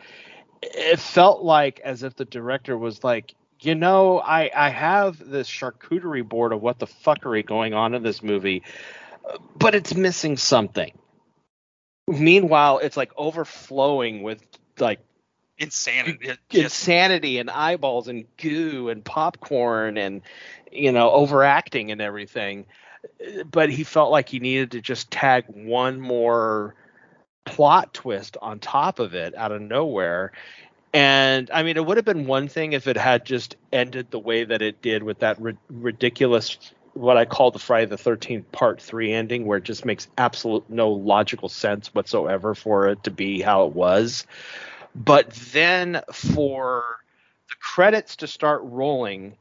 it 0.62 1.00
felt 1.00 1.42
like 1.42 1.80
as 1.80 2.04
if 2.04 2.16
the 2.18 2.26
director 2.26 2.78
was 2.78 3.02
like, 3.02 3.34
you 3.62 3.76
know, 3.76 4.20
I 4.20 4.50
I 4.56 4.70
have 4.70 5.30
this 5.30 5.50
charcuterie 5.50 6.28
board 6.28 6.54
of 6.54 6.62
what 6.62 6.80
the 6.80 6.88
fuckery 6.88 7.46
going 7.46 7.74
on 7.74 7.94
in 7.94 8.04
this 8.04 8.24
movie, 8.24 8.64
but 9.58 9.76
it's 9.76 9.96
missing 9.96 10.38
something. 10.38 10.98
Meanwhile, 12.08 12.80
it's 12.80 12.98
like 12.98 13.12
overflowing 13.18 14.24
with 14.24 14.42
like 14.80 15.00
Insanity. 15.58 16.32
Insanity 16.52 17.38
and 17.38 17.50
eyeballs 17.50 18.08
and 18.08 18.26
goo 18.38 18.88
and 18.88 19.04
popcorn 19.04 19.98
and 19.98 20.22
you 20.72 20.94
know 20.94 21.12
overacting 21.12 21.92
and 21.92 22.02
everything 22.02 22.66
but 23.50 23.70
he 23.70 23.84
felt 23.84 24.12
like 24.12 24.30
he 24.30 24.40
needed 24.40 24.72
to 24.72 24.82
just 24.82 25.12
tag 25.12 25.46
one 25.48 26.00
more 26.00 26.76
plot 27.46 27.94
twist 27.94 28.38
on 28.42 28.60
top 28.60 29.00
of 29.00 29.14
it 29.14 29.36
out 29.36 29.52
of 29.52 29.62
nowhere 29.62 30.32
and 30.94 31.50
i 31.54 31.64
mean 31.64 31.78
it 31.78 31.86
would 31.86 31.98
have 31.98 32.06
been 32.06 32.26
one 32.26 32.48
thing 32.48 32.74
if 32.74 32.88
it 32.88 32.98
had 32.98 33.26
just 33.26 33.56
ended 33.72 34.10
the 34.12 34.20
way 34.20 34.44
that 34.44 34.62
it 34.62 34.82
did 34.82 35.04
with 35.04 35.20
that 35.20 35.40
ri- 35.42 35.58
ridiculous 35.70 36.58
what 36.94 37.18
i 37.18 37.26
call 37.26 37.52
the 37.52 37.60
friday 37.60 37.86
the 37.86 37.96
13th 37.96 38.46
part 38.52 38.82
3 38.82 39.14
ending 39.14 39.46
where 39.46 39.60
it 39.60 39.64
just 39.64 39.86
makes 39.86 40.08
absolute 40.18 40.68
no 40.70 40.90
logical 40.92 41.50
sense 41.50 41.94
whatsoever 41.94 42.56
for 42.56 42.88
it 42.88 43.04
to 43.04 43.12
be 43.12 43.42
how 43.42 43.66
it 43.66 43.74
was. 43.74 44.26
But 44.96 45.32
then 45.32 46.02
for 46.12 46.84
the 47.50 47.56
credits 47.62 48.18
to 48.18 48.28
start 48.28 48.62
rolling 48.64 49.38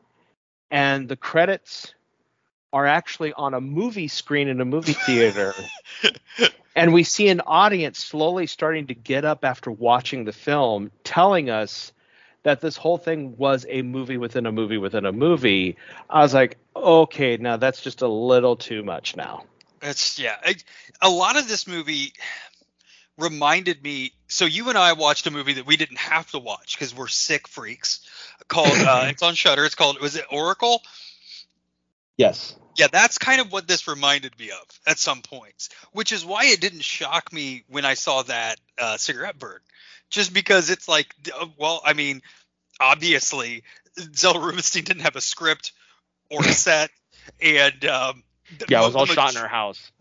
and 0.71 1.09
the 1.09 1.17
credits 1.17 1.95
are 2.73 2.87
actually 2.87 3.33
on 3.33 3.55
a 3.55 3.61
movie 3.61 4.09
screen 4.09 4.49
in 4.49 4.61
a 4.61 4.65
movie 4.65 4.93
theater 5.07 5.55
and 6.77 6.93
we 6.93 7.03
see 7.03 7.29
an 7.29 7.41
audience 7.41 7.99
slowly 7.99 8.47
starting 8.47 8.87
to 8.87 8.95
get 8.95 9.25
up 9.25 9.45
after 9.45 9.71
watching 9.71 10.25
the 10.25 10.33
film 10.33 10.91
telling 11.05 11.51
us 11.51 11.93
that 12.43 12.61
this 12.61 12.77
whole 12.77 12.99
thing 12.99 13.37
was 13.37 13.67
a 13.69 13.83
movie 13.83 14.17
within 14.17 14.47
a 14.47 14.53
movie 14.53 14.79
within 14.79 15.07
a 15.07 15.13
movie 15.13 15.77
i 16.09 16.21
was 16.21 16.35
like 16.35 16.57
okay 16.77 17.37
now 17.37 17.57
that's 17.57 17.81
just 17.81 18.03
a 18.03 18.09
little 18.09 18.57
too 18.57 18.83
much 18.83 19.17
now 19.17 19.45
It's 19.83 20.19
yeah. 20.19 20.37
I, 20.45 20.57
a 21.01 21.11
lot 21.11 21.37
of 21.37 21.49
this 21.49 21.67
movie 21.67 22.13
reminded 23.17 23.83
me. 23.83 24.13
So 24.29 24.45
you 24.45 24.69
and 24.69 24.79
I 24.79 24.93
watched 24.93 25.27
a 25.27 25.31
movie 25.31 25.55
that 25.55 25.67
we 25.67 25.77
didn't 25.77 25.99
have 25.99 26.31
to 26.33 26.39
watch 26.39 26.77
because 26.77 26.95
we're 26.95 27.09
sick 27.09 27.49
freaks. 27.49 28.01
Called 28.49 28.69
uh, 28.73 29.05
it's 29.09 29.23
on 29.23 29.35
Shudder. 29.35 29.65
It's 29.65 29.75
called 29.75 30.01
was 30.01 30.17
it 30.17 30.25
Oracle? 30.31 30.83
yes 32.17 32.57
Yeah, 32.79 32.87
that's 32.91 33.19
kind 33.19 33.41
of 33.41 33.53
what 33.53 33.67
this 33.67 33.89
reminded 33.89 34.39
me 34.39 34.51
of 34.51 34.81
at 34.87 34.99
some 34.99 35.21
points, 35.21 35.69
which 35.93 36.13
is 36.13 36.25
why 36.25 36.47
it 36.47 36.61
didn't 36.61 36.85
shock 36.85 37.33
me 37.33 37.65
when 37.69 37.85
I 37.85 37.95
saw 37.95 38.23
that 38.23 38.61
uh, 38.79 38.97
cigarette 38.97 39.39
burn. 39.39 39.59
Just 40.11 40.33
because 40.33 40.71
it's 40.71 40.89
like, 40.89 41.15
uh, 41.39 41.47
well, 41.59 41.83
I 41.85 41.93
mean, 41.93 42.23
obviously, 42.81 43.65
Zelda 44.15 44.39
Rubinstein 44.39 44.85
didn't 44.85 45.03
have 45.03 45.17
a 45.17 45.21
script 45.21 45.73
or 46.31 46.41
a 46.41 46.53
set, 46.53 46.91
and 47.41 47.85
um, 47.85 48.23
yeah 48.69 48.83
it 48.83 48.87
was 48.87 48.95
all 48.95 49.07
maj- 49.07 49.15
shot 49.15 49.35
in 49.35 49.41
her 49.41 49.49
house 49.49 49.93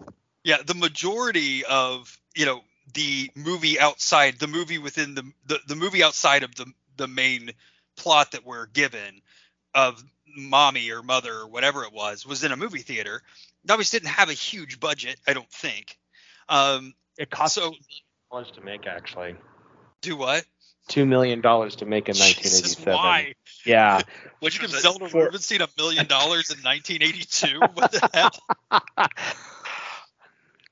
yeah 0.43 0.57
the 0.65 0.73
majority 0.73 1.65
of 1.65 2.17
you 2.35 2.45
know 2.45 2.61
the 2.93 3.29
movie 3.35 3.79
outside 3.79 4.39
the 4.39 4.47
movie 4.47 4.77
within 4.77 5.15
the 5.15 5.23
the, 5.45 5.59
the 5.67 5.75
movie 5.75 6.03
outside 6.03 6.43
of 6.43 6.55
the 6.55 6.65
the 6.95 7.07
main 7.07 7.51
plot 7.95 8.31
that 8.31 8.45
we're 8.45 8.67
given 8.67 9.21
of 9.77 10.03
mommy 10.35 10.89
or 10.91 11.01
mother 11.03 11.33
or 11.33 11.47
whatever 11.47 11.83
it 11.83 11.93
was 11.93 12.25
was 12.25 12.43
in 12.43 12.51
a 12.51 12.57
movie 12.57 12.79
theater. 12.81 13.21
It 13.63 13.71
obviously 13.71 13.99
didn't 13.99 14.11
have 14.11 14.29
a 14.29 14.33
huge 14.33 14.79
budget 14.79 15.19
i 15.27 15.33
don't 15.33 15.49
think. 15.51 15.97
Um 16.49 16.93
it 17.17 17.29
cost 17.29 17.55
so 17.55 17.73
dollars 18.31 18.51
to 18.51 18.61
make 18.61 18.87
actually. 18.87 19.35
Do 20.01 20.17
what? 20.17 20.43
Two 20.89 21.05
million 21.05 21.41
dollars 21.41 21.75
to 21.77 21.85
make 21.85 22.07
in 22.09 22.15
1987. 22.15 22.93
why? 22.93 23.33
Yeah, 23.65 24.01
would 24.41 24.55
you 24.55 24.61
give 24.61 24.71
For- 24.71 24.77
zelda 24.79 25.09
for- 25.09 25.25
rubinstein 25.25 25.61
a 25.61 25.67
million 25.77 26.07
dollars 26.07 26.49
in 26.49 26.57
1982 26.63 27.59
what 27.73 27.91
the 27.91 28.09
hell? 28.13 29.09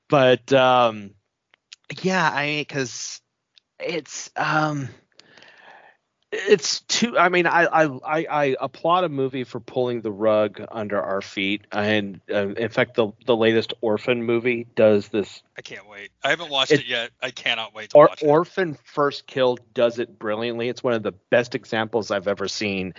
But 0.08 0.52
um, 0.52 1.10
yeah, 2.02 2.30
I 2.32 2.46
mean, 2.46 2.60
because 2.60 3.20
it's 3.80 4.30
um, 4.36 4.88
it's 6.32 6.80
too. 6.80 7.16
I 7.18 7.28
mean, 7.28 7.46
I, 7.46 7.64
I 7.66 8.26
I 8.30 8.56
applaud 8.60 9.04
a 9.04 9.08
movie 9.08 9.44
for 9.44 9.60
pulling 9.60 10.00
the 10.00 10.10
rug 10.10 10.60
under 10.70 11.00
our 11.00 11.20
feet, 11.22 11.66
and 11.72 12.20
uh, 12.30 12.48
in 12.48 12.68
fact, 12.68 12.94
the 12.94 13.12
the 13.26 13.36
latest 13.36 13.74
Orphan 13.80 14.24
movie 14.24 14.66
does 14.74 15.08
this. 15.08 15.42
i 15.56 15.62
can't 15.62 15.88
wait 15.88 16.10
i 16.24 16.30
haven't 16.30 16.50
watched 16.50 16.72
It- 16.72 16.80
it, 16.80 16.86
yet 16.86 17.10
i 17.22 17.30
cannot 17.30 17.74
wait 17.74 17.90
to 17.90 17.96
Or, 17.96 18.08
watch 18.08 18.22
it 18.22 18.26
Orphan 18.26 18.76
First 18.84 19.26
kill 19.26 19.56
does 19.72 19.98
it 19.98 20.18
brilliantly. 20.18 20.68
It's 20.68 20.82
one 20.82 20.94
of 20.94 21.02
the 21.02 21.12
best 21.30 21.54
examples 21.54 22.10
I've 22.10 22.28
ever 22.28 22.48
seen 22.48 22.94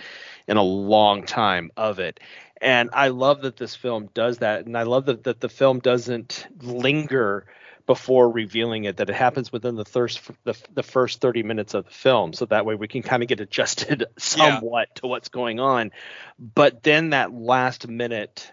in 0.46 0.56
a 0.56 0.62
long 0.62 1.24
time 1.24 1.70
of 1.76 1.98
it. 1.98 2.20
And 2.60 2.90
I 2.92 3.08
love 3.08 3.42
that 3.42 3.56
this 3.56 3.76
film 3.76 4.08
does 4.14 4.38
that. 4.38 4.66
And 4.66 4.76
I 4.76 4.82
love 4.82 5.06
that, 5.06 5.24
that 5.24 5.40
the 5.40 5.48
film 5.48 5.78
doesn't 5.78 6.46
linger 6.62 7.46
before 7.88 8.30
revealing 8.30 8.84
it, 8.84 8.98
that 8.98 9.08
it 9.08 9.16
happens 9.16 9.50
within 9.50 9.74
the, 9.74 9.84
thirst, 9.84 10.20
the, 10.44 10.54
the 10.74 10.82
first 10.82 11.22
30 11.22 11.42
minutes 11.42 11.72
of 11.72 11.86
the 11.86 11.90
film. 11.90 12.34
So 12.34 12.44
that 12.44 12.66
way 12.66 12.74
we 12.74 12.86
can 12.86 13.02
kind 13.02 13.22
of 13.22 13.30
get 13.30 13.40
adjusted 13.40 14.04
somewhat 14.18 14.94
to 14.96 15.06
what's 15.06 15.30
going 15.30 15.58
on. 15.58 15.90
But 16.38 16.82
then 16.82 17.10
that 17.10 17.32
last 17.32 17.88
minute 17.88 18.52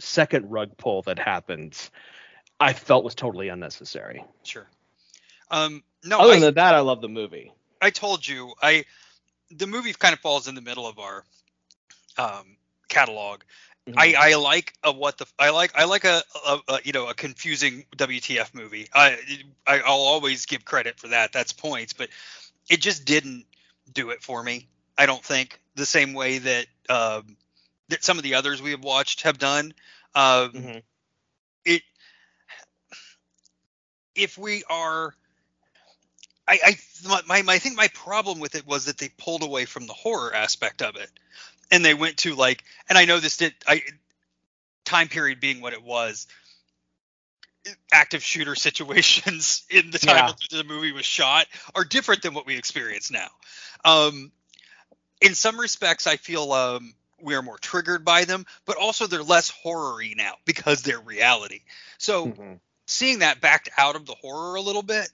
second 0.00 0.50
rug 0.50 0.76
pull 0.76 1.02
that 1.02 1.20
happens, 1.20 1.92
I 2.58 2.72
felt 2.72 3.04
was 3.04 3.14
totally 3.14 3.48
unnecessary. 3.48 4.24
Sure. 4.42 4.66
Um, 5.52 5.84
no, 6.02 6.18
Other 6.18 6.32
I, 6.32 6.40
than 6.40 6.54
that, 6.54 6.74
I 6.74 6.80
love 6.80 7.00
the 7.00 7.08
movie. 7.08 7.52
I 7.80 7.90
told 7.90 8.26
you, 8.26 8.54
I 8.60 8.86
the 9.52 9.68
movie 9.68 9.92
kind 9.92 10.14
of 10.14 10.18
falls 10.18 10.48
in 10.48 10.56
the 10.56 10.60
middle 10.60 10.88
of 10.88 10.98
our 10.98 11.24
um, 12.18 12.56
catalog. 12.88 13.42
Mhm. 13.88 13.94
I, 13.98 14.14
I 14.30 14.34
like 14.36 14.74
a 14.82 14.92
what 14.92 15.18
the 15.18 15.26
I 15.38 15.50
like 15.50 15.72
I 15.76 15.84
like 15.84 16.04
a, 16.04 16.22
a, 16.46 16.58
a 16.68 16.80
you 16.84 16.92
know 16.92 17.08
a 17.08 17.14
confusing 17.14 17.84
WTF 17.96 18.54
movie. 18.54 18.88
I, 18.94 19.18
I 19.66 19.80
I'll 19.80 20.00
always 20.00 20.46
give 20.46 20.64
credit 20.64 20.98
for 20.98 21.08
that. 21.08 21.32
That's 21.32 21.52
points, 21.52 21.92
but 21.92 22.08
it 22.70 22.80
just 22.80 23.04
didn't 23.04 23.46
do 23.92 24.10
it 24.10 24.22
for 24.22 24.42
me. 24.42 24.68
I 24.98 25.06
don't 25.06 25.24
think 25.24 25.60
the 25.76 25.86
same 25.86 26.14
way 26.14 26.38
that 26.38 26.66
um, 26.88 27.36
that 27.88 28.04
some 28.04 28.18
of 28.18 28.24
the 28.24 28.34
others 28.36 28.62
we 28.62 28.72
have 28.72 28.84
watched 28.84 29.22
have 29.22 29.38
done. 29.38 29.74
Um, 30.14 30.50
Mhm. 30.52 30.82
It 31.64 31.82
if 34.14 34.38
we 34.38 34.64
are. 34.68 35.14
I, 36.46 36.58
I 36.64 36.76
my, 37.08 37.22
my 37.26 37.42
my- 37.42 37.52
I 37.54 37.58
think 37.58 37.76
my 37.76 37.88
problem 37.88 38.38
with 38.40 38.54
it 38.54 38.66
was 38.66 38.86
that 38.86 38.98
they 38.98 39.08
pulled 39.08 39.42
away 39.42 39.64
from 39.64 39.86
the 39.86 39.94
horror 39.94 40.34
aspect 40.34 40.82
of 40.82 40.96
it 40.96 41.10
and 41.74 41.84
they 41.84 41.94
went 41.94 42.16
to 42.18 42.34
like 42.34 42.64
and 42.88 42.96
i 42.96 43.04
know 43.04 43.20
this 43.20 43.36
did 43.36 43.54
i 43.66 43.82
time 44.84 45.08
period 45.08 45.40
being 45.40 45.60
what 45.60 45.72
it 45.72 45.82
was 45.82 46.26
active 47.92 48.22
shooter 48.22 48.54
situations 48.54 49.64
in 49.70 49.90
the 49.90 49.98
time 49.98 50.26
Yeah. 50.26 50.32
the 50.50 50.64
movie 50.64 50.92
was 50.92 51.04
shot 51.04 51.46
are 51.74 51.84
different 51.84 52.22
than 52.22 52.34
what 52.34 52.46
we 52.46 52.56
experience 52.56 53.10
now 53.10 53.28
um 53.84 54.30
in 55.20 55.34
some 55.34 55.58
respects 55.58 56.06
i 56.06 56.16
feel 56.16 56.52
um 56.52 56.94
we 57.20 57.34
are 57.34 57.42
more 57.42 57.58
triggered 57.58 58.04
by 58.04 58.24
them 58.24 58.44
but 58.66 58.76
also 58.76 59.06
they're 59.06 59.22
less 59.22 59.50
horror-y 59.50 60.14
now 60.16 60.34
because 60.44 60.82
they're 60.82 61.00
reality 61.00 61.60
so 61.98 62.30
Mhm. 62.30 62.60
seeing 62.86 63.20
that 63.20 63.40
backed 63.40 63.68
out 63.76 63.96
of 63.96 64.06
the 64.06 64.14
horror 64.14 64.56
a 64.56 64.60
little 64.60 64.82
bit. 64.82 65.08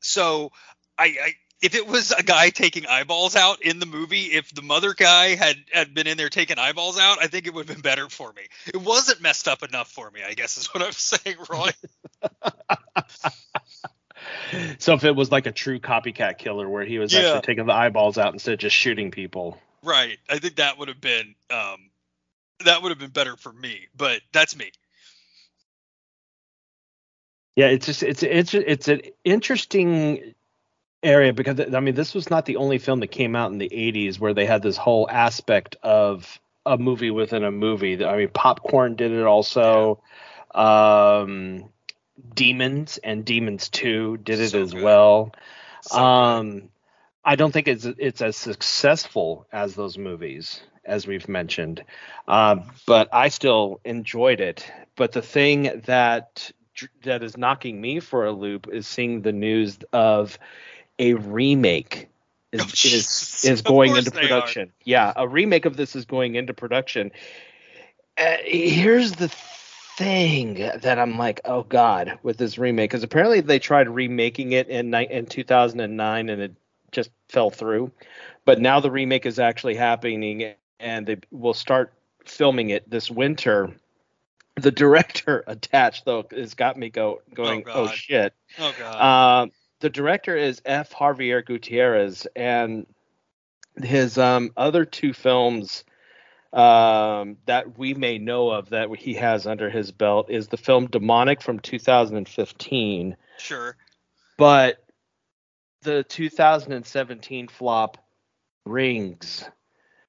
So 0.00 0.52
I, 0.98 1.04
I 1.04 1.34
if 1.62 1.74
it 1.74 1.86
was 1.86 2.12
a 2.12 2.22
guy 2.22 2.50
taking 2.50 2.86
eyeballs 2.86 3.36
out 3.36 3.62
in 3.62 3.78
the 3.78 3.86
movie, 3.86 4.24
if 4.26 4.54
the 4.54 4.62
mother 4.62 4.94
guy 4.94 5.34
had 5.34 5.56
had 5.72 5.94
been 5.94 6.06
in 6.06 6.16
there 6.16 6.28
taking 6.28 6.58
eyeballs 6.58 6.98
out, 6.98 7.18
I 7.22 7.26
think 7.28 7.46
it 7.46 7.54
would 7.54 7.66
have 7.68 7.76
been 7.76 7.82
better 7.82 8.08
for 8.08 8.32
me. 8.32 8.42
It 8.66 8.78
wasn't 8.82 9.22
messed 9.22 9.48
up 9.48 9.62
enough 9.62 9.90
for 9.90 10.10
me, 10.10 10.20
I 10.26 10.34
guess 10.34 10.56
is 10.58 10.66
what 10.74 10.82
I'm 10.84 10.92
saying, 10.92 11.36
Roy. 11.50 11.70
So 14.78 14.94
if 14.94 15.04
it 15.04 15.14
was 15.14 15.30
like 15.30 15.46
a 15.46 15.52
true 15.52 15.78
copycat 15.78 16.38
killer 16.38 16.68
where 16.68 16.84
he 16.84 16.98
was 16.98 17.12
Yeah. 17.12 17.20
actually 17.20 17.40
taking 17.42 17.66
the 17.66 17.74
eyeballs 17.74 18.18
out 18.18 18.32
instead 18.32 18.54
of 18.54 18.58
just 18.60 18.74
shooting 18.74 19.10
people. 19.10 19.58
right. 19.82 20.18
I 20.28 20.38
think 20.38 20.56
that 20.56 20.78
would 20.78 20.88
have 20.88 21.00
been 21.00 21.34
um 21.50 21.90
that 22.64 22.82
would 22.82 22.90
have 22.90 22.98
been 22.98 23.10
better 23.10 23.36
for 23.36 23.52
me, 23.52 23.88
but 23.96 24.22
that's 24.32 24.56
me. 24.56 24.70
Yeah, 27.56 27.66
it's 27.66 27.86
just 27.86 28.02
it's 28.02 28.22
it's 28.22 28.54
it's 28.54 28.88
an 28.88 29.02
interesting 29.24 30.34
area 31.06 31.32
because 31.32 31.60
I 31.74 31.80
mean 31.80 31.94
this 31.94 32.14
was 32.14 32.30
not 32.30 32.46
the 32.46 32.56
only 32.56 32.78
film 32.78 33.00
that 33.00 33.08
came 33.08 33.36
out 33.36 33.52
in 33.52 33.58
the 33.58 33.68
80s 33.68 34.18
where 34.18 34.34
they 34.34 34.46
had 34.46 34.62
this 34.62 34.76
whole 34.76 35.08
aspect 35.10 35.76
of 35.82 36.40
a 36.66 36.76
movie 36.76 37.10
within 37.10 37.44
a 37.44 37.50
movie. 37.52 38.04
I 38.04 38.16
mean 38.16 38.28
Popcorn 38.28 38.96
did 38.96 39.12
it 39.12 39.24
also. 39.24 40.02
Um 40.54 41.70
Demons 42.34 42.98
and 42.98 43.24
Demons 43.24 43.68
2 43.68 44.18
did 44.18 44.40
it 44.40 44.52
So 44.52 44.60
as 44.62 44.74
good. 44.74 44.82
well. 44.82 45.32
So 45.82 45.98
um 45.98 46.70
I 47.24 47.36
don't 47.36 47.52
think 47.52 47.68
it's 47.68 47.84
it's 47.84 48.22
as 48.22 48.36
successful 48.36 49.46
as 49.52 49.74
those 49.74 49.98
movies 49.98 50.60
as 50.84 51.06
we've 51.06 51.28
mentioned. 51.28 51.84
Uh, 52.28 52.56
but 52.86 53.08
I 53.12 53.28
still 53.28 53.80
enjoyed 53.84 54.40
it. 54.40 54.70
But 54.96 55.12
the 55.12 55.22
thing 55.22 55.82
that 55.86 56.50
that 57.04 57.22
is 57.22 57.36
knocking 57.36 57.80
me 57.80 58.00
for 58.00 58.26
a 58.26 58.32
loop 58.32 58.68
is 58.72 58.86
seeing 58.86 59.22
the 59.22 59.32
news 59.32 59.78
of 59.92 60.38
a 60.98 61.14
remake 61.14 62.08
is 62.52 62.62
Oh, 62.62 62.64
is, 62.64 63.44
is 63.44 63.62
going 63.62 63.96
into 63.96 64.10
production. 64.10 64.72
Yeah, 64.84 65.12
a 65.16 65.28
remake 65.28 65.64
of 65.64 65.76
this 65.76 65.96
is 65.96 66.04
going 66.04 66.34
into 66.34 66.54
production. 66.54 67.12
Uh, 68.18 68.36
here's 68.44 69.12
the 69.12 69.28
thing 69.96 70.54
that 70.54 70.98
I'm 70.98 71.18
like, 71.18 71.40
oh 71.44 71.62
god, 71.62 72.18
with 72.22 72.36
this 72.36 72.58
remake 72.58 72.90
because 72.90 73.02
apparently 73.02 73.40
they 73.40 73.58
tried 73.58 73.88
remaking 73.88 74.52
it 74.52 74.68
in 74.68 74.90
ni- 74.90 75.08
in 75.10 75.26
2009 75.26 76.28
and 76.28 76.42
it 76.42 76.54
just 76.92 77.10
fell 77.28 77.50
through. 77.50 77.90
But 78.44 78.60
now 78.60 78.80
the 78.80 78.90
remake 78.90 79.26
is 79.26 79.38
actually 79.38 79.74
happening 79.74 80.54
and 80.80 81.06
they 81.06 81.16
will 81.30 81.54
start 81.54 81.92
filming 82.24 82.70
it 82.70 82.88
this 82.88 83.10
winter. 83.10 83.70
The 84.56 84.70
director 84.70 85.44
attached 85.46 86.04
though 86.04 86.26
has 86.30 86.54
got 86.54 86.76
me 86.76 86.90
go 86.90 87.22
going, 87.34 87.64
oh, 87.68 87.86
God. 87.86 87.94
shit. 87.94 88.34
oh 88.58 88.74
god. 88.78 89.42
Um, 89.42 89.52
the 89.80 89.90
director 89.90 90.36
is 90.36 90.62
F. 90.64 90.92
Javier 90.92 91.44
Gutierrez, 91.44 92.26
and 92.34 92.86
his 93.82 94.18
um, 94.18 94.52
other 94.56 94.84
two 94.84 95.12
films 95.12 95.84
um, 96.52 97.36
that 97.46 97.78
we 97.78 97.94
may 97.94 98.18
know 98.18 98.50
of 98.50 98.70
that 98.70 98.94
he 98.96 99.14
has 99.14 99.46
under 99.46 99.68
his 99.68 99.92
belt 99.92 100.30
is 100.30 100.48
the 100.48 100.56
film 100.56 100.86
Demonic 100.86 101.42
from 101.42 101.58
2015, 101.58 103.16
sure. 103.38 103.76
but 104.38 104.82
the 105.82 106.02
2017 106.04 107.48
flop 107.48 107.98
Rings, 108.64 109.44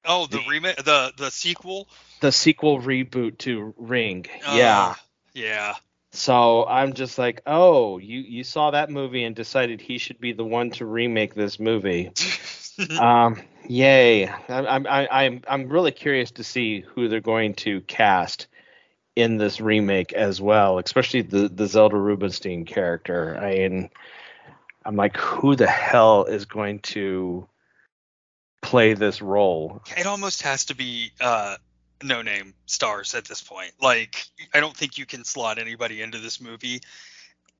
Oh, 0.10 0.26
the 0.26 0.42
remake 0.48 0.78
the 0.78 1.12
the 1.18 1.30
sequel? 1.30 1.88
the 2.22 2.32
sequel 2.32 2.82
reboot 2.82 3.38
to 3.40 3.74
Ring. 3.78 4.26
Uh, 4.46 4.56
yeah. 4.56 4.96
Yeah. 5.34 5.76
So 6.12 6.66
I'm 6.66 6.94
just 6.94 7.18
like, 7.18 7.42
oh, 7.46 7.98
you 7.98 8.20
you 8.20 8.44
saw 8.44 8.72
that 8.72 8.90
movie 8.90 9.24
and 9.24 9.36
decided 9.36 9.82
he 9.82 9.98
should 9.98 10.20
be 10.20 10.34
the 10.34 10.46
one 10.46 10.72
to 10.72 10.86
remake 10.86 11.36
this 11.36 11.60
movie. 11.60 12.12
um, 13.00 13.42
yay! 13.68 14.28
I'm 14.48 14.66
I'm 14.66 14.88
I- 14.88 15.08
I'm 15.26 15.42
I'm 15.48 15.70
really 15.70 15.92
curious 15.92 16.32
to 16.32 16.44
see 16.44 16.82
who 16.82 17.10
they're 17.10 17.20
going 17.20 17.56
to 17.56 17.82
cast 17.82 18.48
in 19.16 19.38
this 19.38 19.60
remake 19.60 20.14
as 20.14 20.40
well, 20.40 20.80
especially 20.80 21.24
the 21.24 21.50
the 21.50 21.68
Zelda 21.68 21.98
Rubinstein 21.98 22.66
character. 22.66 23.38
I 23.38 23.56
mean, 23.56 23.90
I'm 24.86 24.96
like, 24.96 25.18
who 25.18 25.56
the 25.56 25.68
hell 25.68 26.24
is 26.24 26.46
going 26.46 26.80
to 26.80 27.48
play 28.62 28.94
this 28.94 29.22
role? 29.22 29.82
it 29.98 30.06
almost 30.08 30.44
has 30.44 30.66
to 30.66 30.76
be 30.76 31.12
uh 31.20 31.58
no 32.04 32.22
name 32.22 32.54
stars 32.66 33.16
at 33.16 33.26
this 33.26 33.42
point. 33.42 33.72
Like 33.82 34.28
i 34.54 34.60
don't 34.60 34.76
think 34.76 34.98
you 34.98 35.06
can 35.06 35.24
slot 35.24 35.58
anybody 35.58 36.02
into 36.02 36.20
this 36.20 36.40
movie 36.42 36.82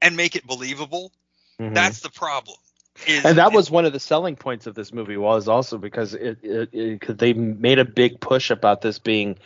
and 0.02 0.16
make 0.16 0.36
it 0.36 0.46
believable. 0.46 1.12
Mhm. 1.60 1.74
that's 1.74 2.00
the 2.02 2.10
problem 2.10 2.58
is 3.06 3.24
and 3.26 3.38
that 3.38 3.52
was 3.52 3.70
one 3.72 3.86
of 3.86 3.94
the 3.94 4.00
selling 4.00 4.36
points 4.36 4.68
of 4.68 4.76
this 4.76 4.92
movie 4.94 5.18
was 5.18 5.48
also 5.48 5.78
because 5.78 6.14
it, 6.14 6.40
it, 6.44 6.70
it 6.74 7.02
cause 7.02 7.16
they 7.18 7.34
made 7.34 7.80
a 7.80 7.86
big 7.86 8.20
push 8.20 8.50
about 8.52 8.82
this 8.82 9.00
being 9.00 9.38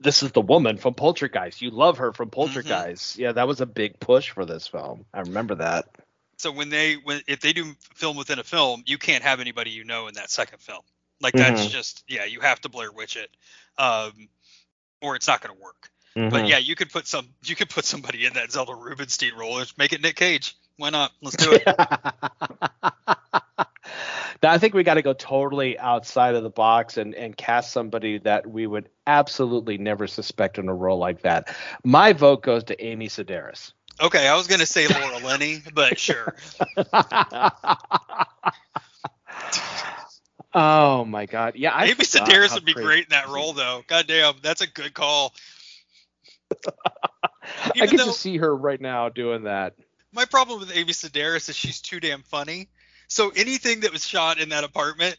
this 0.00 0.22
is 0.22 0.32
the 0.32 0.40
woman 0.40 0.78
from 0.78 0.94
poltergeist. 0.94 1.60
You 1.60 1.70
love 1.70 1.98
her 1.98 2.12
from 2.12 2.30
poltergeist. 2.30 3.18
Yeah 3.18 3.32
that 3.32 3.46
was 3.46 3.60
a 3.60 3.66
big 3.66 4.00
push 4.00 4.30
for 4.30 4.44
this 4.46 4.66
film. 4.66 5.04
I 5.12 5.20
remember 5.20 5.56
that. 5.56 5.86
So 6.38 6.50
when 6.52 6.70
they 6.70 6.94
when 6.94 7.20
if 7.26 7.40
they 7.40 7.52
do 7.52 7.74
film 7.94 8.16
within 8.16 8.38
a 8.38 8.44
film 8.44 8.82
you 8.86 8.98
can't 8.98 9.22
have 9.22 9.40
anybody 9.40 9.70
you 9.70 9.84
know 9.84 10.08
in 10.08 10.14
that 10.14 10.30
second 10.30 10.60
film. 10.60 10.82
Like 11.20 11.36
that's 11.36 11.66
Mhm. 11.66 11.70
just 11.70 12.04
yeah 12.08 12.24
you 12.24 12.40
have 12.40 12.60
to 12.62 12.68
blair 12.68 12.90
witch 12.92 13.16
it. 13.16 13.30
Um 13.78 14.28
or 15.02 15.16
it's 15.16 15.26
not 15.28 15.40
going 15.40 15.54
to 15.56 15.62
work 15.62 15.90
but 16.14 16.32
Mhm. 16.44 16.48
yeah 16.48 16.58
you 16.58 16.74
could 16.74 16.90
put 16.90 17.06
some 17.06 17.28
you 17.44 17.54
could 17.56 17.70
put 17.70 17.84
somebody 17.84 18.26
in 18.26 18.32
that 18.34 18.50
zelda 18.50 18.74
rubinstein 18.74 19.34
role 19.36 19.58
and 19.58 19.72
make 19.78 19.92
it 19.92 20.00
nick 20.02 20.16
cage 20.16 20.56
why 20.76 20.90
not 20.90 21.12
let's 21.22 21.36
do 21.36 21.52
it 21.52 21.62
Now, 24.42 24.52
I 24.52 24.58
think 24.58 24.72
we 24.72 24.84
got 24.84 24.94
to 24.94 25.02
go 25.02 25.12
totally 25.12 25.78
outside 25.78 26.34
of 26.34 26.42
the 26.42 26.48
box 26.48 26.96
and, 26.96 27.14
and 27.14 27.36
cast 27.36 27.72
somebody 27.72 28.16
that 28.20 28.46
we 28.46 28.66
would 28.66 28.88
absolutely 29.06 29.76
never 29.76 30.06
suspect 30.06 30.56
in 30.56 30.66
a 30.70 30.74
role 30.74 30.96
like 30.98 31.20
that. 31.22 31.54
My 31.84 32.14
vote 32.14 32.42
goes 32.42 32.64
to 32.64 32.82
Amy 32.82 33.08
Sedaris. 33.08 33.72
okay 34.00 34.26
i 34.28 34.34
was 34.34 34.46
going 34.46 34.60
to 34.60 34.66
say 34.66 34.88
laura 34.88 35.18
linney 35.18 35.60
but 35.74 35.98
sure 35.98 36.34
oh 40.54 41.04
my 41.04 41.26
god! 41.26 41.56
Yeah, 41.56 41.72
I 41.72 41.84
Amy 41.84 41.94
forgot 41.94 42.28
Sedaris 42.28 42.54
would 42.54 42.64
be 42.64 42.74
great 42.74 43.04
in 43.04 43.10
that 43.10 43.28
role, 43.28 43.52
though. 43.52 43.82
God 43.86 44.06
damn, 44.06 44.34
that's 44.42 44.60
a 44.60 44.66
good 44.66 44.94
call. 44.94 45.34
I 47.74 47.86
get 47.86 48.00
to 48.00 48.12
see 48.12 48.38
her 48.38 48.54
right 48.54 48.80
now 48.80 49.08
doing 49.08 49.44
that. 49.44 49.74
My 50.12 50.24
problem 50.24 50.60
with 50.60 50.76
Amy 50.76 50.92
Sedaris 50.92 51.48
is 51.48 51.56
she's 51.56 51.80
too 51.80 52.00
damn 52.00 52.22
funny. 52.22 52.68
So 53.08 53.30
anything 53.30 53.80
that 53.80 53.92
was 53.92 54.06
shot 54.06 54.38
in 54.38 54.50
that 54.50 54.64
apartment 54.64 55.16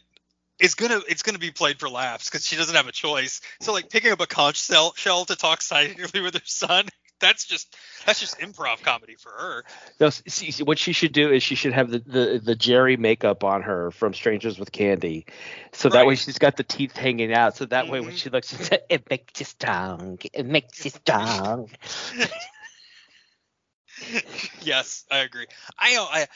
is 0.58 0.74
gonna 0.74 1.00
it's 1.08 1.22
gonna 1.22 1.38
be 1.38 1.50
played 1.50 1.78
for 1.78 1.88
laughs 1.88 2.28
because 2.28 2.46
she 2.46 2.56
doesn't 2.56 2.74
have 2.74 2.88
a 2.88 2.92
choice. 2.92 3.40
So 3.60 3.72
like 3.72 3.90
picking 3.90 4.12
up 4.12 4.20
a 4.20 4.26
conch 4.26 4.64
shell, 4.64 4.94
shell 4.94 5.24
to 5.26 5.36
talk 5.36 5.60
silently 5.60 6.20
with 6.22 6.34
her 6.34 6.40
son, 6.44 6.86
that's 7.22 7.46
just 7.46 7.74
that's 8.06 8.20
just 8.20 8.38
improv 8.40 8.82
comedy 8.82 9.16
for 9.16 9.30
her. 9.30 9.64
No, 10.00 10.10
see, 10.10 10.50
see, 10.50 10.64
what 10.64 10.78
she 10.78 10.92
should 10.92 11.12
do 11.12 11.30
is 11.32 11.42
she 11.42 11.54
should 11.54 11.72
have 11.72 11.90
the, 11.90 12.00
the, 12.00 12.40
the 12.44 12.56
Jerri 12.56 12.98
makeup 12.98 13.44
on 13.44 13.62
her 13.62 13.90
from 13.92 14.14
Strangers 14.14 14.58
with 14.58 14.72
Candy, 14.72 15.26
so 15.72 15.90
that 15.90 16.06
way 16.06 16.16
she's 16.16 16.38
got 16.38 16.56
the 16.56 16.64
teeth 16.64 16.96
hanging 16.96 17.32
out. 17.32 17.56
So 17.56 17.66
that 17.66 17.88
way 17.88 18.00
when 18.00 18.12
Mhm. 18.12 18.16
she 18.16 18.30
looks, 18.30 18.52
it 18.90 19.08
makes 19.10 19.40
you 19.40 19.46
strong. 19.46 20.18
It 20.34 20.46
makes 20.46 20.84
you 20.84 20.90
strong. 20.90 21.70
yes, 24.62 25.04
I 25.10 25.18
agree. 25.18 25.46
I 25.78 25.96
I 25.96 26.28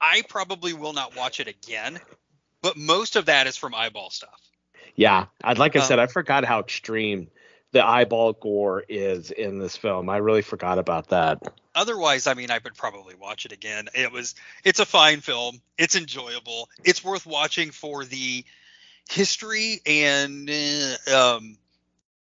I 0.00 0.22
probably 0.28 0.72
will 0.72 0.92
not 0.92 1.14
watch 1.14 1.40
it 1.40 1.48
again, 1.48 2.00
but 2.62 2.76
most 2.76 3.16
of 3.16 3.26
that 3.26 3.46
is 3.46 3.56
from 3.56 3.74
eyeball 3.74 4.10
stuff. 4.10 4.40
Yeah, 4.96 5.26
I'd 5.42 5.58
like 5.58 5.76
I 5.76 5.80
Um, 5.80 5.88
said, 5.88 5.98
I 5.98 6.06
forgot 6.06 6.44
how 6.44 6.60
extreme 6.60 7.28
the 7.74 7.84
eyeball 7.84 8.32
gore 8.32 8.84
is 8.88 9.30
in 9.32 9.58
this 9.58 9.76
film. 9.76 10.08
I 10.08 10.18
really 10.18 10.42
forgot 10.42 10.78
about 10.78 11.08
that. 11.08 11.42
Otherwise, 11.74 12.28
I 12.28 12.34
mean, 12.34 12.50
I 12.52 12.58
would 12.62 12.74
probably 12.76 13.16
watch 13.16 13.44
it 13.44 13.52
again. 13.52 13.88
It 13.94 14.12
was 14.12 14.36
it's 14.62 14.78
a 14.78 14.86
fine 14.86 15.20
film. 15.20 15.60
It's 15.76 15.96
enjoyable. 15.96 16.70
It's 16.84 17.04
worth 17.04 17.26
watching 17.26 17.72
for 17.72 18.04
the 18.04 18.44
history 19.10 19.80
and 19.84 20.48
uh, 20.48 21.36
um, 21.36 21.58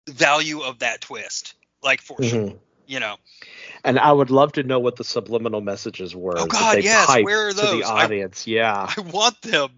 value 0.09 0.62
of 0.62 0.80
that 0.80 1.03
twist. 1.03 1.55
Like 1.82 2.00
for 2.00 2.22
sure, 2.22 2.40
Mhm. 2.46 2.59
you 2.86 2.98
know. 3.00 3.16
And 3.84 3.98
I 3.98 4.11
would 4.11 4.30
love 4.30 4.53
to 4.53 4.62
know 4.62 4.78
what 4.78 4.96
the 4.96 5.05
subliminal 5.05 5.61
messages 5.61 6.16
were. 6.16 6.38
Oh, 6.38 6.46
God, 6.46 6.82
yes, 6.82 7.09
where 7.22 7.48
are 7.48 7.50
to 7.50 7.57
those? 7.57 7.80
the 7.80 7.84
I- 7.84 8.05
audience? 8.05 8.46
yeah. 8.46 8.86
I 8.96 9.00
want 9.03 9.42
them. 9.42 9.70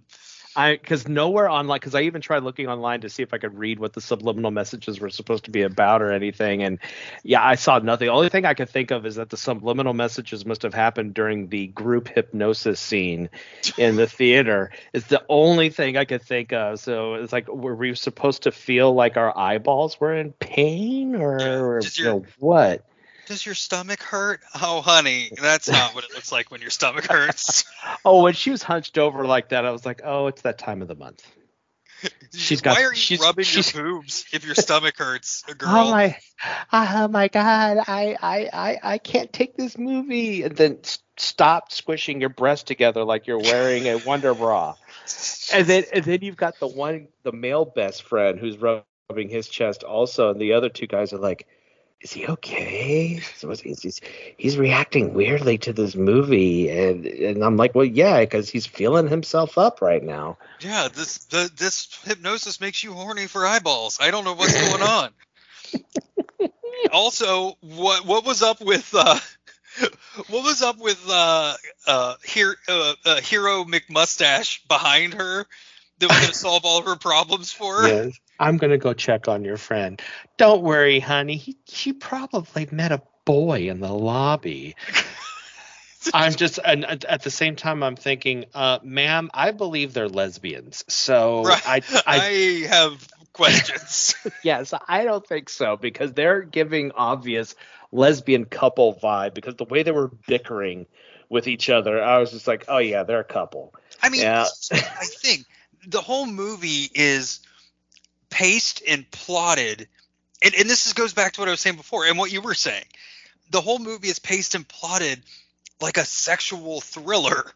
I 0.56 0.76
because 0.76 1.08
nowhere 1.08 1.48
online 1.48 1.76
because 1.76 1.94
I 1.94 2.02
even 2.02 2.20
tried 2.20 2.42
looking 2.42 2.68
online 2.68 3.00
to 3.00 3.08
see 3.08 3.22
if 3.22 3.34
I 3.34 3.38
could 3.38 3.58
read 3.58 3.78
what 3.78 3.92
the 3.92 4.00
subliminal 4.00 4.50
messages 4.50 5.00
were 5.00 5.10
supposed 5.10 5.44
to 5.44 5.50
be 5.50 5.62
about 5.62 6.02
or 6.02 6.12
anything, 6.12 6.62
and 6.62 6.78
yeah, 7.22 7.44
I 7.44 7.56
saw 7.56 7.78
nothing. 7.78 8.06
The 8.06 8.12
only 8.12 8.28
thing 8.28 8.44
I 8.44 8.54
could 8.54 8.68
think 8.68 8.90
of 8.90 9.06
is 9.06 9.16
that 9.16 9.30
the 9.30 9.36
subliminal 9.36 9.94
messages 9.94 10.46
must 10.46 10.62
have 10.62 10.74
happened 10.74 11.14
during 11.14 11.48
the 11.48 11.66
group 11.68 12.08
hypnosis 12.08 12.78
scene 12.78 13.30
in 13.76 13.96
the 13.96 14.06
theater. 14.08 14.70
It's 14.92 15.06
the 15.06 15.24
only 15.28 15.70
thing 15.70 15.96
I 15.96 16.04
could 16.04 16.22
think 16.22 16.52
of. 16.52 16.80
So 16.80 17.14
it's 17.14 17.32
like, 17.32 17.48
were 17.48 17.74
we 17.74 17.94
supposed 17.94 18.44
to 18.44 18.52
feel 18.52 18.92
like 18.92 19.16
our 19.16 19.36
eyeballs 19.36 19.98
were 19.98 20.14
in 20.14 20.32
pain 20.32 21.16
or, 21.16 21.76
or 21.76 21.80
just 21.80 21.98
you 21.98 22.04
know, 22.04 22.24
what? 22.38 22.84
Does 23.26 23.44
your 23.44 23.54
stomach 23.54 24.02
hurt? 24.02 24.40
Oh, 24.60 24.80
honey, 24.80 25.30
that's 25.40 25.68
not 25.68 25.94
what 25.94 26.04
it 26.04 26.10
looks 26.14 26.30
like 26.32 26.50
when 26.50 26.60
your 26.60 26.70
stomach 26.70 27.06
hurts. 27.06 27.64
Oh, 28.06 28.22
when 28.22 28.34
she 28.34 28.50
was 28.50 28.62
hunched 28.62 28.98
over 28.98 29.24
like 29.26 29.48
that, 29.50 29.64
I 29.64 29.70
was 29.70 29.86
like, 29.86 30.02
oh, 30.04 30.26
it's 30.26 30.42
that 30.42 30.58
time 30.58 30.82
of 30.82 30.88
the 30.88 30.94
month. 30.94 31.26
She's 32.34 32.60
got- 32.60 32.76
Why 32.76 32.84
are 32.84 32.90
you 32.92 32.96
she's- 32.96 33.20
rubbing 33.20 33.44
she's- 33.46 33.72
your 33.74 33.82
boobs 33.82 34.26
if 34.32 34.44
your 34.44 34.54
stomach 34.54 34.96
hurts, 34.98 35.42
girl? 35.58 35.70
Oh 35.70 35.90
my, 35.90 36.16
oh 36.72 37.08
my 37.08 37.28
God! 37.28 37.78
I, 37.86 38.16
I, 38.20 38.50
I, 38.52 38.78
I 38.94 38.98
can't 38.98 39.32
take 39.32 39.56
this 39.56 39.78
movie. 39.78 40.42
And 40.42 40.54
then 40.54 40.78
stop 41.16 41.72
squishing 41.72 42.20
your 42.20 42.28
breasts 42.30 42.64
together 42.64 43.04
like 43.04 43.26
you're 43.26 43.38
wearing 43.40 43.86
a 43.88 43.96
Wonder 43.96 44.34
Bra. 44.34 44.74
And 45.52 45.66
then, 45.66 45.84
and 45.92 46.04
then 46.04 46.18
you've 46.22 46.36
got 46.36 46.58
the 46.60 46.68
one, 46.68 47.08
the 47.22 47.32
male 47.32 47.64
best 47.64 48.02
friend 48.02 48.38
who's 48.38 48.58
rubbing 48.58 49.28
his 49.30 49.48
chest 49.48 49.82
also, 49.82 50.30
and 50.30 50.40
the 50.40 50.52
other 50.54 50.68
two 50.68 50.86
guys 50.86 51.12
are 51.14 51.18
like, 51.18 51.46
"Is 52.04 52.12
he 52.12 52.26
okay? 52.26 53.18
He's, 53.40 54.00
he's, 54.36 54.58
reacting 54.58 55.14
weirdly 55.14 55.56
to 55.58 55.72
this 55.72 55.96
movie." 55.96 56.68
And 56.68 57.06
and 57.06 57.42
I'm 57.42 57.56
like, 57.56 57.74
"Well, 57.74 57.86
yeah, 57.86 58.20
because 58.20 58.50
he's 58.50 58.66
feeling 58.66 59.08
himself 59.08 59.56
up 59.56 59.80
right 59.80 60.02
now." 60.02 60.36
Yeah, 60.60 60.88
this 60.94 61.24
the 61.24 61.50
this 61.56 61.88
hypnosis 62.04 62.60
makes 62.60 62.84
you 62.84 62.92
horny 62.92 63.26
for 63.26 63.46
eyeballs. 63.46 63.98
I 64.02 64.10
don't 64.10 64.24
know 64.24 64.34
what's 64.34 64.52
going 64.52 64.82
on. 66.42 66.50
also, 66.92 67.56
what 67.62 68.04
what 68.04 68.26
was 68.26 68.42
up 68.42 68.60
with 68.60 68.94
uh 68.94 69.18
what 70.28 70.44
was 70.44 70.60
up 70.60 70.78
with 70.78 71.02
uh 71.08 71.54
uh 71.86 72.14
here 72.22 72.54
uh, 72.68 72.94
uh 73.06 73.20
hero 73.22 73.64
McMustache 73.64 74.68
behind 74.68 75.14
her 75.14 75.46
that 76.00 76.10
was 76.10 76.20
gonna 76.20 76.34
solve 76.34 76.66
all 76.66 76.80
of 76.80 76.84
her 76.84 76.96
problems 76.96 77.50
for 77.50 77.80
her? 77.80 77.88
Yes. 77.88 78.20
I'm 78.38 78.56
gonna 78.56 78.78
go 78.78 78.92
check 78.92 79.28
on 79.28 79.44
your 79.44 79.56
friend. 79.56 80.00
Don't 80.36 80.62
worry, 80.62 81.00
honey. 81.00 81.36
He, 81.36 81.56
she 81.66 81.92
probably 81.92 82.68
met 82.70 82.92
a 82.92 83.02
boy 83.24 83.68
in 83.68 83.80
the 83.80 83.92
lobby. 83.92 84.76
I'm 86.12 86.34
just, 86.34 86.58
and 86.62 86.84
at 86.84 87.04
at 87.04 87.22
the 87.22 87.30
same 87.30 87.56
time, 87.56 87.82
I'm 87.82 87.96
thinking, 87.96 88.44
uh, 88.54 88.78
ma'am, 88.82 89.30
I 89.32 89.52
believe 89.52 89.94
they're 89.94 90.08
lesbians. 90.08 90.84
So 90.88 91.44
Right. 91.44 91.62
I, 91.66 91.74
I, 91.76 92.02
I 92.06 92.66
have 92.68 93.08
questions. 93.32 94.14
yes, 94.42 94.74
I 94.86 95.04
don't 95.04 95.26
think 95.26 95.48
so 95.48 95.76
because 95.76 96.12
they're 96.12 96.42
giving 96.42 96.92
obvious 96.92 97.54
lesbian 97.92 98.44
couple 98.44 98.94
vibe 98.94 99.34
because 99.34 99.54
the 99.56 99.64
way 99.64 99.82
they 99.82 99.92
were 99.92 100.10
bickering 100.26 100.86
with 101.30 101.46
each 101.48 101.70
other, 101.70 102.02
I 102.02 102.18
was 102.18 102.32
just 102.32 102.46
like, 102.46 102.66
oh 102.68 102.78
yeah, 102.78 103.04
they're 103.04 103.20
a 103.20 103.24
couple. 103.24 103.74
I 104.02 104.10
mean, 104.10 104.22
Yeah. 104.22 104.46
I 104.72 105.06
think 105.06 105.46
the 105.86 106.00
whole 106.00 106.26
movie 106.26 106.90
is 106.94 107.40
paced 108.34 108.82
and 108.88 109.08
plotted, 109.12 109.86
and, 110.42 110.54
and 110.56 110.68
this 110.68 110.86
is, 110.86 110.92
goes 110.92 111.14
back 111.14 111.34
to 111.34 111.40
what 111.40 111.48
I 111.48 111.52
was 111.52 111.60
saying 111.60 111.76
before 111.76 112.04
and 112.04 112.18
what 112.18 112.32
you 112.32 112.40
were 112.40 112.54
saying. 112.54 112.84
The 113.50 113.60
whole 113.60 113.78
movie 113.78 114.08
is 114.08 114.18
paced 114.18 114.56
and 114.56 114.66
plotted 114.66 115.22
like 115.80 115.98
a 115.98 116.04
sexual 116.04 116.80
thriller. 116.80 117.52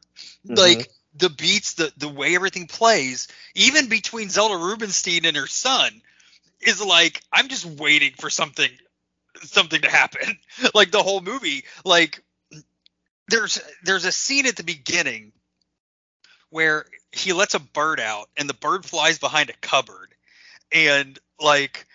Mhm. 0.47 0.57
Like 0.57 0.89
the 1.15 1.31
beats, 1.31 1.75
the 1.75 1.93
the 1.97 2.09
way 2.09 2.37
everything 2.37 2.69
plays, 2.69 3.27
even 3.57 3.89
between 3.89 4.31
Zelda 4.31 4.57
Rubinstein 4.57 5.25
and 5.25 5.37
her 5.37 5.49
son, 5.49 6.01
is 6.61 6.81
like 6.81 7.23
I'm 7.33 7.49
just 7.49 7.67
waiting 7.67 8.13
for 8.13 8.31
something 8.31 8.71
something 9.43 9.81
to 9.81 9.91
happen. 9.91 10.39
like 10.75 10.93
the 10.93 11.03
whole 11.03 11.21
movie, 11.21 11.65
like 11.85 12.23
there's 13.27 13.61
there's 13.83 14.05
a 14.05 14.13
scene 14.13 14.47
at 14.47 14.55
the 14.55 14.63
beginning 14.63 15.33
where 16.51 16.87
he 17.11 17.33
lets 17.33 17.55
a 17.55 17.61
bird 17.61 17.99
out 17.99 18.29
and 18.37 18.49
the 18.49 18.55
bird 18.55 18.85
flies 18.85 19.19
behind 19.19 19.51
a 19.51 19.55
cupboard 19.61 20.15
and 20.73 21.19
like 21.41 21.87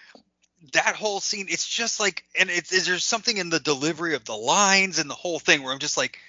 that 0.74 0.96
whole 0.96 1.20
scene 1.20 1.48
it's 1.50 1.68
just 1.68 2.00
like 2.00 2.24
and 2.40 2.50
it's 2.50 2.72
is 2.72 2.88
there 2.88 2.98
something 2.98 3.38
in 3.38 3.50
the 3.50 3.60
delivery 3.60 4.16
of 4.16 4.24
the 4.26 4.36
lines 4.36 5.00
and 5.00 5.10
the 5.10 5.16
whole 5.16 5.40
thing 5.40 5.62
where 5.62 5.74
i'm 5.74 5.80
just 5.80 5.98
like 5.98 6.20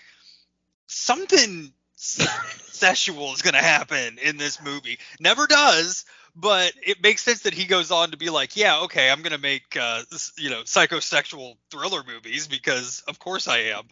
something 0.86 1.72
sexual 1.96 3.32
is 3.32 3.40
going 3.40 3.54
to 3.54 3.62
happen 3.62 4.18
in 4.18 4.36
this 4.36 4.62
movie. 4.62 4.98
Never 5.20 5.46
does 5.46 6.04
but 6.36 6.72
it 6.82 7.02
makes 7.02 7.22
sense 7.22 7.42
that 7.42 7.54
he 7.54 7.64
goes 7.64 7.90
on 7.90 8.10
to 8.10 8.16
be 8.16 8.28
like 8.28 8.56
yeah 8.56 8.80
okay 8.80 9.08
i'm 9.08 9.22
going 9.22 9.32
to 9.32 9.38
make 9.38 9.76
uh 9.80 10.02
you 10.36 10.50
know 10.50 10.62
psychosexual 10.62 11.56
thriller 11.70 12.02
movies 12.06 12.48
because 12.48 13.02
of 13.06 13.18
course 13.18 13.46
i 13.48 13.58
am. 13.58 13.84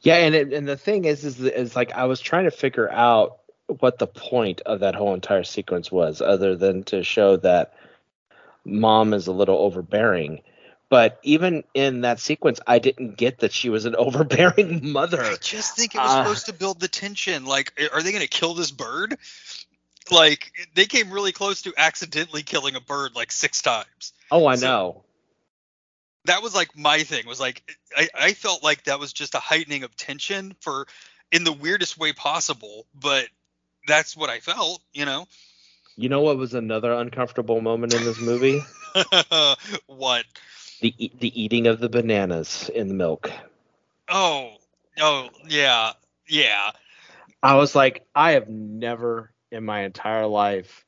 Yeah, 0.00 0.16
and 0.16 0.34
it, 0.34 0.52
and 0.52 0.68
the 0.68 0.76
thing 0.76 1.04
is, 1.04 1.24
is, 1.24 1.40
is 1.40 1.74
like 1.74 1.92
I 1.92 2.04
was 2.04 2.20
trying 2.20 2.44
to 2.44 2.50
figure 2.50 2.90
out 2.90 3.38
what 3.66 3.98
the 3.98 4.06
point 4.06 4.60
of 4.62 4.80
that 4.80 4.94
whole 4.94 5.14
entire 5.14 5.44
sequence 5.44 5.90
was, 5.90 6.20
other 6.20 6.56
than 6.56 6.84
to 6.84 7.02
show 7.02 7.36
that 7.38 7.74
mom 8.64 9.12
is 9.14 9.26
a 9.26 9.32
little 9.32 9.58
overbearing. 9.58 10.40
But 10.88 11.18
even 11.24 11.64
in 11.74 12.02
that 12.02 12.20
sequence, 12.20 12.60
I 12.64 12.78
didn't 12.78 13.16
get 13.16 13.40
that 13.40 13.52
she 13.52 13.70
was 13.70 13.86
an 13.86 13.96
overbearing 13.98 14.92
mother. 14.92 15.20
I 15.22 15.36
just 15.40 15.76
think 15.76 15.94
it 15.94 15.98
was 15.98 16.10
Uh, 16.10 16.22
supposed 16.24 16.46
to 16.46 16.52
build 16.52 16.78
the 16.80 16.88
tension. 16.88 17.44
Like, 17.44 17.72
are 17.92 18.02
they 18.02 18.12
going 18.12 18.22
to 18.22 18.28
kill 18.28 18.54
this 18.54 18.70
bird? 18.70 19.18
Like, 20.12 20.52
they 20.74 20.86
came 20.86 21.10
really 21.10 21.32
close 21.32 21.62
to 21.62 21.74
accidentally 21.76 22.44
killing 22.44 22.76
a 22.76 22.80
bird 22.80 23.16
like 23.16 23.32
six 23.32 23.62
times. 23.62 24.12
Oh, 24.30 24.46
I 24.46 24.54
So- 24.56 24.66
know. 24.66 25.02
That 26.26 26.42
was 26.42 26.54
like 26.56 26.76
my 26.76 27.04
thing. 27.04 27.24
Was 27.26 27.38
like, 27.38 27.62
I, 27.96 28.08
I 28.12 28.32
felt 28.32 28.62
like 28.64 28.84
that 28.84 28.98
was 28.98 29.12
just 29.12 29.36
a 29.36 29.38
heightening 29.38 29.84
of 29.84 29.94
tension 29.96 30.56
for, 30.60 30.88
in 31.30 31.44
the 31.44 31.52
weirdest 31.52 31.96
way 31.98 32.12
possible. 32.12 32.84
But 32.94 33.28
that's 33.86 34.16
what 34.16 34.30
I 34.30 34.40
felt. 34.40 34.80
You 34.92 35.04
know, 35.04 35.26
You 35.96 36.08
know 36.08 36.20
what 36.20 36.36
was 36.36 36.54
another 36.54 36.92
uncomfortable 36.92 37.60
moment 37.60 37.94
in 37.94 38.04
this 38.04 38.20
movie? 38.20 38.62
what? 39.86 40.24
the 40.80 41.10
the 41.18 41.42
eating 41.42 41.66
of 41.66 41.80
the 41.80 41.88
bananas 41.88 42.70
in 42.74 42.88
the 42.88 42.94
milk. 42.94 43.30
Oh, 44.08 44.52
oh, 45.00 45.30
yeah, 45.48 45.92
yeah. 46.28 46.70
I 47.42 47.54
was 47.56 47.74
like, 47.74 48.04
I 48.14 48.32
have 48.32 48.48
never 48.48 49.32
in 49.50 49.64
my 49.64 49.82
entire 49.82 50.26
life 50.26 50.84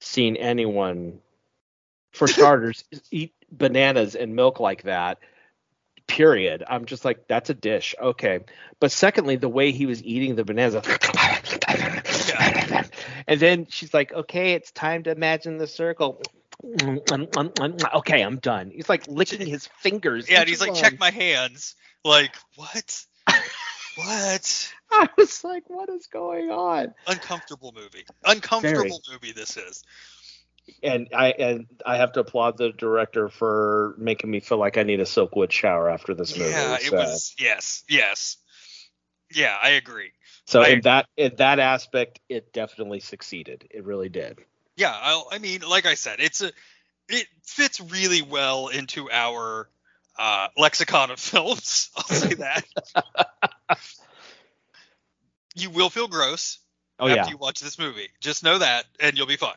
seen 0.00 0.36
anyone, 0.36 1.20
for 2.12 2.28
starters, 2.28 2.84
eat 3.10 3.34
bananas 3.50 4.14
and 4.14 4.36
milk 4.36 4.60
like 4.60 4.82
that. 4.84 5.18
Period. 6.06 6.62
I'm 6.66 6.84
just 6.84 7.04
like, 7.04 7.26
that's 7.28 7.48
a 7.50 7.54
dish. 7.54 7.94
Okay. 8.00 8.40
But 8.80 8.92
secondly, 8.92 9.36
the 9.36 9.48
way 9.48 9.72
he 9.72 9.86
was 9.86 10.02
eating 10.02 10.34
the 10.34 10.44
bananas. 10.44 10.74
And 13.26 13.40
then 13.40 13.66
she's 13.70 13.94
like, 13.94 14.12
okay, 14.12 14.52
it's 14.54 14.72
time 14.72 15.04
to 15.04 15.10
imagine 15.10 15.58
the 15.58 15.66
circle. 15.66 16.20
Okay, 16.64 18.20
I'm 18.20 18.36
done. 18.38 18.70
He's 18.70 18.88
like 18.88 19.06
licking 19.08 19.46
his 19.46 19.66
fingers. 19.78 20.28
Yeah, 20.28 20.40
and 20.40 20.48
he's 20.48 20.60
like, 20.60 20.72
one. 20.72 20.80
check 20.80 20.98
my 20.98 21.10
hands. 21.10 21.74
Like, 22.04 22.34
what? 22.56 23.04
what? 23.96 24.74
I 24.90 25.08
was 25.16 25.44
like, 25.44 25.64
what 25.68 25.88
is 25.88 26.06
going 26.08 26.50
on? 26.50 26.94
Uncomfortable 27.06 27.72
movie. 27.74 28.04
Uncomfortable 28.24 29.00
movie 29.10 29.32
this 29.32 29.56
is. 29.56 29.84
and 30.82 31.08
I 31.14 31.30
and 31.30 31.66
I 31.86 31.96
have 31.96 32.12
to 32.12 32.20
applaud 32.20 32.58
the 32.58 32.70
director 32.70 33.28
for 33.28 33.94
making 33.98 34.30
me 34.30 34.40
feel 34.40 34.58
like 34.58 34.76
I 34.76 34.82
need 34.82 35.00
a 35.00 35.04
Silkwood 35.04 35.50
shower 35.50 35.88
after 35.88 36.14
this 36.14 36.36
movie. 36.36 36.50
Yeah, 36.50 36.74
it 36.74 36.82
so. 36.82 36.96
was. 36.96 37.34
Yes, 37.38 37.84
yes. 37.88 38.36
Yeah, 39.32 39.56
I 39.60 39.70
agree. 39.70 40.12
So 40.52 40.60
I- 40.62 40.68
in 40.68 40.80
that 40.82 41.06
in 41.16 41.34
that 41.36 41.58
aspect, 41.58 42.20
it 42.28 42.52
definitely 42.52 43.00
succeeded. 43.00 43.66
It 43.70 43.84
really 43.84 44.10
did. 44.10 44.38
Yeah, 44.76 44.92
I, 44.92 45.24
I 45.32 45.38
mean, 45.38 45.62
like 45.62 45.86
I 45.86 45.94
said, 45.94 46.20
it's 46.20 46.42
a 46.42 46.52
it 47.08 47.26
fits 47.42 47.80
really 47.80 48.20
well 48.20 48.68
into 48.68 49.10
our 49.10 49.68
uh, 50.18 50.48
lexicon 50.58 51.10
of 51.10 51.18
films. 51.32 51.90
I'll 51.96 52.04
say 52.04 52.34
that. 52.46 52.64
you 55.54 55.70
will 55.70 55.88
feel 55.88 56.08
gross 56.08 56.58
Oh 57.00 57.06
after 57.08 57.16
yeah, 57.16 57.28
you 57.30 57.38
watch 57.38 57.60
this 57.60 57.78
movie. 57.78 58.08
Just 58.20 58.44
know 58.44 58.58
that, 58.58 58.84
and 59.00 59.16
you'll 59.16 59.26
be 59.26 59.36
fine. 59.36 59.56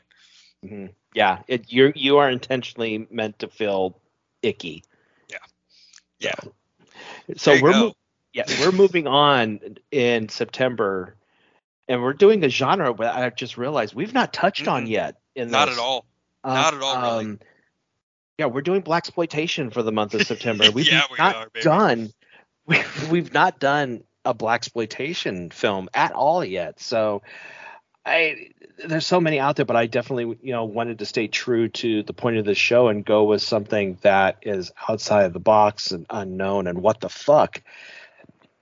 Mhm. 0.64 0.94
yeah. 1.14 1.40
It 1.50 1.74
you 1.74 1.92
you 1.94 2.18
are 2.20 2.30
intentionally 2.30 3.06
meant 3.12 3.40
to 3.40 3.50
feel 3.50 4.00
icky. 4.42 4.84
Yeah. 5.30 5.38
Yeah. 6.20 6.52
So 7.36 7.52
you 7.54 7.62
we're 7.64 7.72
mo- 7.72 7.94
yeah 8.36 8.44
we're 8.60 8.72
moving 8.72 9.08
on 9.08 9.60
in 9.92 10.30
September, 10.30 11.16
and 11.88 12.04
we're 12.04 12.14
doing 12.14 12.44
a 12.44 12.50
genre 12.50 12.94
that 13.00 13.16
I 13.16 13.30
just 13.32 13.58
realized 13.58 13.96
we've 13.96 14.14
not 14.14 14.32
touched 14.34 14.68
on 14.68 14.86
Mm-mm. 14.86 14.90
yet. 14.90 15.16
In 15.36 15.50
Not 15.50 15.68
this. 15.70 15.78
at 15.78 15.82
all. 15.82 16.06
Uh, 16.44 16.54
Not 16.54 16.74
at 16.76 16.82
all, 16.84 17.02
really. 17.02 17.26
um, 17.26 17.40
yeah, 18.38 18.46
we're 18.48 18.62
doing 18.62 18.82
black 18.82 19.02
exploitation 19.02 19.72
for 19.72 19.82
the 19.82 19.92
month 19.92 20.14
of 20.14 20.24
September. 20.28 20.70
We've 20.74 20.88
Yeah, 20.88 21.04
we 21.10 21.18
not 21.18 21.36
are, 21.36 21.50
done. 21.62 22.12
We, 22.68 22.82
we've 23.12 23.32
not 23.32 23.60
done 23.60 24.04
a 24.26 24.34
black 24.34 24.62
exploitation 24.62 25.52
film 25.52 25.88
at 25.94 26.14
all 26.14 26.44
yet. 26.44 26.80
So, 26.80 27.22
I 28.04 28.50
there's 28.84 29.06
so 29.06 29.22
many 29.22 29.40
out 29.40 29.56
there, 29.56 29.66
but 29.66 29.76
I 29.76 29.86
definitely 29.86 30.40
you 30.42 30.52
know 30.52 30.66
wanted 30.66 30.98
to 31.00 31.06
stay 31.06 31.28
true 31.28 31.70
to 31.70 32.02
the 32.02 32.14
point 32.14 32.38
of 32.38 32.46
the 32.46 32.56
show 32.56 32.88
and 32.88 33.06
go 33.06 33.26
with 33.26 33.44
something 33.44 34.00
that 34.02 34.38
is 34.42 34.72
outside 34.90 35.26
of 35.26 35.34
the 35.34 35.40
box 35.40 35.92
and 35.92 36.08
unknown 36.10 36.66
and 36.66 36.82
what 36.82 37.00
the 37.02 37.10
fuck. 37.10 37.62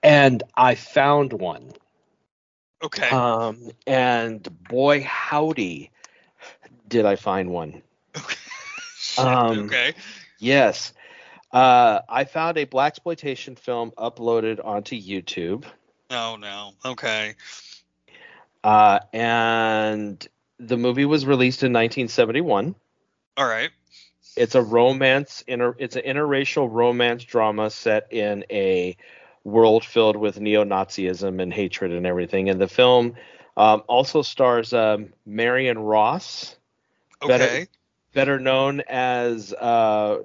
And 0.04 0.42
I 0.54 0.74
found 0.74 1.32
one. 1.32 1.72
Okay. 2.82 3.08
Um, 3.08 3.70
and 3.86 4.46
boy, 4.68 5.02
howdy, 5.02 5.90
did 6.86 7.06
I 7.06 7.16
find 7.16 7.50
one. 7.50 7.82
Shit, 8.96 9.24
um, 9.24 9.60
okay. 9.60 9.94
Yes. 10.38 10.92
Uh, 11.50 12.00
I 12.08 12.24
found 12.24 12.58
a 12.58 12.64
black 12.64 12.92
exploitation 12.92 13.56
film 13.56 13.92
uploaded 13.96 14.64
onto 14.64 15.00
YouTube, 15.00 15.64
Oh 16.10 16.36
no. 16.36 16.72
Okay. 16.84 17.34
uh, 18.62 19.00
and 19.12 20.26
the 20.58 20.76
movie 20.76 21.04
was 21.04 21.24
released 21.24 21.62
in 21.62 21.72
1971. 21.72 22.74
All 23.36 23.46
right. 23.46 23.70
It's 24.36 24.54
a 24.54 24.62
romance, 24.62 25.44
inter, 25.46 25.76
it's 25.78 25.96
an 25.96 26.02
interracial 26.02 26.68
romance 26.70 27.24
drama 27.24 27.70
set 27.70 28.12
in 28.12 28.44
a 28.50 28.96
world 29.44 29.84
filled 29.84 30.16
with 30.16 30.40
neo-Nazism 30.40 31.40
and 31.40 31.52
hatred 31.52 31.92
and 31.92 32.06
everything. 32.06 32.48
And 32.48 32.60
the 32.60 32.68
film 32.68 33.14
um, 33.56 33.82
also 33.86 34.22
stars 34.22 34.72
um, 34.72 35.12
Marion 35.26 35.78
Ross, 35.78 36.56
Better- 37.20 37.44
Okay. 37.44 37.66
better 38.12 38.38
known 38.40 38.80
as 38.88 39.52
uh, 39.52 40.18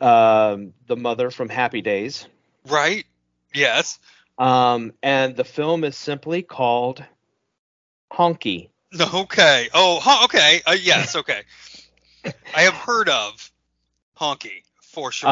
um, 0.00 0.72
the 0.86 0.96
mother 0.96 1.30
from 1.30 1.48
Happy 1.48 1.82
Days. 1.82 2.26
Right. 2.66 3.04
Yes. 3.54 3.98
Um, 4.38 4.92
and 5.02 5.36
the 5.36 5.44
film 5.44 5.84
is 5.84 5.96
simply 5.96 6.42
called 6.42 7.04
Honky. 8.12 8.68
Okay. 9.00 9.68
Oh, 9.74 10.22
okay. 10.24 10.62
Uh, 10.66 10.76
yes. 10.80 11.16
Okay. 11.16 11.42
I 12.54 12.62
have 12.62 12.74
heard 12.74 13.08
of 13.08 13.50
Honky 14.18 14.62
for 14.80 15.12
sure. 15.12 15.28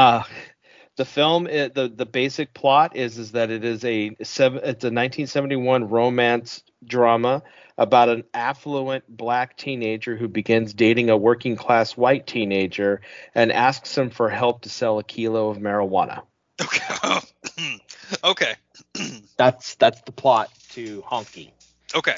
The 0.96 1.04
film, 1.04 1.46
i- 1.46 1.68
the 1.68 1.92
the 1.94 2.06
basic 2.06 2.54
plot 2.54 2.96
is 2.96 3.18
is 3.18 3.32
that 3.32 3.50
it 3.50 3.64
is 3.64 3.84
a 3.84 4.16
seven, 4.22 4.60
it's 4.64 4.84
a 4.84 4.90
1971 4.90 5.88
romance 5.88 6.62
drama 6.84 7.42
about 7.78 8.08
an 8.08 8.24
affluent 8.32 9.04
black 9.08 9.56
teenager 9.58 10.16
who 10.16 10.28
begins 10.28 10.72
dating 10.72 11.10
a 11.10 11.16
working 11.16 11.56
class 11.56 11.96
white 11.96 12.26
teenager 12.26 13.02
and 13.34 13.52
asks 13.52 13.96
him 13.96 14.08
for 14.10 14.30
help 14.30 14.62
to 14.62 14.70
sell 14.70 14.98
a 14.98 15.04
kilo 15.04 15.50
of 15.50 15.58
marijuana. 15.58 16.22
okay. 16.62 17.78
okay. 18.24 18.54
That's 19.36 19.74
that's 19.74 20.00
the 20.02 20.12
plot 20.12 20.50
to 20.70 21.02
Honky. 21.02 21.50
Okay. 21.94 22.16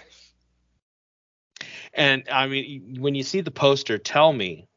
And 1.94 2.28
I 2.30 2.46
mean, 2.46 2.96
when 3.00 3.16
you 3.16 3.24
see 3.24 3.40
the 3.40 3.50
poster, 3.50 3.98
tell 3.98 4.32
me 4.32 4.68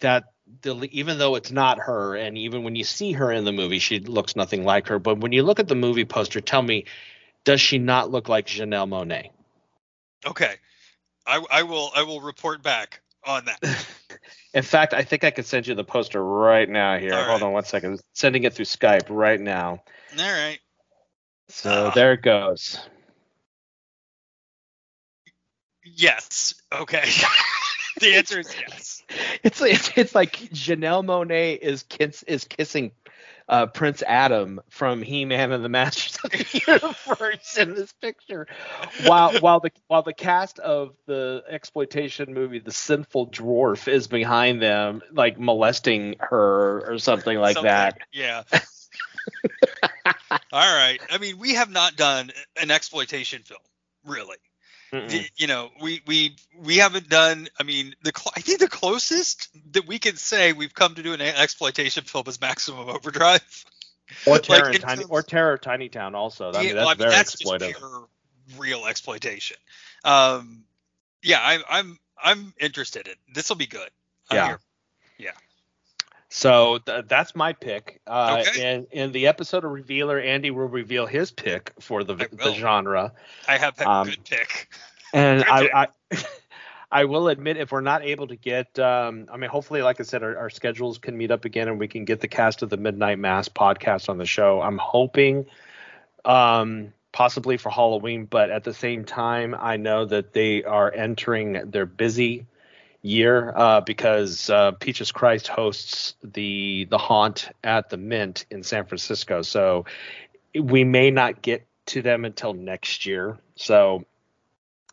that 0.00 0.24
the, 0.62 0.88
even 0.92 1.18
though 1.18 1.34
it's 1.36 1.50
not 1.50 1.78
her, 1.78 2.16
and 2.16 2.36
even 2.36 2.64
when 2.64 2.76
you 2.76 2.84
see 2.84 3.12
her 3.12 3.32
in 3.32 3.44
the 3.44 3.52
movie, 3.52 3.78
she 3.78 4.00
looks 4.00 4.36
nothing 4.36 4.64
like 4.64 4.88
her. 4.88 4.98
But 4.98 5.18
when 5.18 5.32
you 5.32 5.42
look 5.42 5.60
at 5.60 5.68
the 5.68 5.74
movie 5.74 6.04
poster, 6.04 6.40
tell 6.40 6.62
me, 6.62 6.84
does 7.44 7.60
she 7.60 7.78
not 7.78 8.10
look 8.10 8.28
like 8.28 8.46
Janelle 8.46 8.88
Monáe? 8.88 9.30
Okay. 10.26 10.54
I, 11.26 11.42
I 11.50 11.62
will 11.62 11.90
I 11.94 12.02
will 12.02 12.20
report 12.20 12.62
back 12.62 13.00
on 13.24 13.46
that. 13.46 13.86
In 14.54 14.62
fact, 14.62 14.94
I 14.94 15.02
think 15.02 15.24
I 15.24 15.30
could 15.30 15.46
send 15.46 15.66
you 15.66 15.74
the 15.74 15.84
poster 15.84 16.22
right 16.22 16.68
now 16.68 16.98
here. 16.98 17.24
Hold 17.24 17.42
on 17.42 17.52
one 17.52 17.64
second. 17.64 18.00
Sending 18.12 18.44
it 18.44 18.54
through 18.54 18.66
Skype 18.66 19.06
right 19.08 19.40
now. 19.40 19.82
All 20.18 20.32
right. 20.32 20.58
So 21.48 21.88
Ah. 21.88 21.90
there 21.94 22.12
it 22.12 22.22
goes. 22.22 22.78
Yes. 25.84 26.54
Okay. 26.72 27.08
the 28.04 28.14
answer 28.16 28.40
is 28.40 28.54
yes. 28.68 29.02
It's 29.42 29.60
it's, 29.60 29.90
it's 29.96 30.14
like 30.14 30.36
Janelle 30.36 31.04
Monáe 31.04 31.58
is 31.58 31.82
kiss, 31.84 32.22
is 32.24 32.44
kissing 32.44 32.92
uh, 33.48 33.66
Prince 33.66 34.02
Adam 34.06 34.60
from 34.70 35.02
He-Man 35.02 35.52
and 35.52 35.64
the 35.64 35.68
Masters 35.68 36.18
of 36.24 36.30
the 36.30 36.62
Universe 37.06 37.58
in 37.58 37.74
this 37.74 37.92
picture, 37.92 38.46
while 39.04 39.38
while 39.40 39.60
the 39.60 39.70
while 39.86 40.02
the 40.02 40.14
cast 40.14 40.58
of 40.58 40.94
the 41.06 41.42
exploitation 41.48 42.32
movie 42.32 42.58
The 42.58 42.72
Sinful 42.72 43.28
Dwarf 43.28 43.88
is 43.88 44.06
behind 44.06 44.62
them, 44.62 45.02
like 45.12 45.38
molesting 45.38 46.16
her 46.20 46.90
or 46.90 46.98
something 46.98 47.38
like 47.38 47.54
Something. 47.54 47.70
that. 47.70 47.98
Yeah. 48.12 48.44
All 50.52 50.76
right. 50.76 51.00
I 51.10 51.18
mean, 51.18 51.38
we 51.38 51.54
have 51.54 51.70
not 51.70 51.96
done 51.96 52.30
an 52.60 52.70
exploitation 52.70 53.42
film, 53.42 53.60
really. 54.04 54.36
Mm-mm. 54.94 55.30
You 55.36 55.46
know, 55.46 55.70
we 55.82 56.00
we 56.06 56.36
we 56.58 56.76
haven't 56.78 57.08
done. 57.08 57.48
I 57.58 57.62
mean, 57.62 57.94
the 58.02 58.12
cl- 58.16 58.32
I 58.36 58.40
think 58.40 58.60
the 58.60 58.68
closest 58.68 59.48
that 59.72 59.86
we 59.86 59.98
can 59.98 60.16
say 60.16 60.52
we've 60.52 60.74
come 60.74 60.94
to 60.94 61.02
do 61.02 61.12
an 61.12 61.20
exploitation 61.20 62.04
film 62.04 62.24
is 62.28 62.40
Maximum 62.40 62.88
Overdrive. 62.88 63.64
Or 64.26 64.38
Terror 64.38 64.66
like, 64.66 64.68
in 64.68 64.74
in 64.76 64.80
Tiny 64.82 64.96
terms- 65.02 65.10
or 65.10 65.22
Terror 65.22 65.58
Tiny 65.58 65.88
Town 65.88 66.14
also. 66.14 66.52
I 66.52 66.62
mean, 66.62 66.74
that's 66.74 66.74
well, 66.76 66.88
I 66.88 66.90
mean, 66.92 66.98
very 66.98 67.10
that's 67.10 67.36
exploitive. 67.36 67.58
just 67.60 67.78
pure 67.78 68.08
real 68.58 68.86
exploitation. 68.86 69.56
Um, 70.04 70.64
yeah, 71.22 71.40
I'm 71.42 71.62
I'm 71.68 71.98
I'm 72.22 72.54
interested 72.60 73.08
in 73.08 73.14
this. 73.34 73.48
Will 73.48 73.56
be 73.56 73.66
good. 73.66 73.88
I'm 74.30 74.36
Yeah. 74.36 74.46
here. 74.46 74.60
So 76.36 76.78
th- 76.78 77.04
that's 77.06 77.36
my 77.36 77.52
pick. 77.52 78.00
Uh, 78.08 78.42
Okay. 78.44 78.74
And 78.74 78.88
in 78.90 79.12
the 79.12 79.28
episode 79.28 79.64
of 79.64 79.70
Revealer, 79.70 80.18
Andy 80.18 80.50
will 80.50 80.66
reveal 80.66 81.06
his 81.06 81.30
pick 81.30 81.72
for 81.78 82.02
the, 82.02 82.14
I 82.14 82.26
the 82.32 82.52
genre. 82.54 83.12
I 83.46 83.56
have 83.56 83.78
a 83.80 83.88
Um, 83.88 84.08
good 84.08 84.24
pick. 84.24 84.68
And 85.12 85.44
Good 85.44 85.48
I, 85.48 85.60
pick. 85.62 85.74
I, 86.20 86.26
I 86.90 87.04
will 87.04 87.28
admit, 87.28 87.56
if 87.56 87.70
we're 87.70 87.82
not 87.82 88.02
able 88.02 88.26
to 88.26 88.34
get, 88.34 88.76
um, 88.80 89.28
I 89.32 89.36
mean, 89.36 89.48
hopefully, 89.48 89.82
like 89.82 90.00
I 90.00 90.02
said, 90.02 90.24
our, 90.24 90.36
our 90.36 90.50
schedules 90.50 90.98
can 90.98 91.16
meet 91.16 91.30
up 91.30 91.44
again 91.44 91.68
and 91.68 91.78
we 91.78 91.86
can 91.86 92.04
get 92.04 92.20
the 92.20 92.26
cast 92.28 92.62
of 92.62 92.68
the 92.68 92.78
Midnight 92.78 93.20
Mass 93.20 93.48
podcast 93.48 94.08
on 94.08 94.18
the 94.18 94.26
show. 94.26 94.60
I'm 94.60 94.78
hoping, 94.78 95.46
um, 96.24 96.92
possibly 97.12 97.58
for 97.58 97.70
Halloween, 97.70 98.24
but 98.24 98.50
at 98.50 98.64
the 98.64 98.74
same 98.74 99.04
time, 99.04 99.54
I 99.56 99.76
know 99.76 100.04
that 100.04 100.32
they 100.32 100.64
are 100.64 100.92
entering 100.92 101.70
their 101.70 101.86
busy 101.86 102.46
year 103.04 103.52
uh, 103.54 103.80
because 103.82 104.48
uh, 104.48 104.72
Peaches 104.72 105.12
Christ 105.12 105.46
hosts 105.46 106.16
the 106.24 106.86
the 106.88 106.98
haunt 106.98 107.50
at 107.62 107.90
the 107.90 107.98
Mint 107.98 108.46
in 108.50 108.62
San 108.62 108.86
Francisco. 108.86 109.42
So 109.42 109.84
we 110.58 110.84
may 110.84 111.10
not 111.10 111.42
get 111.42 111.66
to 111.86 112.00
them 112.00 112.24
until 112.24 112.54
next 112.54 113.04
year. 113.04 113.36
So 113.56 114.06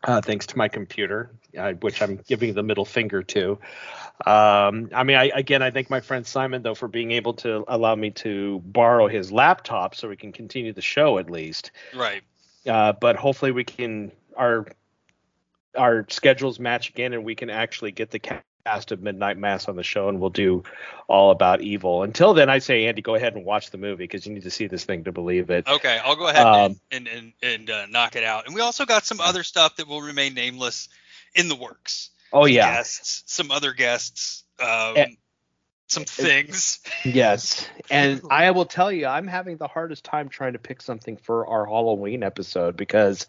uh, 0.04 0.20
thanks 0.20 0.46
to 0.48 0.58
my 0.58 0.68
computer, 0.68 1.30
uh, 1.56 1.72
which 1.72 2.02
I'm 2.02 2.20
giving 2.26 2.52
the 2.52 2.62
middle 2.62 2.84
finger 2.84 3.22
to. 3.22 3.52
Um, 4.26 4.90
I 4.94 5.04
mean, 5.04 5.16
I, 5.16 5.30
again, 5.34 5.62
I 5.62 5.70
thank 5.70 5.88
my 5.88 6.00
friend 6.00 6.26
Simon 6.26 6.62
though 6.62 6.74
for 6.74 6.88
being 6.88 7.12
able 7.12 7.34
to 7.34 7.64
allow 7.66 7.94
me 7.94 8.10
to 8.10 8.60
borrow 8.66 9.08
his 9.08 9.32
laptop 9.32 9.94
so 9.94 10.08
we 10.08 10.16
can 10.16 10.32
continue 10.32 10.74
the 10.74 10.82
show 10.82 11.18
at 11.18 11.30
least. 11.30 11.70
Right. 11.94 12.22
Uh, 12.66 12.92
but 12.92 13.16
hopefully 13.16 13.52
we 13.52 13.64
can 13.64 14.12
our 14.36 14.66
our 15.76 16.06
schedules 16.08 16.58
match 16.58 16.90
again 16.90 17.12
and 17.12 17.24
we 17.24 17.34
can 17.34 17.50
actually 17.50 17.92
get 17.92 18.10
the 18.10 18.18
cast 18.18 18.92
of 18.92 19.02
Midnight 19.02 19.38
Mass 19.38 19.68
on 19.68 19.76
the 19.76 19.82
show 19.82 20.08
and 20.08 20.20
we'll 20.20 20.30
do 20.30 20.62
all 21.08 21.30
about 21.30 21.60
evil. 21.62 22.02
Until 22.02 22.34
then, 22.34 22.48
I 22.48 22.58
say 22.58 22.86
Andy, 22.86 23.02
go 23.02 23.14
ahead 23.14 23.34
and 23.34 23.44
watch 23.44 23.70
the 23.70 23.78
movie 23.78 24.04
because 24.04 24.26
you 24.26 24.32
need 24.32 24.44
to 24.44 24.50
see 24.50 24.66
this 24.66 24.84
thing 24.84 25.04
to 25.04 25.12
believe 25.12 25.50
it. 25.50 25.66
Okay, 25.66 25.98
I'll 26.04 26.16
go 26.16 26.28
ahead 26.28 26.46
Um, 26.46 26.80
and 26.90 27.08
and 27.08 27.32
and, 27.42 27.60
and 27.60 27.70
uh, 27.70 27.86
knock 27.86 28.16
it 28.16 28.24
out. 28.24 28.46
And 28.46 28.54
we 28.54 28.60
also 28.60 28.84
got 28.86 29.04
some 29.04 29.20
other 29.20 29.42
stuff 29.42 29.76
that 29.76 29.88
will 29.88 30.02
remain 30.02 30.34
nameless 30.34 30.88
in 31.34 31.48
the 31.48 31.56
works. 31.56 32.10
Oh 32.32 32.46
yeah. 32.46 32.74
guests, 32.76 33.24
some 33.26 33.50
other 33.50 33.72
guests, 33.72 34.44
um, 34.60 34.96
Eh, 34.96 35.06
some 35.88 36.04
things. 36.04 36.80
Yes. 37.04 37.68
And 37.90 38.22
I 38.30 38.52
will 38.52 38.64
tell 38.64 38.92
you, 38.92 39.06
I'm 39.06 39.26
having 39.26 39.56
the 39.56 39.66
hardest 39.66 40.04
time 40.04 40.28
trying 40.28 40.52
to 40.52 40.58
pick 40.58 40.80
something 40.80 41.16
for 41.16 41.46
our 41.46 41.66
Halloween 41.66 42.22
episode 42.22 42.76
because 42.76 43.26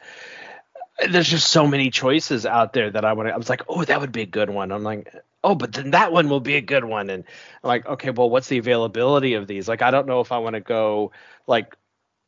there's 1.09 1.29
just 1.29 1.49
so 1.49 1.67
many 1.67 1.89
choices 1.89 2.45
out 2.45 2.73
there 2.73 2.89
that 2.89 3.05
I 3.05 3.13
want 3.13 3.29
to. 3.29 3.33
I 3.33 3.37
was 3.37 3.49
like, 3.49 3.63
oh, 3.67 3.83
that 3.83 3.99
would 4.01 4.11
be 4.11 4.21
a 4.21 4.27
good 4.27 4.49
one. 4.49 4.71
I'm 4.71 4.83
like, 4.83 5.13
oh, 5.43 5.55
but 5.55 5.73
then 5.73 5.91
that 5.91 6.11
one 6.11 6.29
will 6.29 6.39
be 6.39 6.55
a 6.55 6.61
good 6.61 6.85
one. 6.85 7.09
And 7.09 7.23
I'm 7.63 7.67
like, 7.67 7.85
okay, 7.85 8.11
well, 8.11 8.29
what's 8.29 8.47
the 8.47 8.59
availability 8.59 9.33
of 9.33 9.47
these? 9.47 9.67
Like, 9.67 9.81
I 9.81 9.91
don't 9.91 10.07
know 10.07 10.21
if 10.21 10.31
I 10.31 10.37
want 10.37 10.55
to 10.55 10.61
go 10.61 11.11
like 11.47 11.75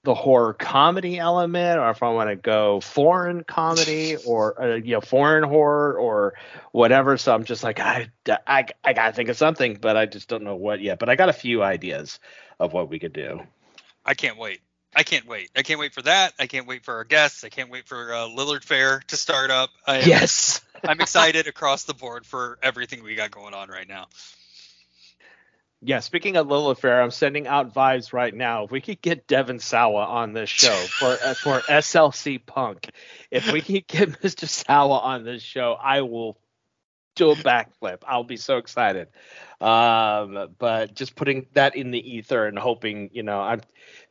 the 0.04 0.14
horror 0.14 0.54
comedy 0.54 1.18
element 1.18 1.80
or 1.80 1.90
if 1.90 2.04
I 2.04 2.10
want 2.10 2.30
to 2.30 2.36
go 2.36 2.80
foreign 2.80 3.44
comedy 3.44 4.16
or 4.26 4.62
uh, 4.62 4.76
you 4.76 4.94
know 4.94 5.02
foreign 5.02 5.44
horror 5.44 5.98
or 5.98 6.36
whatever 6.72 7.18
so 7.18 7.34
I'm 7.34 7.44
just 7.44 7.64
like 7.64 7.80
I, 7.80 8.12
I 8.46 8.68
I 8.84 8.94
got 8.94 9.08
to 9.08 9.14
think 9.14 9.30
of 9.30 9.36
something 9.36 9.80
but 9.82 9.98
I 9.98 10.06
just 10.06 10.30
don't 10.30 10.44
know 10.44 10.56
what 10.56 10.80
yet 10.80 11.00
but 11.00 11.10
I 11.10 11.16
got 11.16 11.30
a 11.30 11.34
few 11.34 11.64
ideas 11.64 12.20
of 12.60 12.72
what 12.72 12.88
we 12.88 13.00
could 13.00 13.14
do. 13.14 13.42
I 14.06 14.14
can't 14.14 14.38
wait. 14.38 14.62
I 14.96 15.04
can't 15.04 15.28
wait. 15.28 15.50
I 15.56 15.62
can't 15.62 15.80
wait 15.80 15.94
for 15.94 16.02
that. 16.04 16.34
I 16.40 16.48
can't 16.48 16.68
wait 16.68 16.86
for 16.86 16.96
our 16.96 17.04
guests. 17.04 17.44
I 17.44 17.50
can't 17.50 17.70
wait 17.70 17.88
for 17.88 18.14
uh, 18.14 18.28
Lillard 18.28 18.64
Fair 18.64 19.02
to 19.08 19.18
start 19.18 19.52
up. 19.52 19.70
I 19.86 19.98
am, 19.98 20.08
Yes. 20.08 20.62
I'm 20.84 21.02
excited 21.02 21.48
across 21.48 21.84
the 21.84 21.94
board 21.94 22.26
for 22.26 22.58
everything 22.64 23.04
we 23.04 23.16
got 23.16 23.32
going 23.32 23.54
on 23.54 23.70
right 23.70 23.88
now. 23.88 24.08
Yeah, 25.82 26.00
speaking 26.00 26.38
of 26.38 26.48
Lilith 26.48 26.80
Fair, 26.80 27.02
I'm 27.02 27.12
sending 27.12 27.46
out 27.46 27.74
vibes 27.74 28.14
right 28.14 28.34
now. 28.34 28.64
If 28.64 28.72
we 28.72 28.82
could 28.82 29.02
get 29.02 29.28
Devon 29.28 29.60
Sawa 29.60 30.06
on 30.06 30.34
this 30.34 30.50
show 30.50 30.74
for 30.74 31.18
uh, 31.24 31.34
for 31.36 31.60
SLC 31.60 32.44
Punk, 32.44 32.90
if 33.30 33.52
we 33.52 33.62
could 33.62 33.86
get 33.86 34.10
Mr. 34.22 34.48
Sawa 34.48 35.00
on 35.00 35.24
this 35.26 35.44
show, 35.44 35.74
I 35.74 36.02
will 36.02 36.38
do 37.16 37.32
a 37.32 37.36
backflip. 37.36 38.00
I'll 38.08 38.24
be 38.24 38.38
so 38.38 38.58
excited. 38.58 39.08
Um, 39.62 40.50
but 40.60 40.94
just 40.94 41.16
putting 41.16 41.48
that 41.54 41.76
in 41.76 41.92
the 41.92 42.18
ether 42.18 42.46
and 42.46 42.60
hoping, 42.60 43.10
you 43.14 43.24
know, 43.24 43.40
I'm 43.40 43.62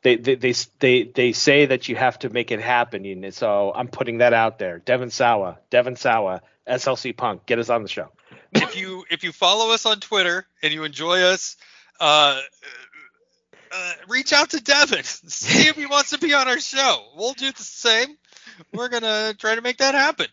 they 0.02 0.16
they 0.16 0.34
they 0.34 0.54
they, 0.78 1.02
they 1.04 1.32
say 1.32 1.66
that 1.66 1.88
you 1.88 1.96
have 1.96 2.18
to 2.20 2.30
make 2.30 2.50
it 2.50 2.60
happen, 2.60 3.32
so 3.32 3.72
I'm 3.74 3.88
putting 3.88 4.18
that 4.18 4.32
out 4.32 4.58
there. 4.58 4.78
Devon 4.78 5.10
Sawa, 5.10 5.58
Devon 5.70 5.96
Sawa, 5.96 6.42
SLC 6.68 7.16
Punk, 7.16 7.46
get 7.46 7.58
us 7.58 7.70
on 7.70 7.82
the 7.82 7.88
show. 7.88 8.10
if 8.52 8.76
you 8.76 9.04
if 9.10 9.24
you 9.24 9.32
follow 9.32 9.72
us 9.72 9.86
on 9.86 10.00
Twitter 10.00 10.46
and 10.62 10.72
you 10.72 10.84
enjoy 10.84 11.22
us, 11.22 11.56
uh, 12.00 12.40
uh, 13.72 13.92
reach 14.08 14.32
out 14.32 14.50
to 14.50 14.62
Devon. 14.62 15.02
See 15.04 15.68
if 15.68 15.76
he 15.76 15.86
wants 15.86 16.10
to 16.10 16.18
be 16.18 16.34
on 16.34 16.48
our 16.48 16.60
show. 16.60 17.06
We'll 17.16 17.34
do 17.34 17.50
the 17.50 17.62
same. 17.62 18.16
We're 18.72 18.88
gonna 18.88 19.34
try 19.34 19.54
to 19.54 19.62
make 19.62 19.78
that 19.78 19.94
happen. 19.94 20.26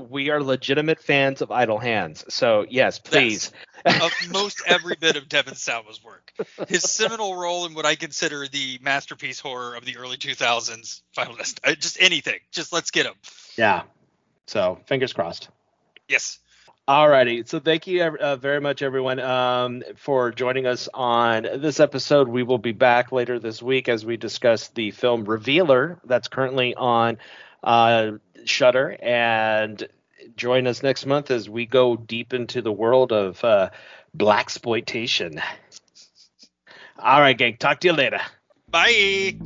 We 0.00 0.30
are 0.30 0.42
legitimate 0.42 1.00
fans 1.00 1.42
of 1.42 1.50
Idle 1.50 1.78
Hands. 1.78 2.24
So 2.28 2.66
yes, 2.68 2.98
please. 2.98 3.52
Of 3.84 4.12
most 4.30 4.62
every 4.66 4.96
bit 4.96 5.16
of 5.16 5.28
Devon 5.28 5.54
Sawa's 5.54 6.02
work, 6.04 6.32
his 6.68 6.82
seminal 6.82 7.34
role 7.34 7.66
in 7.66 7.74
what 7.74 7.86
I 7.86 7.94
consider 7.94 8.46
the 8.46 8.78
masterpiece 8.82 9.40
horror 9.40 9.74
of 9.74 9.84
the 9.84 9.96
early 9.96 10.16
2000s. 10.16 11.00
Final 11.14 11.36
Dest- 11.36 11.60
uh, 11.64 11.74
just 11.74 12.00
anything. 12.00 12.40
Just 12.52 12.72
let's 12.72 12.90
get 12.90 13.06
him. 13.06 13.14
Yeah. 13.56 13.82
So 14.46 14.78
fingers 14.86 15.12
crossed. 15.12 15.48
Yes. 16.08 16.38
Alrighty, 16.88 17.48
so 17.48 17.60
thank 17.60 17.86
you 17.86 18.02
uh, 18.02 18.34
very 18.34 18.60
much, 18.60 18.82
everyone, 18.82 19.20
um, 19.20 19.84
for 19.94 20.32
joining 20.32 20.66
us 20.66 20.88
on 20.92 21.44
this 21.44 21.78
episode. 21.78 22.26
We 22.26 22.42
will 22.42 22.58
be 22.58 22.72
back 22.72 23.12
later 23.12 23.38
this 23.38 23.62
week 23.62 23.88
as 23.88 24.04
we 24.04 24.16
discuss 24.16 24.68
the 24.68 24.90
film 24.90 25.24
Revealer 25.24 26.00
that's 26.04 26.26
currently 26.26 26.74
on 26.74 27.18
uh, 27.62 28.12
Shudder, 28.44 28.96
and 29.00 29.86
join 30.36 30.66
us 30.66 30.82
next 30.82 31.06
month 31.06 31.30
as 31.30 31.48
we 31.48 31.66
go 31.66 31.96
deep 31.96 32.34
into 32.34 32.62
the 32.62 32.72
world 32.72 33.12
of 33.12 33.42
uh, 33.44 33.70
black 34.14 34.46
exploitation. 34.46 35.40
All 36.98 37.20
right, 37.20 37.36
gang. 37.36 37.56
Talk 37.56 37.80
to 37.80 37.88
you 37.88 37.94
later. 37.94 38.20
Bye. 38.70 39.36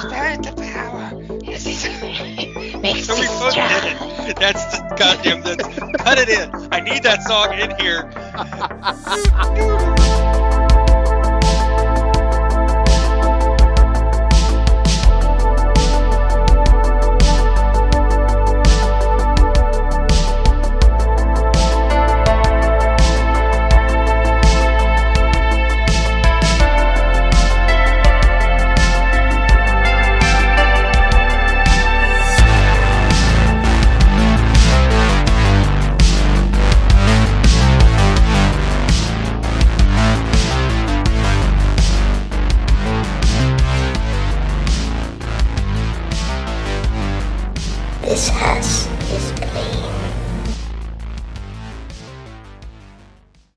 Spread 0.00 0.44
the 0.44 0.54
power. 0.56 1.14
Makes 2.80 3.08
we 3.08 3.24
it 3.24 3.28
both 3.38 4.28
it. 4.28 4.36
That's 4.36 4.78
the 4.78 4.94
goddamn. 4.96 5.42
That's 5.42 5.66
cut 6.02 6.18
it 6.18 6.28
in. 6.28 6.50
I 6.72 6.80
need 6.80 7.02
that 7.02 7.22
song 7.22 7.54
in 7.54 7.76
here. 7.78 8.10